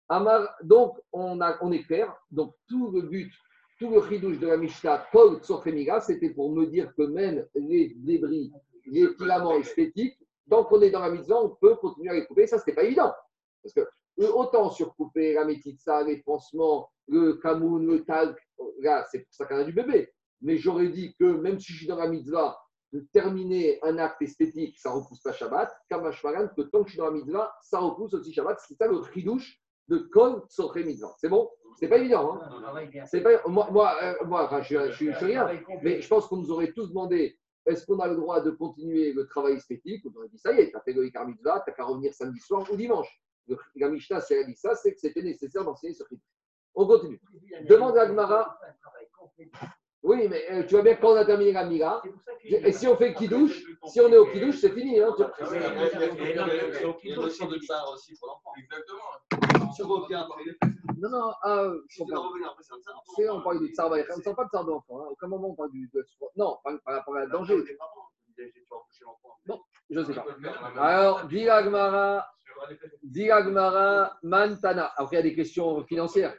[0.09, 2.15] Amar, donc, on, est clair.
[2.31, 3.31] Donc, tout le but,
[3.79, 7.93] tout le chidouche de la Mishnah, Paul Tsofemiga, c'était pour me dire que même les
[7.97, 8.51] débris,
[8.85, 10.17] les filaments esthétiques,
[10.49, 12.47] tant qu'on est dans la mitzvah, on peut continuer à les couper.
[12.47, 13.13] Ça, ce pas évident.
[13.61, 13.81] Parce que
[14.19, 18.37] euh, autant surcouper la métitsa, les pansements, le camoun, le talc,
[18.79, 20.09] là, c'est pour ça qu'on a du bébé.
[20.41, 22.57] Mais j'aurais dit que même si je suis dans la mitzvah,
[22.93, 25.69] de terminer un acte esthétique, ça repousse pas Shabbat.
[25.89, 28.59] Kamashmaran, que tant que je suis dans la mitzvah, ça repousse aussi Shabbat.
[28.65, 31.13] C'est ça le chidouche de Kol Soche Mitzvah.
[31.17, 31.49] C'est bon?
[31.79, 32.39] C'est pas évident.
[32.41, 33.05] Hein?
[33.05, 35.47] C'est pas, moi, moi, euh, moi enfin, je, suis rien.
[35.83, 39.11] Mais je pense qu'on nous aurait tous demandé est-ce qu'on a le droit de continuer
[39.11, 40.03] le travail esthétique?
[40.05, 42.13] On aurait dit ça y est, tu as fait le Mitzvah, tu n'as qu'à revenir
[42.13, 43.21] samedi soir ou dimanche.
[43.47, 46.23] Le, la Mishnah, si elle a dit ça, c'est que c'était nécessaire d'enseigner ce chidouche.
[46.73, 47.19] On continue.
[47.67, 48.57] Demande à Gemara.
[50.07, 52.01] Oui, mais euh, tu vois bien que quand on a terminé la Mira,
[52.45, 55.01] et si on fait le Kidouche, si on est au Kidouche, c'est fini.
[55.01, 57.57] Hein, tu- Il y a une notion de
[57.93, 58.51] aussi pour l'enfant.
[58.57, 59.71] Exactement.
[59.75, 60.43] Tu reviens après.
[60.97, 62.29] Non, non, ah, euh, je comprends.
[63.17, 63.91] c'est on parle du tsar.
[63.91, 65.01] On ne parle pas de tsar d'enfant.
[65.01, 65.07] Hein.
[65.11, 65.89] Aucun moment on parle du.
[65.93, 66.05] de-
[66.37, 67.57] non, pas par rapport à un danger.
[69.45, 70.25] Bon, je ne sais pas.
[70.41, 70.81] La main.
[70.81, 72.25] Alors, dit Agmara,
[73.03, 74.93] dit Agmara, Mantana.
[74.95, 76.33] Après, il y a des questions financières.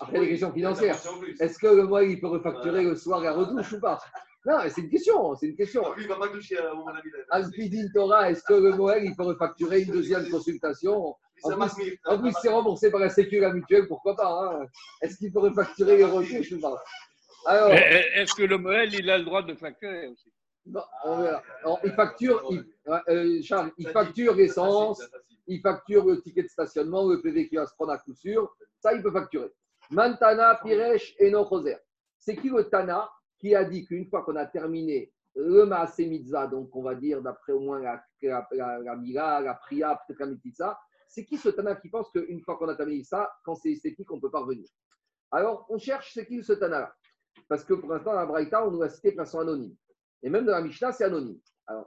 [0.00, 0.98] Après, des questions financières.
[1.40, 4.00] Est-ce que le mois, il peut refacturer le soir la retouche ou pas?
[4.44, 5.34] Non, mais c'est une question.
[5.36, 5.92] C'est une question.
[5.94, 7.92] Lui, il ne va pas toucher à mon avis.
[7.92, 11.14] Torah, est-ce que le Moël, il peut refacturer une deuxième consultation?
[11.44, 14.66] En plus, en plus, c'est remboursé par la Sécu la mutuelle, pourquoi pas hein?
[15.00, 16.82] Est-ce qu'il peut refacturer les retouches ou pas?
[17.46, 20.32] Alors, Eh, Est-ce que le Moël, il a le droit de facturer aussi?
[20.64, 21.42] Bon, on verra.
[21.64, 22.64] Alors, il facture, il,
[23.08, 25.02] euh, Charles, il facture l'essence,
[25.48, 28.54] il facture le ticket de stationnement, le PV qui va se prendre à coup sûr.
[28.80, 29.50] Ça, il peut facturer.
[29.92, 31.76] Mantana, Piresh et Nochoser.
[32.18, 36.06] C'est qui le Tana qui a dit qu'une fois qu'on a terminé le Maasé
[36.50, 40.78] donc on va dire d'après au moins la, la, la, la la Priya, peut-être la
[41.08, 44.10] c'est qui ce Tana qui pense qu'une fois qu'on a terminé ça, quand c'est esthétique,
[44.10, 44.66] on ne peut pas revenir?
[45.30, 46.90] Alors, on cherche c'est qui ce Tana
[47.48, 49.76] Parce que pour l'instant, la Braïta, on nous l'a cité de façon anonyme.
[50.22, 51.38] Et même dans la Mishnah, c'est anonyme.
[51.66, 51.86] Alors.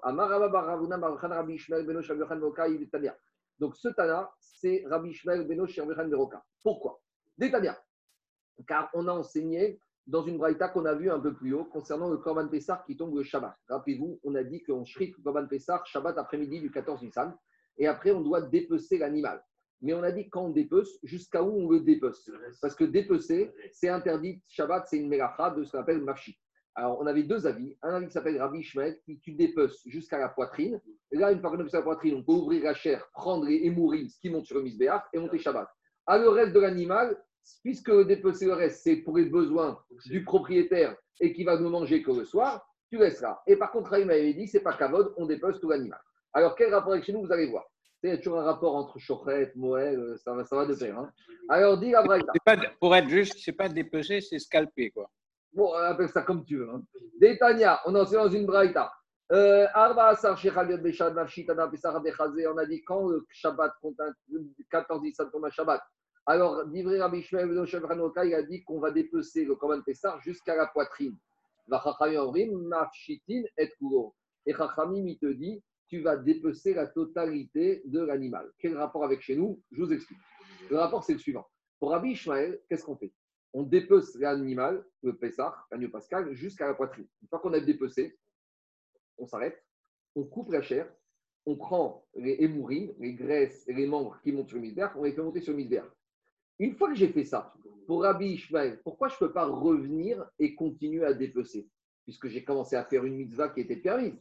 [3.59, 6.43] Donc, ce Tana, c'est Rabbi Ishmael Beno Shabirchan Veroka.
[6.61, 6.99] Pourquoi?
[7.37, 7.77] Détania.
[8.67, 12.09] Car on a enseigné dans une braïta qu'on a vue un peu plus haut concernant
[12.09, 13.55] le Korban Pessah qui tombe le Shabbat.
[13.69, 17.35] Rappelez-vous, on a dit qu'on shrik le Korban Pessah Shabbat après-midi du 14 Nissan
[17.77, 19.43] et après on doit dépecer l'animal.
[19.81, 22.29] Mais on a dit quand on dépece, jusqu'à où on le dépece.
[22.61, 24.41] Parce que dépecer, c'est interdit.
[24.47, 26.03] Shabbat, c'est une mélacha de ce qu'on appelle.
[26.75, 27.77] Alors, on avait deux avis.
[27.81, 30.81] Un avis qui s'appelle Rabbi Ishmael, qui tu dépeces jusqu'à la poitrine.
[31.11, 33.69] Et là, une fois qu'on a la poitrine, on peut ouvrir la chair, prendre et
[33.69, 35.67] mourir ce qui monte sur le misbéach et monter Shabbat.
[36.07, 37.17] À le reste de l'animal,
[37.63, 42.01] puisque dépecer le reste, c'est pour les besoins du propriétaire et qui va ne manger
[42.03, 43.41] que le soir, tu laisseras.
[43.47, 45.99] Et par contre, Raïm avait dit, c'est pas kavod, on dépece tout l'animal.
[46.33, 47.63] Alors, quel rapport avec chez nous, vous allez voir.
[48.03, 50.75] Il y a toujours un rapport entre Chochet, Moël, euh, ça va, ça va de
[50.75, 50.99] pair.
[50.99, 51.11] hein.
[51.49, 52.31] Alors, dis la Braïta.
[52.79, 54.91] Pour être juste, c'est pas dépecer, c'est scalper.
[54.91, 55.09] Quoi.
[55.53, 56.69] Bon, on appelle ça comme tu veux.
[56.69, 56.83] Hein.
[57.19, 58.91] Détania, on en sait dans une braïta.
[59.31, 59.97] Euh, on
[62.57, 64.13] a dit quand le Shabbat compte un-
[64.69, 65.81] 14 Nissan tombe un Shabbat.
[66.27, 67.65] Alors, Divré Rabbi Shmuel Ben
[68.25, 71.15] il a dit qu'on va dépecer le Korban Pessah jusqu'à la poitrine.
[74.47, 78.51] Et Chachamim, il te dit, tu vas dépecer la totalité de l'animal.
[78.57, 79.61] Quel rapport avec chez nous?
[79.71, 80.17] Je vous explique.
[80.71, 81.45] Le rapport, c'est le suivant.
[81.79, 83.13] Pour Rabbi Ishmael, qu'est-ce qu'on fait?
[83.53, 87.07] On dépece l'animal, le Pessah, l'agneau pascal, jusqu'à la poitrine.
[87.21, 88.17] Une fois qu'on a dépecé,
[89.19, 89.63] on s'arrête,
[90.15, 90.91] on coupe la chair,
[91.45, 95.03] on prend les émourines, les graisses et les membres qui montent sur le misbéach, on
[95.03, 95.85] les fait monter sur le misbéach.
[96.59, 97.53] Une fois que j'ai fait ça,
[97.85, 101.67] pour Rabbi Ishmael, pourquoi je ne peux pas revenir et continuer à dépecer?
[102.03, 104.19] Puisque j'ai commencé à faire une mitzvah qui était permise.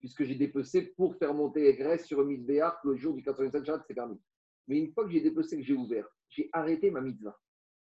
[0.00, 3.64] Puisque j'ai dépecé pour faire monter les graisses sur le misbéach le jour du 85
[3.64, 4.20] Shabbat, c'est permis.
[4.68, 7.38] Mais une fois que j'ai dépecé, que j'ai ouvert, j'ai arrêté ma mitzvah.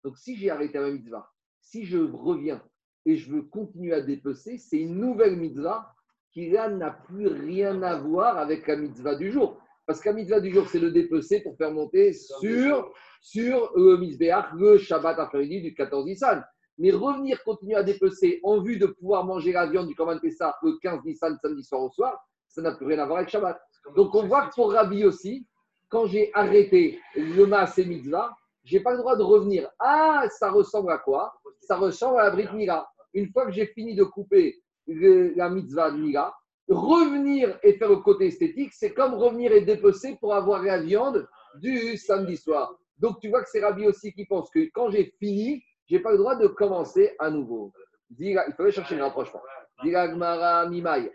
[0.02, 1.30] Donc si j'ai arrêté ma mitzvah,
[1.60, 2.62] si je reviens
[3.06, 5.94] et je veux continuer à dépecer, c'est une nouvelle mitzvah
[6.30, 9.60] qui là n'a plus rien à voir avec la mitzvah du jour.
[9.86, 14.46] Parce la mitzvah du jour, c'est le dépecer pour faire monter sur, sur le misbéach,
[14.56, 16.44] le Shabbat après-midi du 14 Nissan.
[16.78, 20.56] Mais revenir continuer à dépecer en vue de pouvoir manger la viande du Korban Pessah
[20.62, 22.18] le 15 Nissan samedi soir au soir,
[22.48, 23.60] ça n'a plus rien à voir avec Shabbat.
[23.94, 25.46] Donc on voit que pour Rabbi aussi,
[25.88, 29.68] quand j'ai arrêté le Maasé Mitzvah, j'ai pas le droit de revenir.
[29.78, 31.34] Ah, ça ressemble à quoi?
[31.60, 32.88] Ça ressemble à la Brit Mila.
[33.12, 34.56] Une fois que j'ai fini de couper
[34.86, 36.34] le- la mitzvah de Mila,
[36.68, 41.28] revenir et faire le côté esthétique, c'est comme revenir et dépecer pour avoir la viande
[41.56, 42.74] du samedi soir.
[42.98, 46.12] Donc tu vois que c'est Rabbi aussi qui pense que quand j'ai fini, j'ai pas
[46.12, 47.72] le droit de commencer à nouveau.
[48.18, 49.40] Il fallait chercher le rapprochement.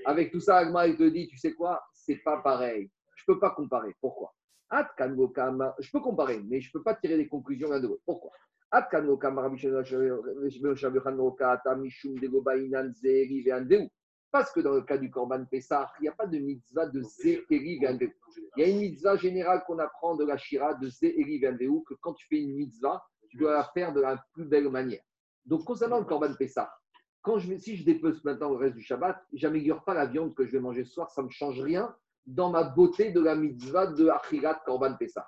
[0.06, 2.89] Avec tout ça, Agmara, il te dit, tu sais quoi C'est pas pareil.
[3.16, 3.95] Je peux pas comparer.
[4.02, 4.34] Pourquoi
[5.80, 8.04] Je peux comparer, mais je peux pas tirer des conclusions l'un de l'autre.
[8.06, 8.32] Pourquoi
[14.32, 17.01] Parce que dans le cas du Korban Pessah, il n'y a pas de mitzvah de
[17.01, 18.11] Zeri Ve'andeu.
[18.57, 21.95] Il y a une mitzvah générale qu'on apprend de la Shira de Zeri Ve'andeu, que
[21.95, 25.01] quand tu fais une mitzvah, tu dois la faire de la plus belle manière.
[25.45, 26.71] Donc, concernant le Korban Pessah,
[27.21, 30.45] quand je, si je dépece maintenant le reste du Shabbat, j'améliore pas la viande que
[30.45, 31.93] je vais manger ce soir, ça ne change rien
[32.25, 35.27] dans ma beauté de la mitzvah de Achirat Korban Pessah.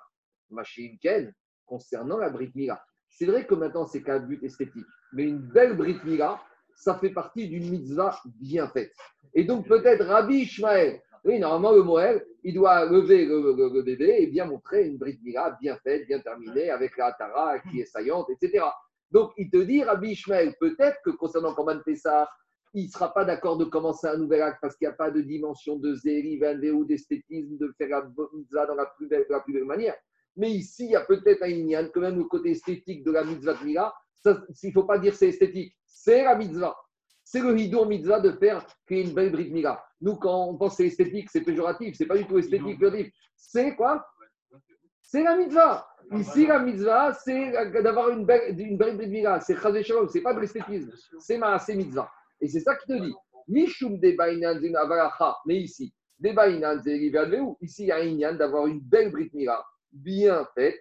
[0.50, 1.34] Machine Ken,
[1.66, 2.82] concernant la Brit Mila.
[3.08, 6.40] C'est vrai que maintenant c'est qu'un but esthétique, mais une belle Brit Mila,
[6.74, 8.92] ça fait partie d'une mitzvah bien faite.
[9.34, 14.26] Et donc peut-être Rabbi Ishmael, oui, normalement le Moël, il doit lever le, bébé et
[14.26, 18.28] bien montrer une Brit Mila bien faite, bien terminée, avec la Tara qui est saillante,
[18.30, 18.64] etc.
[19.10, 22.28] Donc il te dit, Rabbi Ishmael, peut-être que concernant Korban Pessah,
[22.74, 25.10] il ne sera pas d'accord de commencer un nouvel acte parce qu'il n'y a pas
[25.10, 26.40] de dimension de zéri,
[26.72, 29.94] ou d'esthétisme, de faire la mitzvah dans la plus belle manière.
[30.36, 33.24] Mais ici, il y a peut-être un inyan, quand même le côté esthétique de la
[33.24, 33.92] mitzvah de Mila.
[34.22, 36.76] Ça, Il ne faut pas dire c'est esthétique, c'est la mitzvah.
[37.22, 39.82] C'est le hidour mitzvah de faire une belle bride Mila.
[40.00, 43.12] Nous, quand on pense que c'est esthétique, c'est péjoratif, c'est pas du tout esthétique, péjoratif.
[43.36, 44.04] C'est quoi
[45.02, 45.86] C'est la mitzvah.
[46.12, 49.40] Ici, la mitzvah, c'est d'avoir une belle, une belle bride Mila.
[49.40, 52.10] C'est chazé shalom, c'est pas de l'esthétisme, c'est ma c'est mitzvah.
[52.40, 53.14] Et c'est ça qui te dit.
[53.48, 54.16] Mishum de.
[55.46, 55.92] Mais ici,
[57.60, 60.80] Ici, il y a un d'avoir une belle bride Mila, bien faite.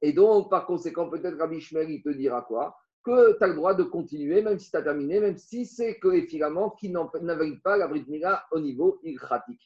[0.00, 2.76] Et donc, par conséquent, peut-être Rabbi Shmer, il te dira quoi?
[3.08, 5.98] Que tu as le droit de continuer, même si tu as terminé, même si c'est
[5.98, 9.62] que les filaments qui n'invalident pas la bride Mila au niveau ilchatique.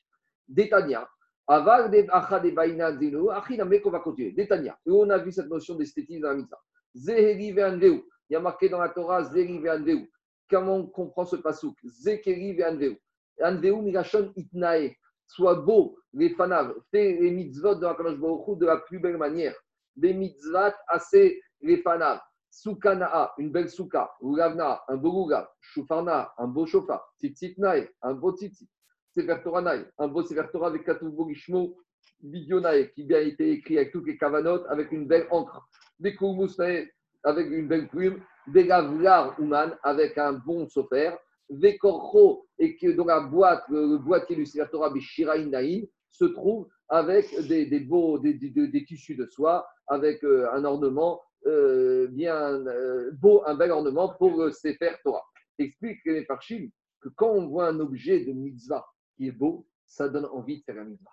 [0.46, 1.08] Détania.
[1.48, 4.30] Aval de bainan zinu, achiname qu'on va continuer.
[4.30, 4.78] Détania.
[4.86, 6.62] Et on a vu cette notion d'esthétisme dans la mitzvah.
[6.94, 8.04] Zeheri ve'andeu.
[8.30, 10.06] Il y a marqué dans la Torah Zeheri ve'andeu.
[10.48, 11.76] Comment on comprend ce pasouk?
[11.82, 12.96] Zekeri ve'andeu.
[13.42, 14.94] Andeu milachon itnae.
[15.26, 16.76] Sois beau, les fanav.
[16.92, 19.56] Fais les mitzvot de la Baruch de la plus belle manière.
[19.96, 22.20] Des mitzvot assez les fanav.
[22.52, 24.12] Soukana'a, une belle souka.
[24.20, 25.48] Ulavna, un beau lulav.
[25.60, 27.02] Shufarna, un beau chauffard.
[27.18, 28.68] Tzitzitnae, un beau tzitzit.
[29.14, 31.78] Sefer Torah Nae, un beau Sefer Torah avec Katuv Bogishmo,
[32.20, 35.66] Bidyonae, qui bien été écrit avec toutes les kavanot, avec une belle encre.
[35.98, 36.14] Des
[37.24, 38.22] avec une belle plume.
[38.48, 41.12] Des Gavlar Ouman, avec un bon sofer.
[41.48, 41.78] Des
[42.58, 47.26] et que dans la boîte, le, boîtier du Sefer Torah Bishiraï Naïm, se trouve avec
[47.48, 53.54] des, beaux, des tissus de soie, avec euh, un ornement euh, bien euh, beau, un
[53.54, 55.24] bel ornement pour le Sefer Torah.
[55.58, 56.68] Explique les Parchim
[57.00, 58.86] que quand on voit un objet de mitzvah
[59.16, 61.10] qui est beau, ça donne envie de faire la mitzvah.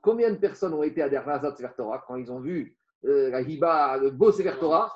[0.00, 3.42] Combien de personnes ont été à Dervazat Sefer Torah quand ils ont vu euh, la
[3.42, 4.92] hiba, le beau Sefer Torah,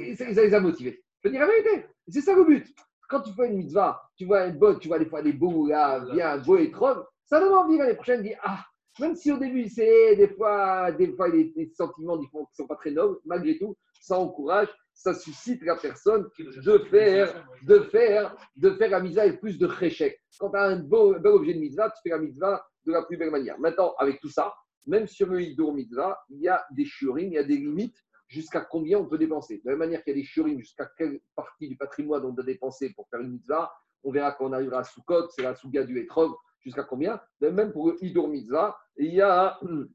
[0.00, 1.02] et ça, les a motivés.
[1.22, 2.66] Je veux dire la vérité, c'est ça le but.
[3.08, 5.66] Quand tu fais une mitzvah, tu vois une bonne, tu vois des fois des beaux
[5.66, 6.94] là, bien beaux et trop,
[7.26, 8.64] ça donne envie l'année prochaine de dire ah,
[8.98, 12.66] même si au début c'est des fois, des fois des, des sentiments qui ne sont
[12.66, 18.36] pas très nobles, malgré tout, ça encourage, ça suscite la personne de faire, de faire,
[18.56, 20.20] de faire la mitzvah avec plus de réchec.
[20.38, 23.02] Quand tu as un beau, bel objet de mitzvah, tu fais la mitzvah de la
[23.02, 23.58] plus belle manière.
[23.60, 24.52] Maintenant, avec tout ça,
[24.86, 27.96] même sur le hidour mitzvah, il y a des shurim, il y a des limites
[28.26, 29.58] jusqu'à combien on peut dépenser.
[29.58, 32.30] De la même manière qu'il y a des shurim, jusqu'à quelle partie du patrimoine on
[32.30, 33.72] doit dépenser pour faire une mitzvah,
[34.02, 37.20] on verra quand on arrivera à Sukkot, c'est la Souga du Etrog, jusqu'à combien.
[37.40, 39.88] De même pour le hidour mitzvah, il y a hum,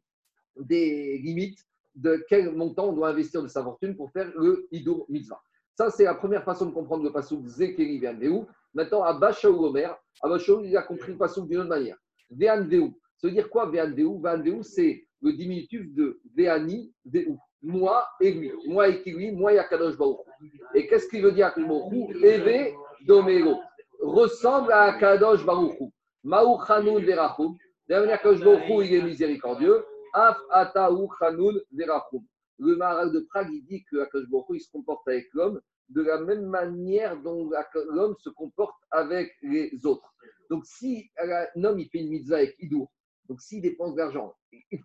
[0.55, 1.66] des limites
[1.97, 5.41] de quel montant on doit investir de sa fortune pour faire le hidour mitzvah.
[5.75, 8.45] Ça, c'est la première façon de comprendre le pasouk Zekeri Ve'anveu.
[8.73, 11.97] Maintenant, Abba Shaul Omer, Abba Shaul, il a compris le pasouk d'une autre manière.
[12.29, 12.91] Ve'anveu.
[13.17, 17.35] Ça veut dire quoi Ve'anveu Ve'anveu, c'est le diminutif de Ve'ani, Ve'u.
[17.63, 18.51] Moi et lui.
[18.67, 20.19] Moi et qui lui, moi et Akadosh Baruch.
[20.75, 22.73] Et qu'est-ce qu'il veut dire Akadosh Baruch Eve
[23.05, 23.55] Domero.
[24.01, 25.77] Ressemble à Akadosh Baruch
[26.67, 27.55] Chanoun Verachum.
[27.89, 29.83] De la manière Baruch il est miséricordieux.
[32.59, 33.97] Le Maharal de Prague, dit que
[34.53, 37.49] il se comporte avec l'homme de la même manière dont
[37.89, 40.13] l'homme se comporte avec les autres.
[40.49, 42.91] Donc, si un homme il fait une mitzvah avec Idour,
[43.29, 44.35] donc s'il dépense de l'argent,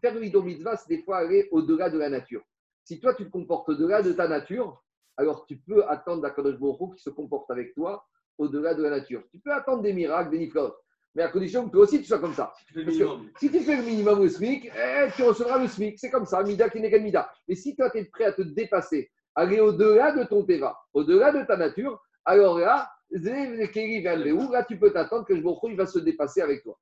[0.01, 2.43] faire Idour mitzvah, c'est des fois aller au-delà de la nature.
[2.85, 4.83] Si toi, tu te comportes au-delà de ta nature,
[5.17, 8.07] alors tu peux attendre d'Akadosh Baruch qui se comporte avec toi
[8.39, 9.23] au-delà de la nature.
[9.31, 10.77] Tu peux attendre des miracles, des niflotes,
[11.15, 12.53] mais à condition que toi aussi tu sois comme ça.
[12.67, 13.31] Tu fais le Parce que minimum.
[13.39, 15.99] si tu fais le minimum au SMIC, eh, tu recevras le SMIC.
[15.99, 17.31] C'est comme ça, Mida qui n'est qu'un Mida.
[17.49, 21.33] Mais si toi, tu es prêt à te dépasser, aller au-delà de ton Teva, au-delà
[21.33, 26.41] de ta nature, alors là, là tu peux t'attendre que le il va se dépasser
[26.41, 26.79] avec toi.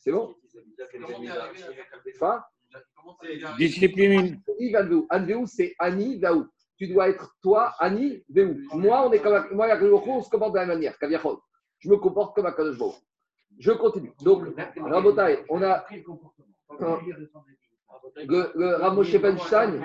[0.00, 0.34] C'est bon?
[2.14, 2.44] Enfin,
[3.58, 4.40] Discipline.
[5.10, 6.46] Anveu, c'est Ani Vaou.
[6.76, 8.56] Tu dois être toi, Ani Veu.
[8.72, 10.96] Moi, on est comme moi Akadosh on se comporte de la même manière.
[11.80, 12.94] Je me comporte comme un Kadosh Baruch.
[13.58, 14.12] Je continue.
[14.22, 14.44] Donc,
[14.76, 15.84] Rabotai, on a
[16.80, 16.98] un-
[18.26, 19.80] le, le Rav Moshe Feinstein,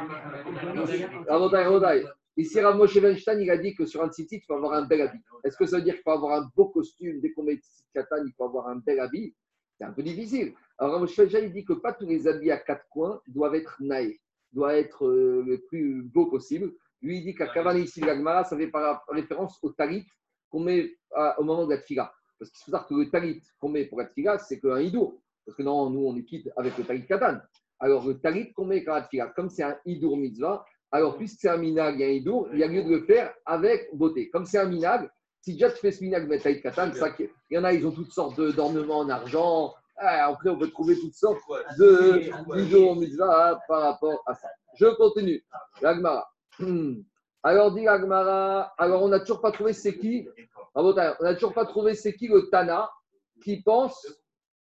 [1.27, 2.05] Rabotai, Rabotai.
[2.37, 4.85] Ici, Rav Moshe Feinstein, il a dit que sur un tzitzit, il faut avoir un
[4.85, 5.19] bel habit.
[5.43, 7.83] Est-ce que ça veut dire qu'il faut avoir un beau costume Dès qu'on met tzitzit
[7.93, 9.35] katan, il faut avoir un bel habit?
[9.77, 10.53] C'est un peu difficile.
[10.77, 13.55] Alors, Rav Moshe Feinstein, il dit que pas tous les habits à quatre coins doivent
[13.55, 14.19] être naïfs,
[14.51, 16.71] doivent être euh, le plus beau possible.
[17.01, 20.05] Lui, il dit qu'à Kavan ici, l'Agmara, ça fait par référence au talit
[20.49, 22.13] qu'on met à- au moment de la tfila.
[22.39, 25.15] Parce qu'il faut savoir que le talit qu'on met pour la tfila, c'est qu'un hidour.
[25.45, 27.37] Parce que non, nous, on est quitte avec le talit katan.
[27.79, 31.39] Alors, le talit qu'on met quand la tfila, comme c'est un hidour mitzvah, alors puisque
[31.41, 34.29] c'est un minag et un hidour, il y a lieu de le faire avec beauté.
[34.29, 35.09] Comme c'est un minag,
[35.41, 37.85] si déjà tu fais ce minag avec talit katan, ça, il y en a, ils
[37.85, 39.73] ont toutes sortes d'ornements en argent.
[39.97, 41.39] Ah, après, on peut trouver toutes sortes
[41.77, 42.21] de
[42.57, 44.47] hidour mitzvah par rapport à ça.
[44.75, 45.43] Je continue.
[45.81, 46.27] L'Agmara.
[46.59, 47.01] Hmm.
[47.43, 50.27] Alors, dit l'Agmara, alors on n'a toujours pas trouvé c'est qui
[50.75, 52.89] On n'a toujours pas trouvé c'est qui le Tana
[53.43, 54.07] qui pense,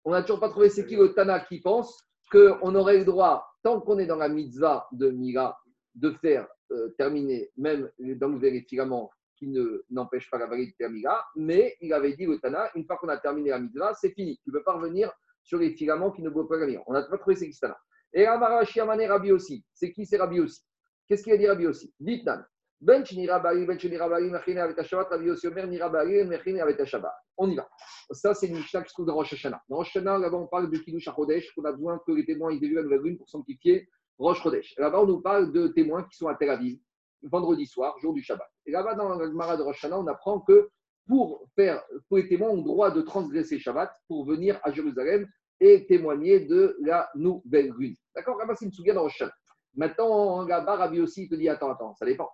[0.03, 3.81] on n'a toujours pas trouvé c'est le Tana qui pense qu'on aurait le droit, tant
[3.81, 5.57] qu'on est dans la mitzvah de Mira,
[5.95, 10.89] de faire euh, terminer même d'enlever les filaments qui ne n'empêchent pas la validité de
[10.89, 14.11] Mira, mais il avait dit le Tana, une fois qu'on a terminé la mitzvah, c'est
[14.11, 14.39] fini.
[14.43, 15.11] Tu ne peux pas revenir
[15.43, 16.81] sur les filaments qui ne bloquent pas la.
[16.87, 17.77] On n'a pas trouvé c'est qui Tana.
[18.13, 19.65] Et Amara Shiamane Rabbi aussi.
[19.73, 20.61] C'est qui c'est Rabbi aussi
[21.07, 22.43] Qu'est-ce qu'il a dit Rabbi aussi Ditnan.
[22.85, 26.59] Ben Shinira Bari, Ben Shinira Bari, Mechine avec Shabbat, Rabbi aussi Omer, Nira Bari, Mechine
[26.59, 27.11] avec Shabbat.
[27.35, 27.67] On y va.
[28.11, 29.59] Ça, c'est une Mishnah qui se trouve dans Rosh Hashanah.
[29.67, 32.51] Dans Rosh Hashanah, là-bas, on parle de Kiddush HaChodesh, qu'on a besoin que les témoins
[32.51, 33.89] aient vu la nouvelle lune pour sanctifier
[34.19, 34.75] Rosh Chodesh.
[34.77, 36.77] Là-bas, on nous parle de témoins qui sont à Tel Aviv,
[37.23, 38.47] vendredi soir, jour du Shabbat.
[38.67, 40.69] Et là-bas, dans la Gemara de Rosh Hashanah, on apprend que
[41.07, 45.27] pour faire, pour les témoins ont le droit de transgresser Shabbat pour venir à Jérusalem
[45.59, 47.95] et témoigner de la nouvelle lune.
[48.15, 48.37] D'accord?
[48.37, 49.33] Là-bas, c'est une souga dans Rosh Hashanah.
[49.73, 52.29] Maintenant, là-bas, Rabbi aussi, te dit attends, attends, ça dépend.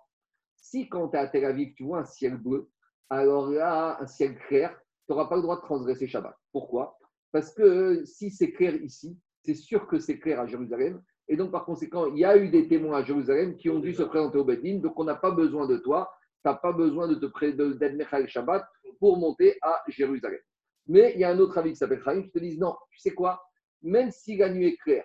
[0.62, 2.70] Si quand tu es à Tel Aviv, tu vois un ciel bleu,
[3.10, 4.70] alors là, un ciel clair,
[5.06, 6.34] tu n'auras pas le droit de transgresser Shabbat.
[6.52, 6.96] Pourquoi?
[7.32, 11.02] Parce que si c'est clair ici, c'est sûr que c'est clair à Jérusalem.
[11.28, 13.92] Et donc, par conséquent, il y a eu des témoins à Jérusalem qui ont dû
[13.92, 14.78] se présenter au Bedin.
[14.78, 16.12] Donc, on n'a pas besoin de toi.
[16.44, 18.64] Tu n'as pas besoin de te pré- d'être Shabbat
[19.00, 20.40] pour monter à Jérusalem.
[20.86, 22.98] Mais il y a un autre avis qui s'appelle Chaim qui te dit non, tu
[23.00, 23.42] sais quoi?
[23.82, 25.04] Même si la nuit est claire,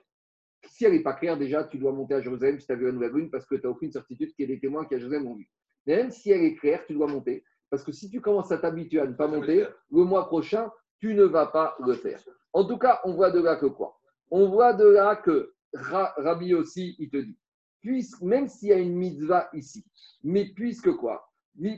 [0.70, 2.86] si elle n'est pas claire, déjà, tu dois monter à Jérusalem si tu as vu
[2.86, 4.96] la nouvelle lune parce que tu n'as aucune certitude qu'il y ait des témoins qui
[4.96, 5.50] à Jérusalem ont vu.
[5.86, 7.44] Mais même si elle est claire, tu dois monter.
[7.70, 11.14] Parce que si tu commences à t'habituer à ne pas monter, le mois prochain, tu
[11.14, 12.22] ne vas pas le faire.
[12.54, 14.00] En tout cas, on voit de là que quoi?
[14.32, 17.38] On voit de là que Ra- Rabbi aussi, il te dit,
[17.82, 19.86] puisque, même s'il y a une mitzvah ici,
[20.24, 21.30] mais puisque quoi?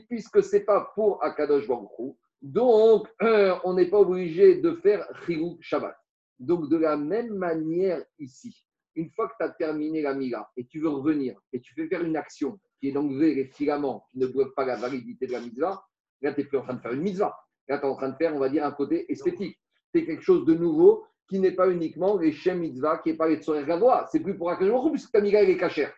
[0.08, 5.06] Puisque ce n'est pas pour Akadosh Baruch donc euh, on n'est pas obligé de faire
[5.24, 5.94] Chilou Shabbat.
[6.38, 8.64] Donc de la même manière ici,
[8.96, 11.86] une fois que tu as terminé la Mila et tu veux revenir et tu fais
[11.88, 15.32] faire une action qui est d'enlever les filaments qui ne bloquent pas la validité de
[15.32, 15.82] la mitzvah,
[16.22, 17.36] là tu n'es plus en train de faire une mitzvah.
[17.68, 19.58] Là tu es en train de faire, on va dire, un côté esthétique.
[19.92, 23.28] C'est quelque chose de nouveau qui n'est pas uniquement les Shem mitzvah, qui n'est pas
[23.28, 24.08] les Tsorer Gavois.
[24.10, 25.92] C'est plus pour Akadosh puisque ta Mila elle est cachère.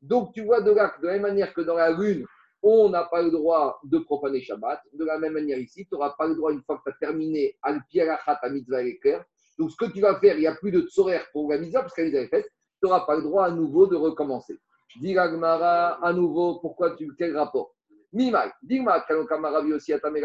[0.00, 2.24] Donc tu vois de de la même manière que dans la lune,
[2.62, 4.80] on n'a pas le droit de profaner Shabbat.
[4.92, 6.98] De la même manière ici, tu n'auras pas le droit, une fois que tu as
[6.98, 9.24] terminé al pierachat ta mitzvah claire.
[9.58, 11.82] Donc ce que tu vas faire, il n'y a plus de tsorer pour la mitzvah,
[11.82, 12.46] parce qu'elle est faite,
[12.80, 14.58] tu n'auras pas le droit à nouveau de recommencer.
[15.00, 17.74] Dis Gmara, à nouveau, pourquoi tu, quel rapport
[18.12, 20.16] Mimai, Digma, Kalokama Ravi aussi, Achaname.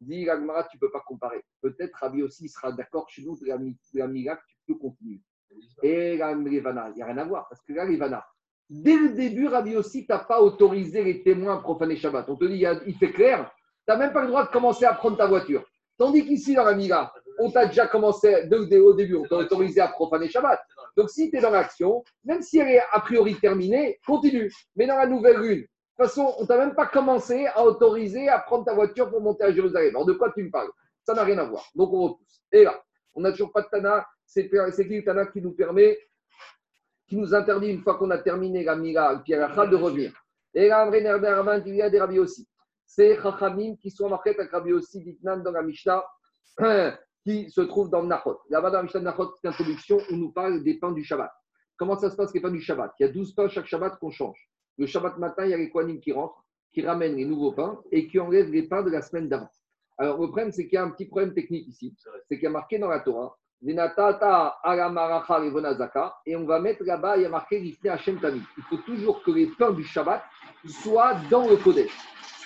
[0.00, 1.42] Dis Gmara, tu ne peux pas comparer.
[1.60, 5.20] Peut-être Ravi aussi sera d'accord chez nous la, la que tu peux continuer.
[5.82, 6.40] Et la il
[6.94, 8.24] n'y a rien à voir, parce que Levana,
[8.68, 12.28] dès le début, Ravi aussi, tu n'as pas autorisé les témoins à profaner Shabbat.
[12.28, 13.50] On te dit, il fait clair,
[13.86, 15.64] tu n'as même pas le droit de commencer à prendre ta voiture.
[16.00, 19.88] Tandis qu'ici, dans la Mila, on t'a déjà commencé, au début, on t'a autorisé à
[19.88, 20.58] profaner Shabbat.
[20.96, 24.50] Donc, si tu es dans l'action, même si elle est a priori terminée, continue.
[24.76, 28.30] Mais dans la nouvelle lune, de toute façon, on t'a même pas commencé à autoriser
[28.30, 29.90] à prendre ta voiture pour monter à Jérusalem.
[29.90, 30.70] Alors, de quoi tu me parles?
[31.02, 31.66] Ça n'a rien à voir.
[31.74, 32.40] Donc, on repousse.
[32.50, 32.82] Et là,
[33.12, 34.06] on n'a toujours pas de Tana.
[34.24, 35.98] C'est qui le Tana qui nous permet,
[37.08, 40.14] qui nous interdit, une fois qu'on a terminé la Mira, puis la de revenir?
[40.54, 42.48] Et là, Amré Nerber Aman, il y a des Rabbi aussi.
[42.92, 46.02] C'est Chachamim qui sont marqués avec Rabbi aussi, dans la Mishnah
[47.24, 48.08] qui se trouve dans le.
[48.08, 51.30] Là-bas, dans la Mishnah de Nachot, c'est l'introduction où nous parle des pains du Shabbat.
[51.76, 52.92] Comment ça se passe les pains du Shabbat?
[52.98, 54.50] Il y a 12 pains chaque Shabbat qu'on change.
[54.76, 57.80] Le Shabbat matin, il y a les Kohanim qui rentrent, qui ramènent les nouveaux pains
[57.92, 59.50] et qui enlèvent les pains de la semaine d'avant.
[59.96, 61.96] Alors, le problème, c'est qu'il y a un petit problème technique ici.
[62.28, 63.78] C'est qu'il y a marqué dans la Torah, et
[66.36, 67.62] on va mettre là-bas, il y a marqué.
[67.62, 67.76] Il
[68.68, 70.24] faut toujours que les pains du Shabbat
[70.82, 71.92] soient dans le Kodesh.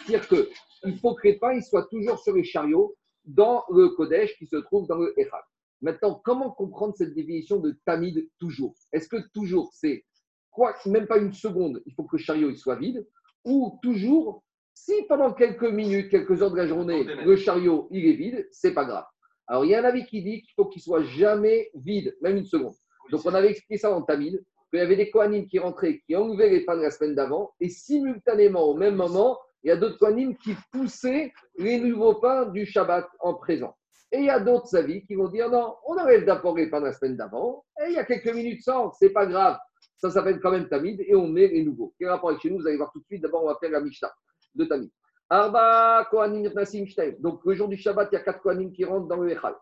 [0.07, 2.95] C'est-à-dire qu'il faut que les soient toujours sur les chariots
[3.25, 5.41] dans le Kodesh qui se trouve dans le Echad.
[5.81, 8.75] Maintenant, comment comprendre cette définition de Tamid toujours?
[8.93, 10.05] Est-ce que toujours, c'est
[10.51, 13.07] quoi Même pas une seconde, il faut que le chariot il soit vide,
[13.45, 18.15] ou toujours, Si pendant quelques minutes, quelques heures de la journée, le chariot il est
[18.15, 19.05] vide, c'est pas grave.
[19.47, 22.39] Alors il y a un avis qui dit qu'il faut qu'il soit jamais vide, même
[22.39, 22.75] une seconde.
[23.11, 26.17] Donc on avait expliqué ça en Tamil, qu'il y avait des Kohanim qui rentraient, qui
[26.17, 29.77] enlevaient les pains de la semaine d'avant, et simultanément, au même moment, il y a
[29.77, 33.75] d'autres Kohanim qui poussaient les nouveaux pains du Shabbat en présent.
[34.13, 36.81] Et il y a d'autres avis qui vont dire non, on enlève d'abord les pains
[36.81, 39.57] la semaine d'avant, et il y a quelques minutes sans, c'est pas grave.
[39.97, 41.95] Ça s'appelle quand même Tamid, et on met les nouveaux.
[41.99, 42.59] Quel rapport avec chez nous?
[42.59, 43.23] Vous allez voir tout de suite.
[43.23, 44.13] D'abord, on va faire la Mishnah
[44.55, 44.91] de Tamid.
[45.31, 47.15] Arba Kohanim Nirnasim Shtaim.
[47.19, 49.55] Donc, le jour du Shabbat, il y a quatre Kohanim qui rentrent dans le Echal.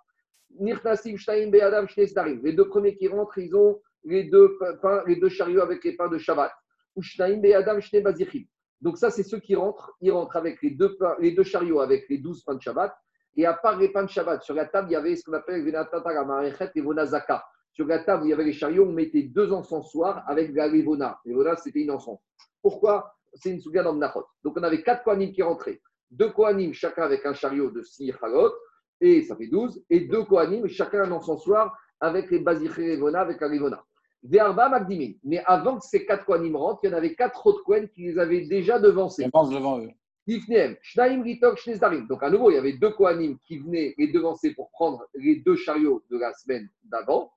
[0.58, 2.40] Nirnasim Shtaim Be'adam Shnei Sdarim.
[2.42, 5.96] Les deux premiers qui rentrent, ils ont les deux, pains, les deux chariots avec les
[5.96, 6.52] pains de Shabbat.
[6.96, 8.44] Ou Shtaim Be'adam Shnei Bazichim.
[8.82, 9.92] Donc, ça, c'est ceux qui rentrent.
[10.00, 12.92] Ils rentrent avec les deux, chariots avec les douze pains de Shabbat.
[13.36, 15.32] Et à part les pains de Shabbat, sur la table, il y avait ce qu'on
[15.32, 17.44] appelle Venatata Marechet et Vonazaka.
[17.72, 21.18] Sur la table il y avait les chariots, on mettait deux encensoirs avec la Levona.
[21.24, 22.18] Levona, c'était une encens.
[22.60, 23.14] Pourquoi?
[23.32, 24.26] C'est une souga dans Menachot.
[24.44, 25.80] Donc, on avait quatre Kohanim qui rentraient.
[26.10, 28.52] Deux Kohanim, chacun avec un chariot de six Halot,
[29.00, 29.82] et ça fait 12.
[29.88, 33.84] Et deux Kohanim, chacun un encensoir avec les Baziché Levona, avec la.
[34.22, 35.12] Verba Magdimin.
[35.24, 38.02] Mais avant que ces quatre Kohanim rentrent, il y en avait quatre autres Kohanim qui
[38.02, 39.28] les avaient déjà devancés.
[39.32, 39.90] Pense devant eux.
[40.26, 45.36] Donc à nouveau, il y avait deux Kohanim qui venaient les devancer pour prendre les
[45.36, 47.32] deux chariots de la semaine d'avant.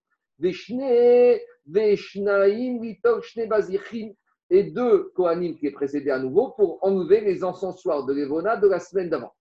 [4.51, 8.67] Et deux Kohanim qui les précédaient à nouveau pour enlever les encensoirs de l'Evona de
[8.67, 9.33] la semaine d'avant.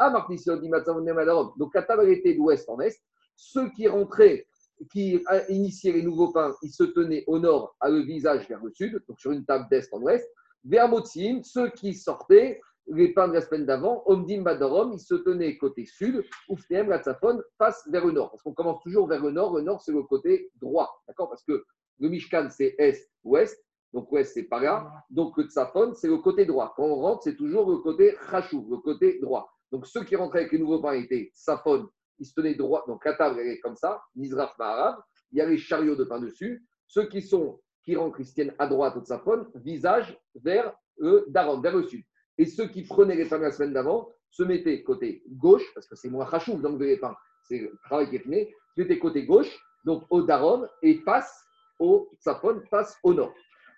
[0.00, 1.16] Matzavonem
[1.56, 3.00] Donc la table était d'ouest en est.
[3.36, 4.48] Ceux qui rentraient,
[4.90, 8.62] qui euh, initiaient les nouveaux pains, ils se tenaient au nord, à le visage vers
[8.62, 10.28] le sud, donc sur une table d'est en ouest.
[10.64, 12.60] Vers Motsim, ceux qui sortaient,
[12.90, 17.02] les pains de la semaine d'avant, Omdim Badorom, ils se tenaient côté sud, Oufnem, la
[17.02, 18.30] Tzafon, face vers le nord.
[18.30, 21.28] Parce qu'on commence toujours vers le nord, le nord c'est le côté droit, d'accord?
[21.28, 21.64] Parce que
[22.00, 26.46] le Mishkan c'est est-ouest, donc ouest c'est par là, donc le Tzafon c'est le côté
[26.46, 26.72] droit.
[26.76, 29.50] Quand on rentre, c'est toujours le côté Chachou, le côté droit.
[29.70, 31.88] Donc ceux qui rentraient avec les nouveaux pains étaient Tzafon,
[32.18, 35.00] ils se tenaient droit, donc la est comme ça, Nizraf Maharav,
[35.32, 36.64] il y a les chariots de pain dessus.
[36.86, 41.74] Ceux qui sont qui rentrent, tiennent à droite au Tzafon, visage vers le Daron, vers
[41.74, 42.04] le sud.
[42.36, 45.96] Et ceux qui prenaient les de la semaine d'avant se mettaient côté gauche, parce que
[45.96, 49.24] c'est moins rachouf donc les pains, c'est le travail qui est fait, se mettaient côté
[49.24, 51.42] gauche, donc au Daron, et face
[51.78, 53.32] au Tsafon, face au nord.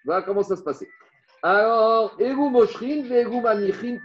[0.05, 0.89] Voilà comment ça se passait.
[1.43, 3.99] Alors, Eru Moshrin, Eru Manichin.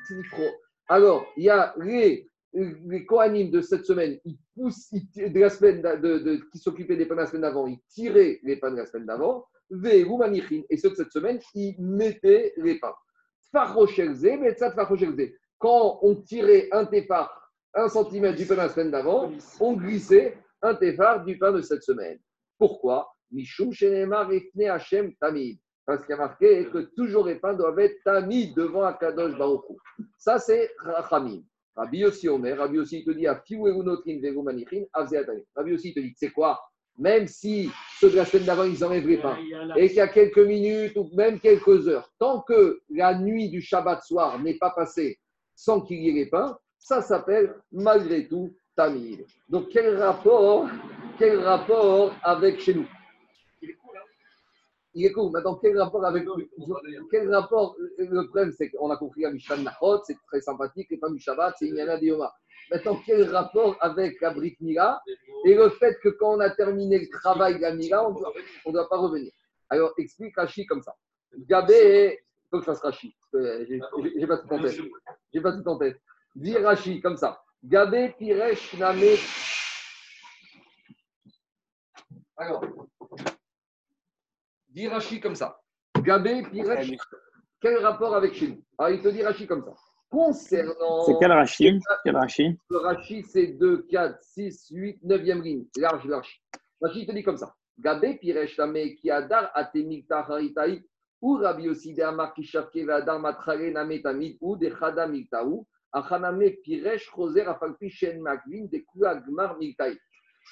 [0.88, 6.40] Alors, il y a les, les Kohanim de cette semaine, ils poussent, ils- de de,
[6.52, 9.06] qui s'occupaient des pains de la semaine d'avant, ils tiraient les pains de la semaine
[9.06, 9.46] d'avant.
[9.72, 12.94] Et ceux de cette semaine, ils mettaient les pains.
[15.58, 20.38] Quand on tirait un téphar, un centimètre du pain de la semaine d'avant, on glissait
[20.62, 22.20] un téphar du pain de cette semaine.
[22.58, 23.10] Pourquoi?
[25.88, 29.62] Parce qu'il y a marqué que toujours les pains doivent être Tamid devant Akadosh Baruch.
[30.18, 31.42] Ça, c'est Rachamim.
[31.76, 33.28] Rabbi Yossi Omer, Rabbi Yossi il te dit.
[33.28, 33.46] Rabbi
[35.72, 36.60] Yossi il te dit, c'est quoi?
[36.98, 37.70] Même si
[38.00, 39.38] ceux de la semaine d'avant, ils enlèvent les pains,
[39.76, 43.62] et qu'il y a quelques minutes ou même quelques heures, tant que la nuit du
[43.62, 45.20] Shabbat soir n'est pas passée
[45.56, 49.26] sans qu'il y ait les pains, ça s'appelle malgré tout Tamid.
[49.50, 50.70] Donc quel rapport,
[51.18, 52.88] quel rapport avec chez nous?
[54.98, 55.30] Il est cool.
[55.32, 56.26] Maintenant, quel rapport avec
[57.12, 60.98] quel rapport Le problème, c'est qu'on a compris Mishnah de Nahot, c'est très sympathique, les
[60.98, 62.34] pains du Shabbat, c'est Inyana Dioma.
[62.72, 65.02] Maintenant, quel rapport avec la Brit Mila
[65.46, 68.98] et le fait que quand on a terminé le travail de on ne doit, pas
[68.98, 69.32] revenir
[69.70, 70.96] Alors, explique Rashi comme ça.
[71.38, 74.82] Gabé, il faut que je fasse parce que j'ai pas tout en tête.
[75.34, 76.02] J'ai pas tout en tête.
[76.36, 77.44] Dis Rashi comme ça.
[77.64, 79.18] Gabé Piresh Name.
[82.38, 82.64] Alors,
[84.76, 85.58] dis Rashi comme ça.
[86.02, 86.92] Gabé Piresh.
[87.62, 89.74] Quel rapport avec chez nous Alors, il te dit Rashi comme ça.
[90.10, 91.04] Concernant.
[91.06, 95.66] C'est quel rachis Quel rachis Le Rashi, c'est 2, 4, 6, 8, 9e ligne.
[95.78, 96.42] Large, large.
[96.82, 97.56] Rashi, te dit comme ça.
[97.80, 100.84] Gabé Piresh Name qui adar atemikta haritaï.
[101.22, 105.66] Ou Rabbi Yossi de Amar Kishavke Vadar Matrare Name Tamid ou de Chada Miktaou.
[105.92, 109.98] Achaname Piresh Choser Afalpi Shen Makvin de Kula Gmar Miktaï.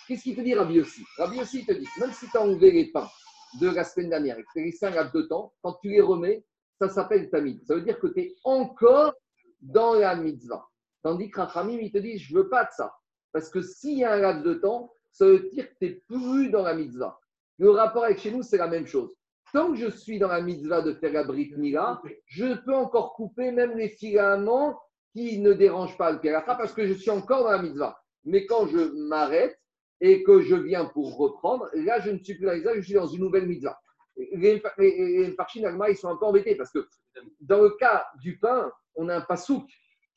[0.08, 2.72] Qu'est-ce qu'il te dit, Rabbi Yossi Rabbi Yossi te dit, même si tu as enlevé
[2.72, 3.08] les pains
[3.60, 6.46] de la semaine dernière et que laissé un laps de temps, quand tu les remets,
[6.80, 7.64] ça s'appelle tamid.
[7.66, 9.14] Ça veut dire que tu es encore
[9.62, 10.68] dans la mitzvah.
[11.04, 12.96] Tandis que Rachamim, il te dit, je veux pas de ça.
[13.32, 16.02] Parce que s'il y a un laps de temps, ça veut dire que tu n'es
[16.08, 17.20] plus dans la mitzvah.
[17.60, 19.16] Le rapport avec chez nous, c'est la même chose.
[19.54, 23.14] Tant que je suis dans la mitzvah de faire la brit mila, je peux encore
[23.14, 24.80] couper même les filaments
[25.14, 28.02] qui ne dérangent pas le kalacha parce que je suis encore dans la mitzvah.
[28.26, 29.60] Mais quand je m'arrête
[30.06, 32.94] et que je viens pour reprendre, là, je ne suis plus dans mitzvah, je suis
[32.94, 33.80] dans une nouvelle mitzvah.
[34.18, 35.36] Les, les, les
[35.90, 36.86] ils sont un peu embêtés parce que
[37.40, 39.66] dans le cas du pain, on a un pasouk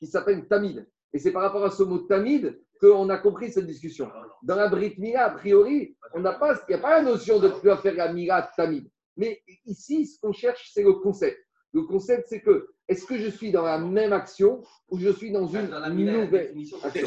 [0.00, 0.84] qui s'appelle Tamid.
[1.12, 4.10] Et c'est par rapport à ce mot Tamid qu'on a compris cette discussion.
[4.42, 6.32] Dans la Brit Mila, a priori, il n'y a
[6.78, 8.90] pas la notion de faire la Mila Tamid.
[9.16, 11.38] Mais ici, ce qu'on cherche, c'est le concept.
[11.76, 15.30] Le concept, c'est que est-ce que je suis dans la même action ou je suis
[15.30, 16.54] dans une Dans la nouvelle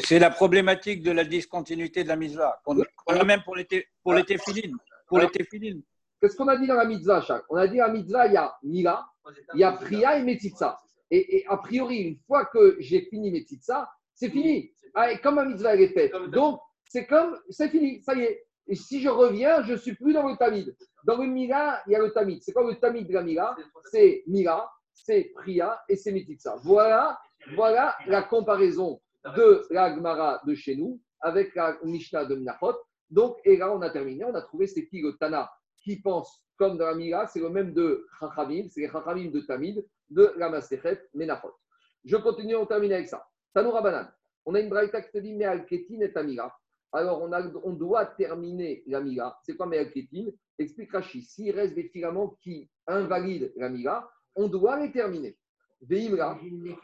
[0.04, 3.66] C'est la problématique de la discontinuité de la mitzvah, qu'on a même pour les,
[4.04, 4.76] pour les téphilines.
[5.08, 5.82] Pour les téphilines.
[6.20, 7.46] Qu'est-ce qu'on a dit dans la mitzvah, Jacques?
[7.48, 9.08] On a dit dans la mitzvah, il y a Mila,
[9.54, 10.78] il y a Priya et Metitza.
[11.10, 14.70] Et, et a priori, une fois que j'ai fini Metitza, c'est fini.
[14.94, 16.12] Ah, et comme ma mitzvah elle est faite.
[16.30, 18.46] Donc, c'est comme, c'est fini, ça y est.
[18.70, 20.76] Et si je reviens, je ne suis plus dans le tamid.
[21.04, 22.40] Dans le Mila, il y a le tamid.
[22.40, 23.56] C'est quoi le tamid de la Mila?
[23.90, 26.54] C'est Mila, c'est Priya et c'est Metitza.
[26.62, 27.18] Voilà,
[27.56, 29.00] voilà la comparaison
[29.36, 32.76] de la Gemara de chez nous avec la Mishnah de Menachot.
[33.10, 34.24] Donc, et là, on a terminé.
[34.24, 35.50] On a trouvé c'est qui le Tana
[35.82, 39.40] qui pense comme dans la Mila, c'est le même de Chachamim, c'est les Chachamim de
[39.40, 41.56] Tamid, de la Masechet Menachot.
[42.04, 43.26] Je continue, on termine avec ça.
[43.52, 44.06] Tanoura Banan.
[44.46, 46.54] On a une braïta qui te dit Me'al-Ketin et Tamila.
[46.92, 47.30] Alors, on,
[47.62, 49.38] on doit terminer la Mila.
[49.42, 51.22] C'est quoi Me'al-Ketin Explique Rashi.
[51.22, 55.36] S'il reste des filaments qui invalident la Mila, on doit les terminer.
[55.80, 56.38] Veimra.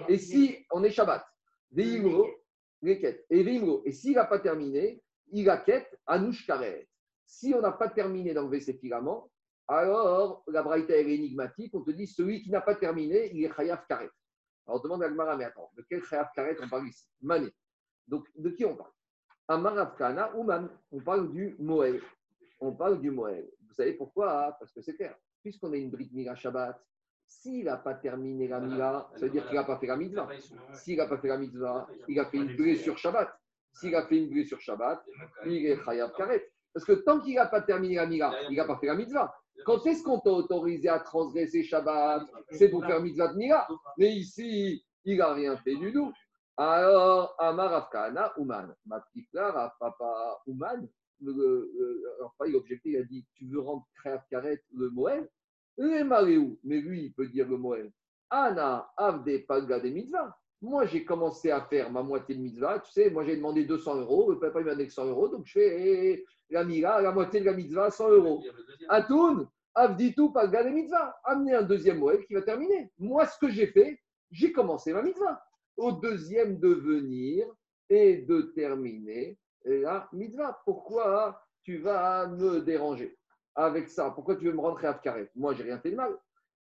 [0.09, 1.25] Et si on est Shabbat,
[1.71, 2.27] Veimro.
[2.83, 3.83] Et Veimro.
[3.85, 5.03] Et s'il n'a pas terminé,
[5.33, 6.89] il a quête Anouch Karet.
[7.27, 9.31] Si on n'a pas terminé d'enlever ces filaments,
[9.69, 11.75] alors la braïta est énigmatique.
[11.75, 14.11] On te dit celui qui n'a pas terminé, il est Chayav Karet.
[14.67, 17.09] Alors demande à Gmara, mais attends, de quel Chayav Karet on parle ici?
[17.21, 17.49] Mané.
[18.07, 18.93] Donc de qui on parle?
[19.49, 20.69] Amarav Kana ou Man.
[20.93, 22.01] On parle du Moël.
[22.61, 23.49] On parle du Moël.
[23.69, 24.57] Vous savez pourquoi?
[24.59, 25.15] Parce que c'est clair.
[25.43, 26.81] Puisqu'on a une bride Mila Shabbat,
[27.29, 30.29] s'il n'a pas terminé la Mila, ça veut dire qu'il n'a pas fait la mitzvah.
[30.73, 33.29] S'il n'a pas fait la mitzvah, il a fait une blessure Shabbat.
[33.73, 35.05] S'il a fait une blessure Shabbat,
[35.45, 36.51] il est Chayav Karet.
[36.73, 39.35] Parce que tant qu'il n'a pas terminé la Mila, il n'a pas fait la mitzvah.
[39.65, 42.23] Quand est-ce qu'on t'a autorisé à transgresser Shabbat?
[42.51, 43.67] C'est pour faire mitzvah de Mila.
[43.99, 46.13] Mais ici, il n'a rien fait du tout.
[46.57, 48.75] Alors, Amar Afkana, Ouman.
[48.87, 50.89] Ma petite Rav Papa Ouman,
[51.21, 54.63] le, le- alors, pas, il a objecté, il a dit Tu veux rendre Créav Karet
[54.75, 55.29] le Moël?
[55.79, 56.59] Les Maréou.
[56.65, 57.91] Mais lui, il peut dire le Moël.
[58.31, 60.37] Anna, Avde, Palga des mitzvah.
[60.63, 62.79] Moi, j'ai commencé à faire ma moitié de mitzvah.
[62.81, 64.33] Tu sais, moi, j'ai demandé 200 euros.
[64.33, 65.29] Le papa, il m'a donné que 100 euros.
[65.29, 68.43] Donc, je fais la mira, la moitié de la mitzvah, 100 euros.
[68.89, 71.15] Atoun, Avditou, Palga des mitzvah.
[71.25, 72.91] Amenez un deuxième Moël qui va terminer.
[72.99, 74.01] Moi, ce que j'ai fait,
[74.31, 75.43] j'ai commencé ma mitzvah.
[75.77, 77.47] Au deuxième de venir
[77.89, 80.61] et de terminer la mitzvah.
[80.65, 83.17] Pourquoi tu vas me déranger
[83.55, 84.11] avec ça?
[84.11, 86.17] Pourquoi tu veux me rentrer à carré Moi, j'ai rien fait de mal.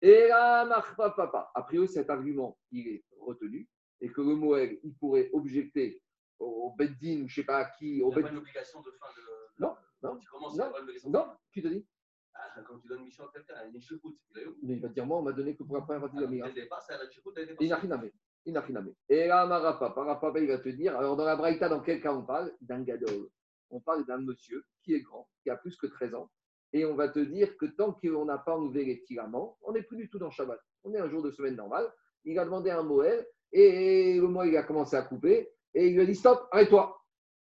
[0.02, 1.52] Et là, papa.
[1.54, 3.68] A priori, cet argument, il est retenu
[4.02, 6.02] et que le Moël, il pourrait objecter
[6.40, 8.82] au Beddin, je ne sais pas à qui, au Il n'y a pas une obligation
[8.82, 9.62] de fin de.
[9.62, 11.86] Non, non, Tu commences non, à Non, qui te dit
[12.34, 13.76] Ah, Quand tu donnes mission à quelqu'un, il y a une.
[13.76, 14.56] Il.
[14.64, 16.52] Mais il va dire, moi, on m'a donné que pour la première partie de la
[16.80, 18.10] c'est la chicoute, elle est Inachiname.
[18.46, 18.94] Inachiname.
[19.10, 22.14] Et là, Marapa, Parapapa, il va te dire, alors dans la Braïta, dans quel cas
[22.14, 22.52] on parle?
[22.62, 23.30] D'un gadol.
[23.70, 26.30] On parle d'un monsieur qui est grand, qui a plus que 13 ans.
[26.74, 29.82] Et on va te dire que tant qu'on n'a pas enlevé les filaments, on n'est
[29.84, 30.60] plus du tout dans Shabbat.
[30.84, 31.92] On est un jour de semaine normal.
[32.26, 35.94] Il a demandé un Moël et le Moël, il a commencé à couper et il
[35.96, 36.96] lui a dit Stop, arrête-toi.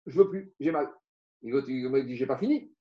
[0.07, 0.89] Je veux plus, j'ai mal.
[1.43, 2.73] Le Moël dit J'ai pas fini.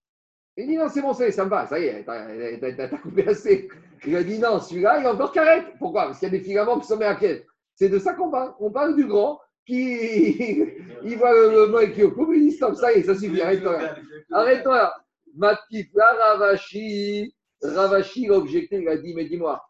[0.57, 3.69] Il dit Non, c'est bon, ça, ça me va, ça y est, t'as- coupé assez.
[4.05, 5.63] Il a dit Non, celui-là, il est encore carré.
[5.80, 6.05] Pourquoi?
[6.05, 7.47] Parce qu'il y a des filaments qui sont mis à quête.
[7.80, 8.53] C'est de ça qu'on parle.
[8.60, 10.60] On parle du grand qui
[11.03, 13.41] il voit le, le Moël qui coupe, il dit Stop, ça y est, ça suffit,
[13.41, 13.95] arrête-toi là.
[14.34, 14.93] Arrête-toi là.
[15.38, 19.64] Ma petite là, Ravashi, Ravashi a objecté, il a dit, mais dis-moi,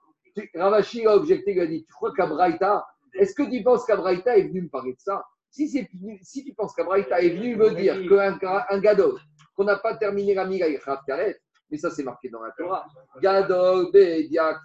[0.55, 2.83] Ravashi a objecté, il a dit, tu crois qu'Abraïta,
[3.13, 5.23] est-ce que tu penses qu'Abraïta est venu me parler de ça?
[5.51, 9.19] Si, tu penses qu'Abraïta est venu me dire qu'un un Gadol,
[9.55, 10.47] qu'on n'a pas terminé la
[11.05, 11.39] Karet,
[11.69, 12.85] mais ça c'est marqué dans la Torah,
[13.21, 14.59] Gadol, il y a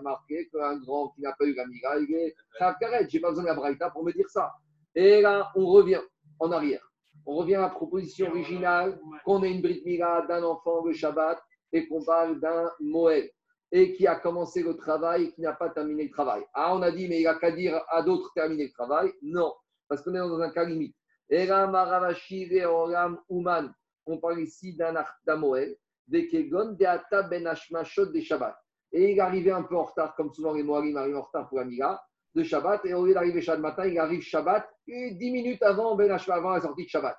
[0.00, 3.44] marqué qu'un grand qui n'a pas eu la Mira, il est Karet, j'ai pas besoin
[3.44, 4.52] d'Abraïta pour me dire ça.
[4.94, 6.00] Et là, on revient
[6.40, 6.82] en arrière.
[7.26, 11.38] On revient à la proposition originale qu'on ait une Brit Mila d'un enfant le Shabbat
[11.72, 13.30] et qu'on parle d'un Moël
[13.70, 16.42] et qui a commencé le travail et qui n'a pas terminé le travail.
[16.54, 19.12] Ah, on a dit, mais il a qu'à dire à d'autres terminer le travail.
[19.22, 19.52] Non,
[19.88, 20.96] parce qu'on est dans un cas limite.
[21.28, 23.72] Eram Aravashi Veoram Uman.
[24.08, 25.76] On parle ici d'un Moël,
[26.06, 28.56] des Kegon, des Ata Ben Hashmashot des Shabbat.
[28.92, 31.58] Et il arrivé un peu en retard, comme souvent les Moalim arrivent en retard pour
[31.58, 32.02] la Mila
[32.34, 32.86] de Shabbat.
[32.86, 36.50] Et au lieu d'arriver Shabbat matin, il arrive Shabbat et 10 minutes avant, ben avant
[36.50, 37.18] la sortie de Shabbat.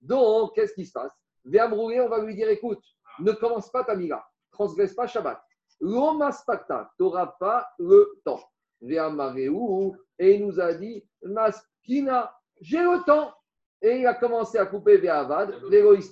[0.00, 1.12] Donc, qu'est-ce qui se passe?
[1.44, 2.82] Véamroué, on va lui dire écoute,
[3.18, 5.42] ne commence pas ta Mila, transgresse pas Shabbat.
[5.80, 8.42] L'omaspakta, tu n'auras pas le temps.
[8.80, 13.34] Véamareu, et il nous a dit Maskina, j'ai le temps.
[13.82, 15.54] Et il a commencé à couper Véavad,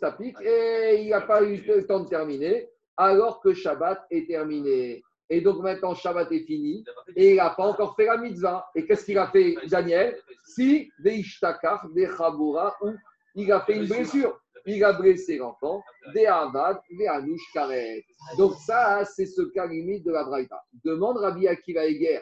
[0.01, 5.03] tapik, et il n'a pas eu le temps de terminer, alors que Shabbat est terminé.
[5.31, 6.83] Et donc maintenant, Shabbat est fini
[7.15, 8.67] et il n'a pas encore fait la mitzvah.
[8.75, 10.19] Et qu'est-ce qu'il a fait, Daniel?
[10.43, 12.93] Si, Veishtakar, Vechabura, ou
[13.35, 14.41] il a fait une blessure.
[14.67, 15.83] Il a blessé l'enfant,
[16.15, 18.05] des Avad, des Anouch Karet.
[18.37, 20.63] Donc ça, c'est ce cas limite de la Braïta.
[20.85, 22.21] Demande Rabbi Akiva Eger.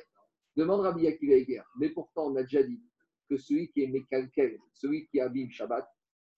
[0.56, 1.62] Demande Rabbi Akiva Eger.
[1.78, 2.80] Mais pourtant, on a déjà dit
[3.28, 5.86] que celui qui est Mekalkel, celui qui abîme Shabbat,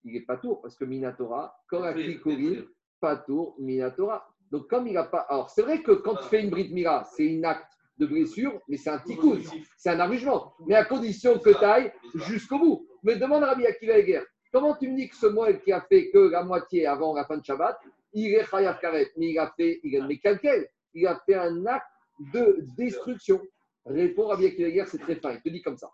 [0.04, 2.66] il n'est pas tour, parce que Minatora, Koraki Korim,
[3.00, 4.26] pas tour, Minatora.
[4.50, 5.26] Donc, comme il n'a pas.
[5.28, 8.60] Alors, c'est vrai que quand tu fais une Brit Mira, c'est un acte de blessure,
[8.68, 9.40] mais c'est un tikkun,
[9.76, 10.54] c'est un arrangement.
[10.66, 12.88] Mais à condition que tu ailles jusqu'au bout.
[13.02, 15.80] Mais demande à Rabbi Akiva Eger, comment tu me dis que ce Moël qui a
[15.80, 17.78] fait que la moitié avant la fin de Shabbat,
[18.12, 21.34] il est Chayav Karet, mais il a fait, il a, mais calquel, il a fait
[21.34, 21.86] un acte
[22.32, 23.40] de destruction.
[23.84, 25.90] Répond Rabbi Akiva Eger, c'est très fin, il te dit comme ça.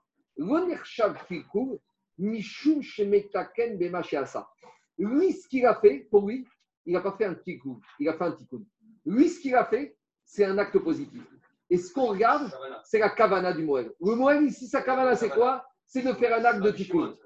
[4.98, 6.46] Lui, ce qu'il a fait, pour lui,
[6.86, 8.62] il n'a pas fait un tikkun, il a fait un tikkun.
[9.06, 11.22] Lui, ce qu'il a fait, c'est un acte positif.
[11.70, 12.50] Et ce qu'on regarde,
[12.84, 13.92] c'est la kavana du Moël.
[14.00, 15.64] Le Moël, ici, sa kavana, c'est quoi?
[15.86, 17.16] C'est de faire un acte de tikkun.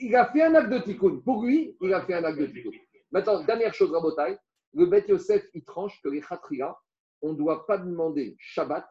[0.00, 1.20] Il a fait un acte de tikkun.
[1.24, 2.70] Pour lui, il a fait un acte de tikkun.
[3.10, 4.36] Maintenant, dernière chose, Rabotai,
[4.74, 6.76] le Beth Yosef, il tranche que les khatria,
[7.22, 8.86] on ne doit pas demander Shabbat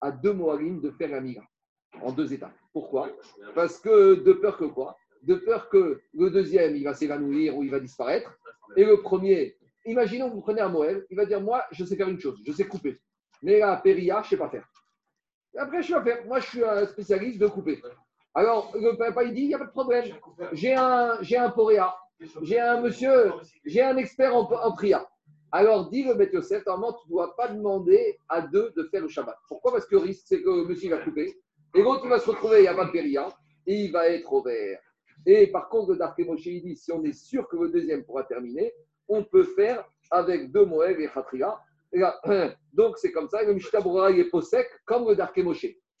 [0.00, 1.44] à deux Moalim de faire la mira
[2.02, 2.54] en deux étapes.
[2.72, 3.10] Pourquoi
[3.54, 7.62] Parce que de peur que quoi De peur que le deuxième, il va s'évanouir ou
[7.62, 8.36] il va disparaître.
[8.76, 11.96] Et le premier, imaginons que vous prenez un Moël, il va dire Moi, je sais
[11.96, 13.00] faire une chose, je sais couper.
[13.42, 14.66] Mais la péria, je ne sais pas faire.
[15.54, 16.24] Et après, je sais pas faire.
[16.26, 17.80] Moi, je suis un spécialiste de couper.
[18.34, 20.04] Alors, le papa, il dit Il n'y a pas de problème.
[20.52, 21.94] J'ai un, j'ai un poréa.
[22.42, 23.32] J'ai un monsieur,
[23.64, 25.06] j'ai un expert en, en pria.
[25.52, 29.02] Alors, dit le Beth Yosef, normalement, tu ne dois pas demander à deux de faire
[29.02, 29.36] le Shabbat.
[29.46, 29.72] Pourquoi?
[29.72, 31.38] Parce que le risque, c'est que le monsieur va couper.
[31.74, 33.28] Et l'autre, il va se retrouver, de péria,
[33.66, 34.78] et il va être au vert.
[35.26, 38.24] Et par contre, le Dark il dit si on est sûr que le deuxième pourra
[38.24, 38.72] terminer,
[39.08, 41.58] on peut faire avec deux Moël et Khatria.
[42.72, 43.42] Donc, c'est comme ça.
[43.42, 43.80] Le Mishnah
[44.10, 45.38] il est possèque comme le Dark.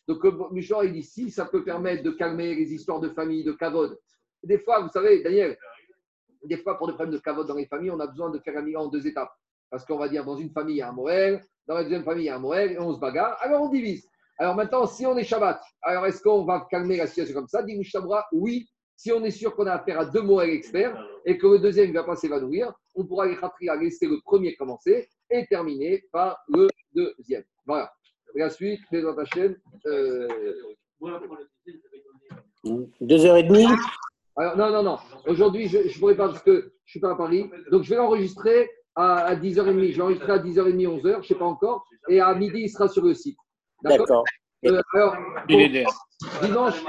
[0.06, 3.44] Donc, le Mishnah, il dit si ça peut permettre de calmer les histoires de famille,
[3.44, 3.98] de kavod.
[4.42, 5.56] Des fois, vous savez, Daniel,
[6.44, 8.56] des fois, pour des problèmes de kavod dans les familles, on a besoin de faire
[8.58, 9.32] un mira en deux étapes.
[9.70, 12.04] Parce qu'on va dire, dans une famille, il y a un Moël, dans la deuxième
[12.04, 13.38] famille, il y a un Moël, et on se bagarre.
[13.40, 14.06] Alors, on divise.
[14.38, 17.62] Alors maintenant, si on est Shabbat, alors est-ce qu'on va calmer la situation comme ça
[17.62, 18.68] Dit Mishabra, oui.
[18.96, 20.96] Si on est sûr qu'on a affaire à deux Moël experts
[21.26, 23.36] et que le deuxième ne va pas s'évanouir, on pourra les
[23.68, 27.42] à laisser le premier commencer et terminer par le deuxième.
[27.66, 27.92] Voilà.
[28.34, 29.56] La suite, les autres chaîne.
[29.86, 30.28] Euh...
[33.00, 33.66] Deux heures et demie
[34.36, 34.98] Alors, non, non, non.
[35.26, 37.50] Aujourd'hui, je ne pourrais pas parce que je ne suis pas à Paris.
[37.70, 39.66] Donc, je vais l'enregistrer à, à 10h30.
[39.66, 41.84] Je vais l'enregistrer à 10h30, 11h, je ne sais pas encore.
[42.08, 43.36] Et à midi, il sera sur le site.
[43.90, 44.24] D'accord.
[44.66, 45.16] Euh, alors,
[46.42, 46.82] dimanche,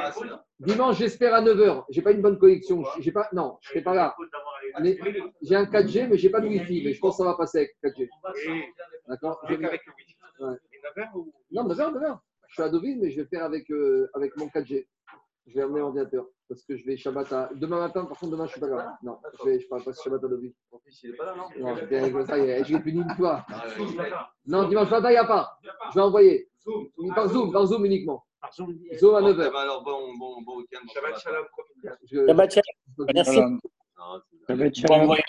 [0.60, 1.84] dimanche j'espère à 9h.
[1.90, 2.84] J'ai pas une bonne connexion.
[3.00, 4.16] J'ai pas, non, je serai pas là.
[5.42, 6.84] J'ai un 4G, mais j'ai pas de Wi-Fi.
[6.86, 8.08] Mais je pense que ça va passer avec 4G.
[9.08, 10.16] D'accord Je vais- Avec le Wi-Fi.
[10.40, 10.56] Ouais.
[10.74, 12.20] Et 9h ou Non, 9h, 9h.
[12.48, 14.88] Je suis à Deauville, mais je vais faire avec, euh, avec mon 4G.
[15.48, 16.26] Je vais amener l'ordinateur.
[16.48, 17.50] Parce que je vais Shabbat à.
[17.56, 18.98] Demain matin, par contre, demain, je suis pas là.
[19.02, 20.54] Non, je vais, je parle pas de Shabbat à Deauville.
[20.70, 22.80] Ton fils, il est pas là, non Non, je vais- ça y est, je l'ai
[22.82, 23.46] puni une fois.
[23.50, 23.64] Ah.
[24.46, 25.58] Non, dimanche matin, il n'y a pas.
[25.90, 26.50] Je vais envoyer.
[27.16, 28.24] Par Zoom, par Zoom uniquement.
[28.54, 29.52] Zoom à Bon, 9h.
[29.52, 30.86] bah alors, bon, bon, bon week-end.
[30.94, 31.18] Shabbat.
[31.20, 31.46] Shalom,
[32.28, 33.08] Shabbat shalom.
[33.14, 33.40] Merci.
[33.98, 35.24] Non, c'est- Shabbat Bon voyage.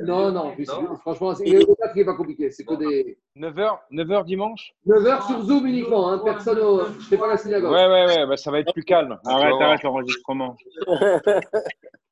[0.00, 0.96] Non, non, Non.
[0.96, 2.50] franchement, c'est- le date qui n'est pas compliqué.
[2.50, 6.10] C'est que des 9h, 9h dimanche 9h sur Zoom uniquement.
[6.10, 6.84] Hein, personne au.
[6.86, 7.70] Je fais pas la synagogue.
[7.72, 9.18] Ouais, ouais, ouais, bah, ça va être plus calme.
[9.24, 10.56] Arrête, arrête l'enregistrement.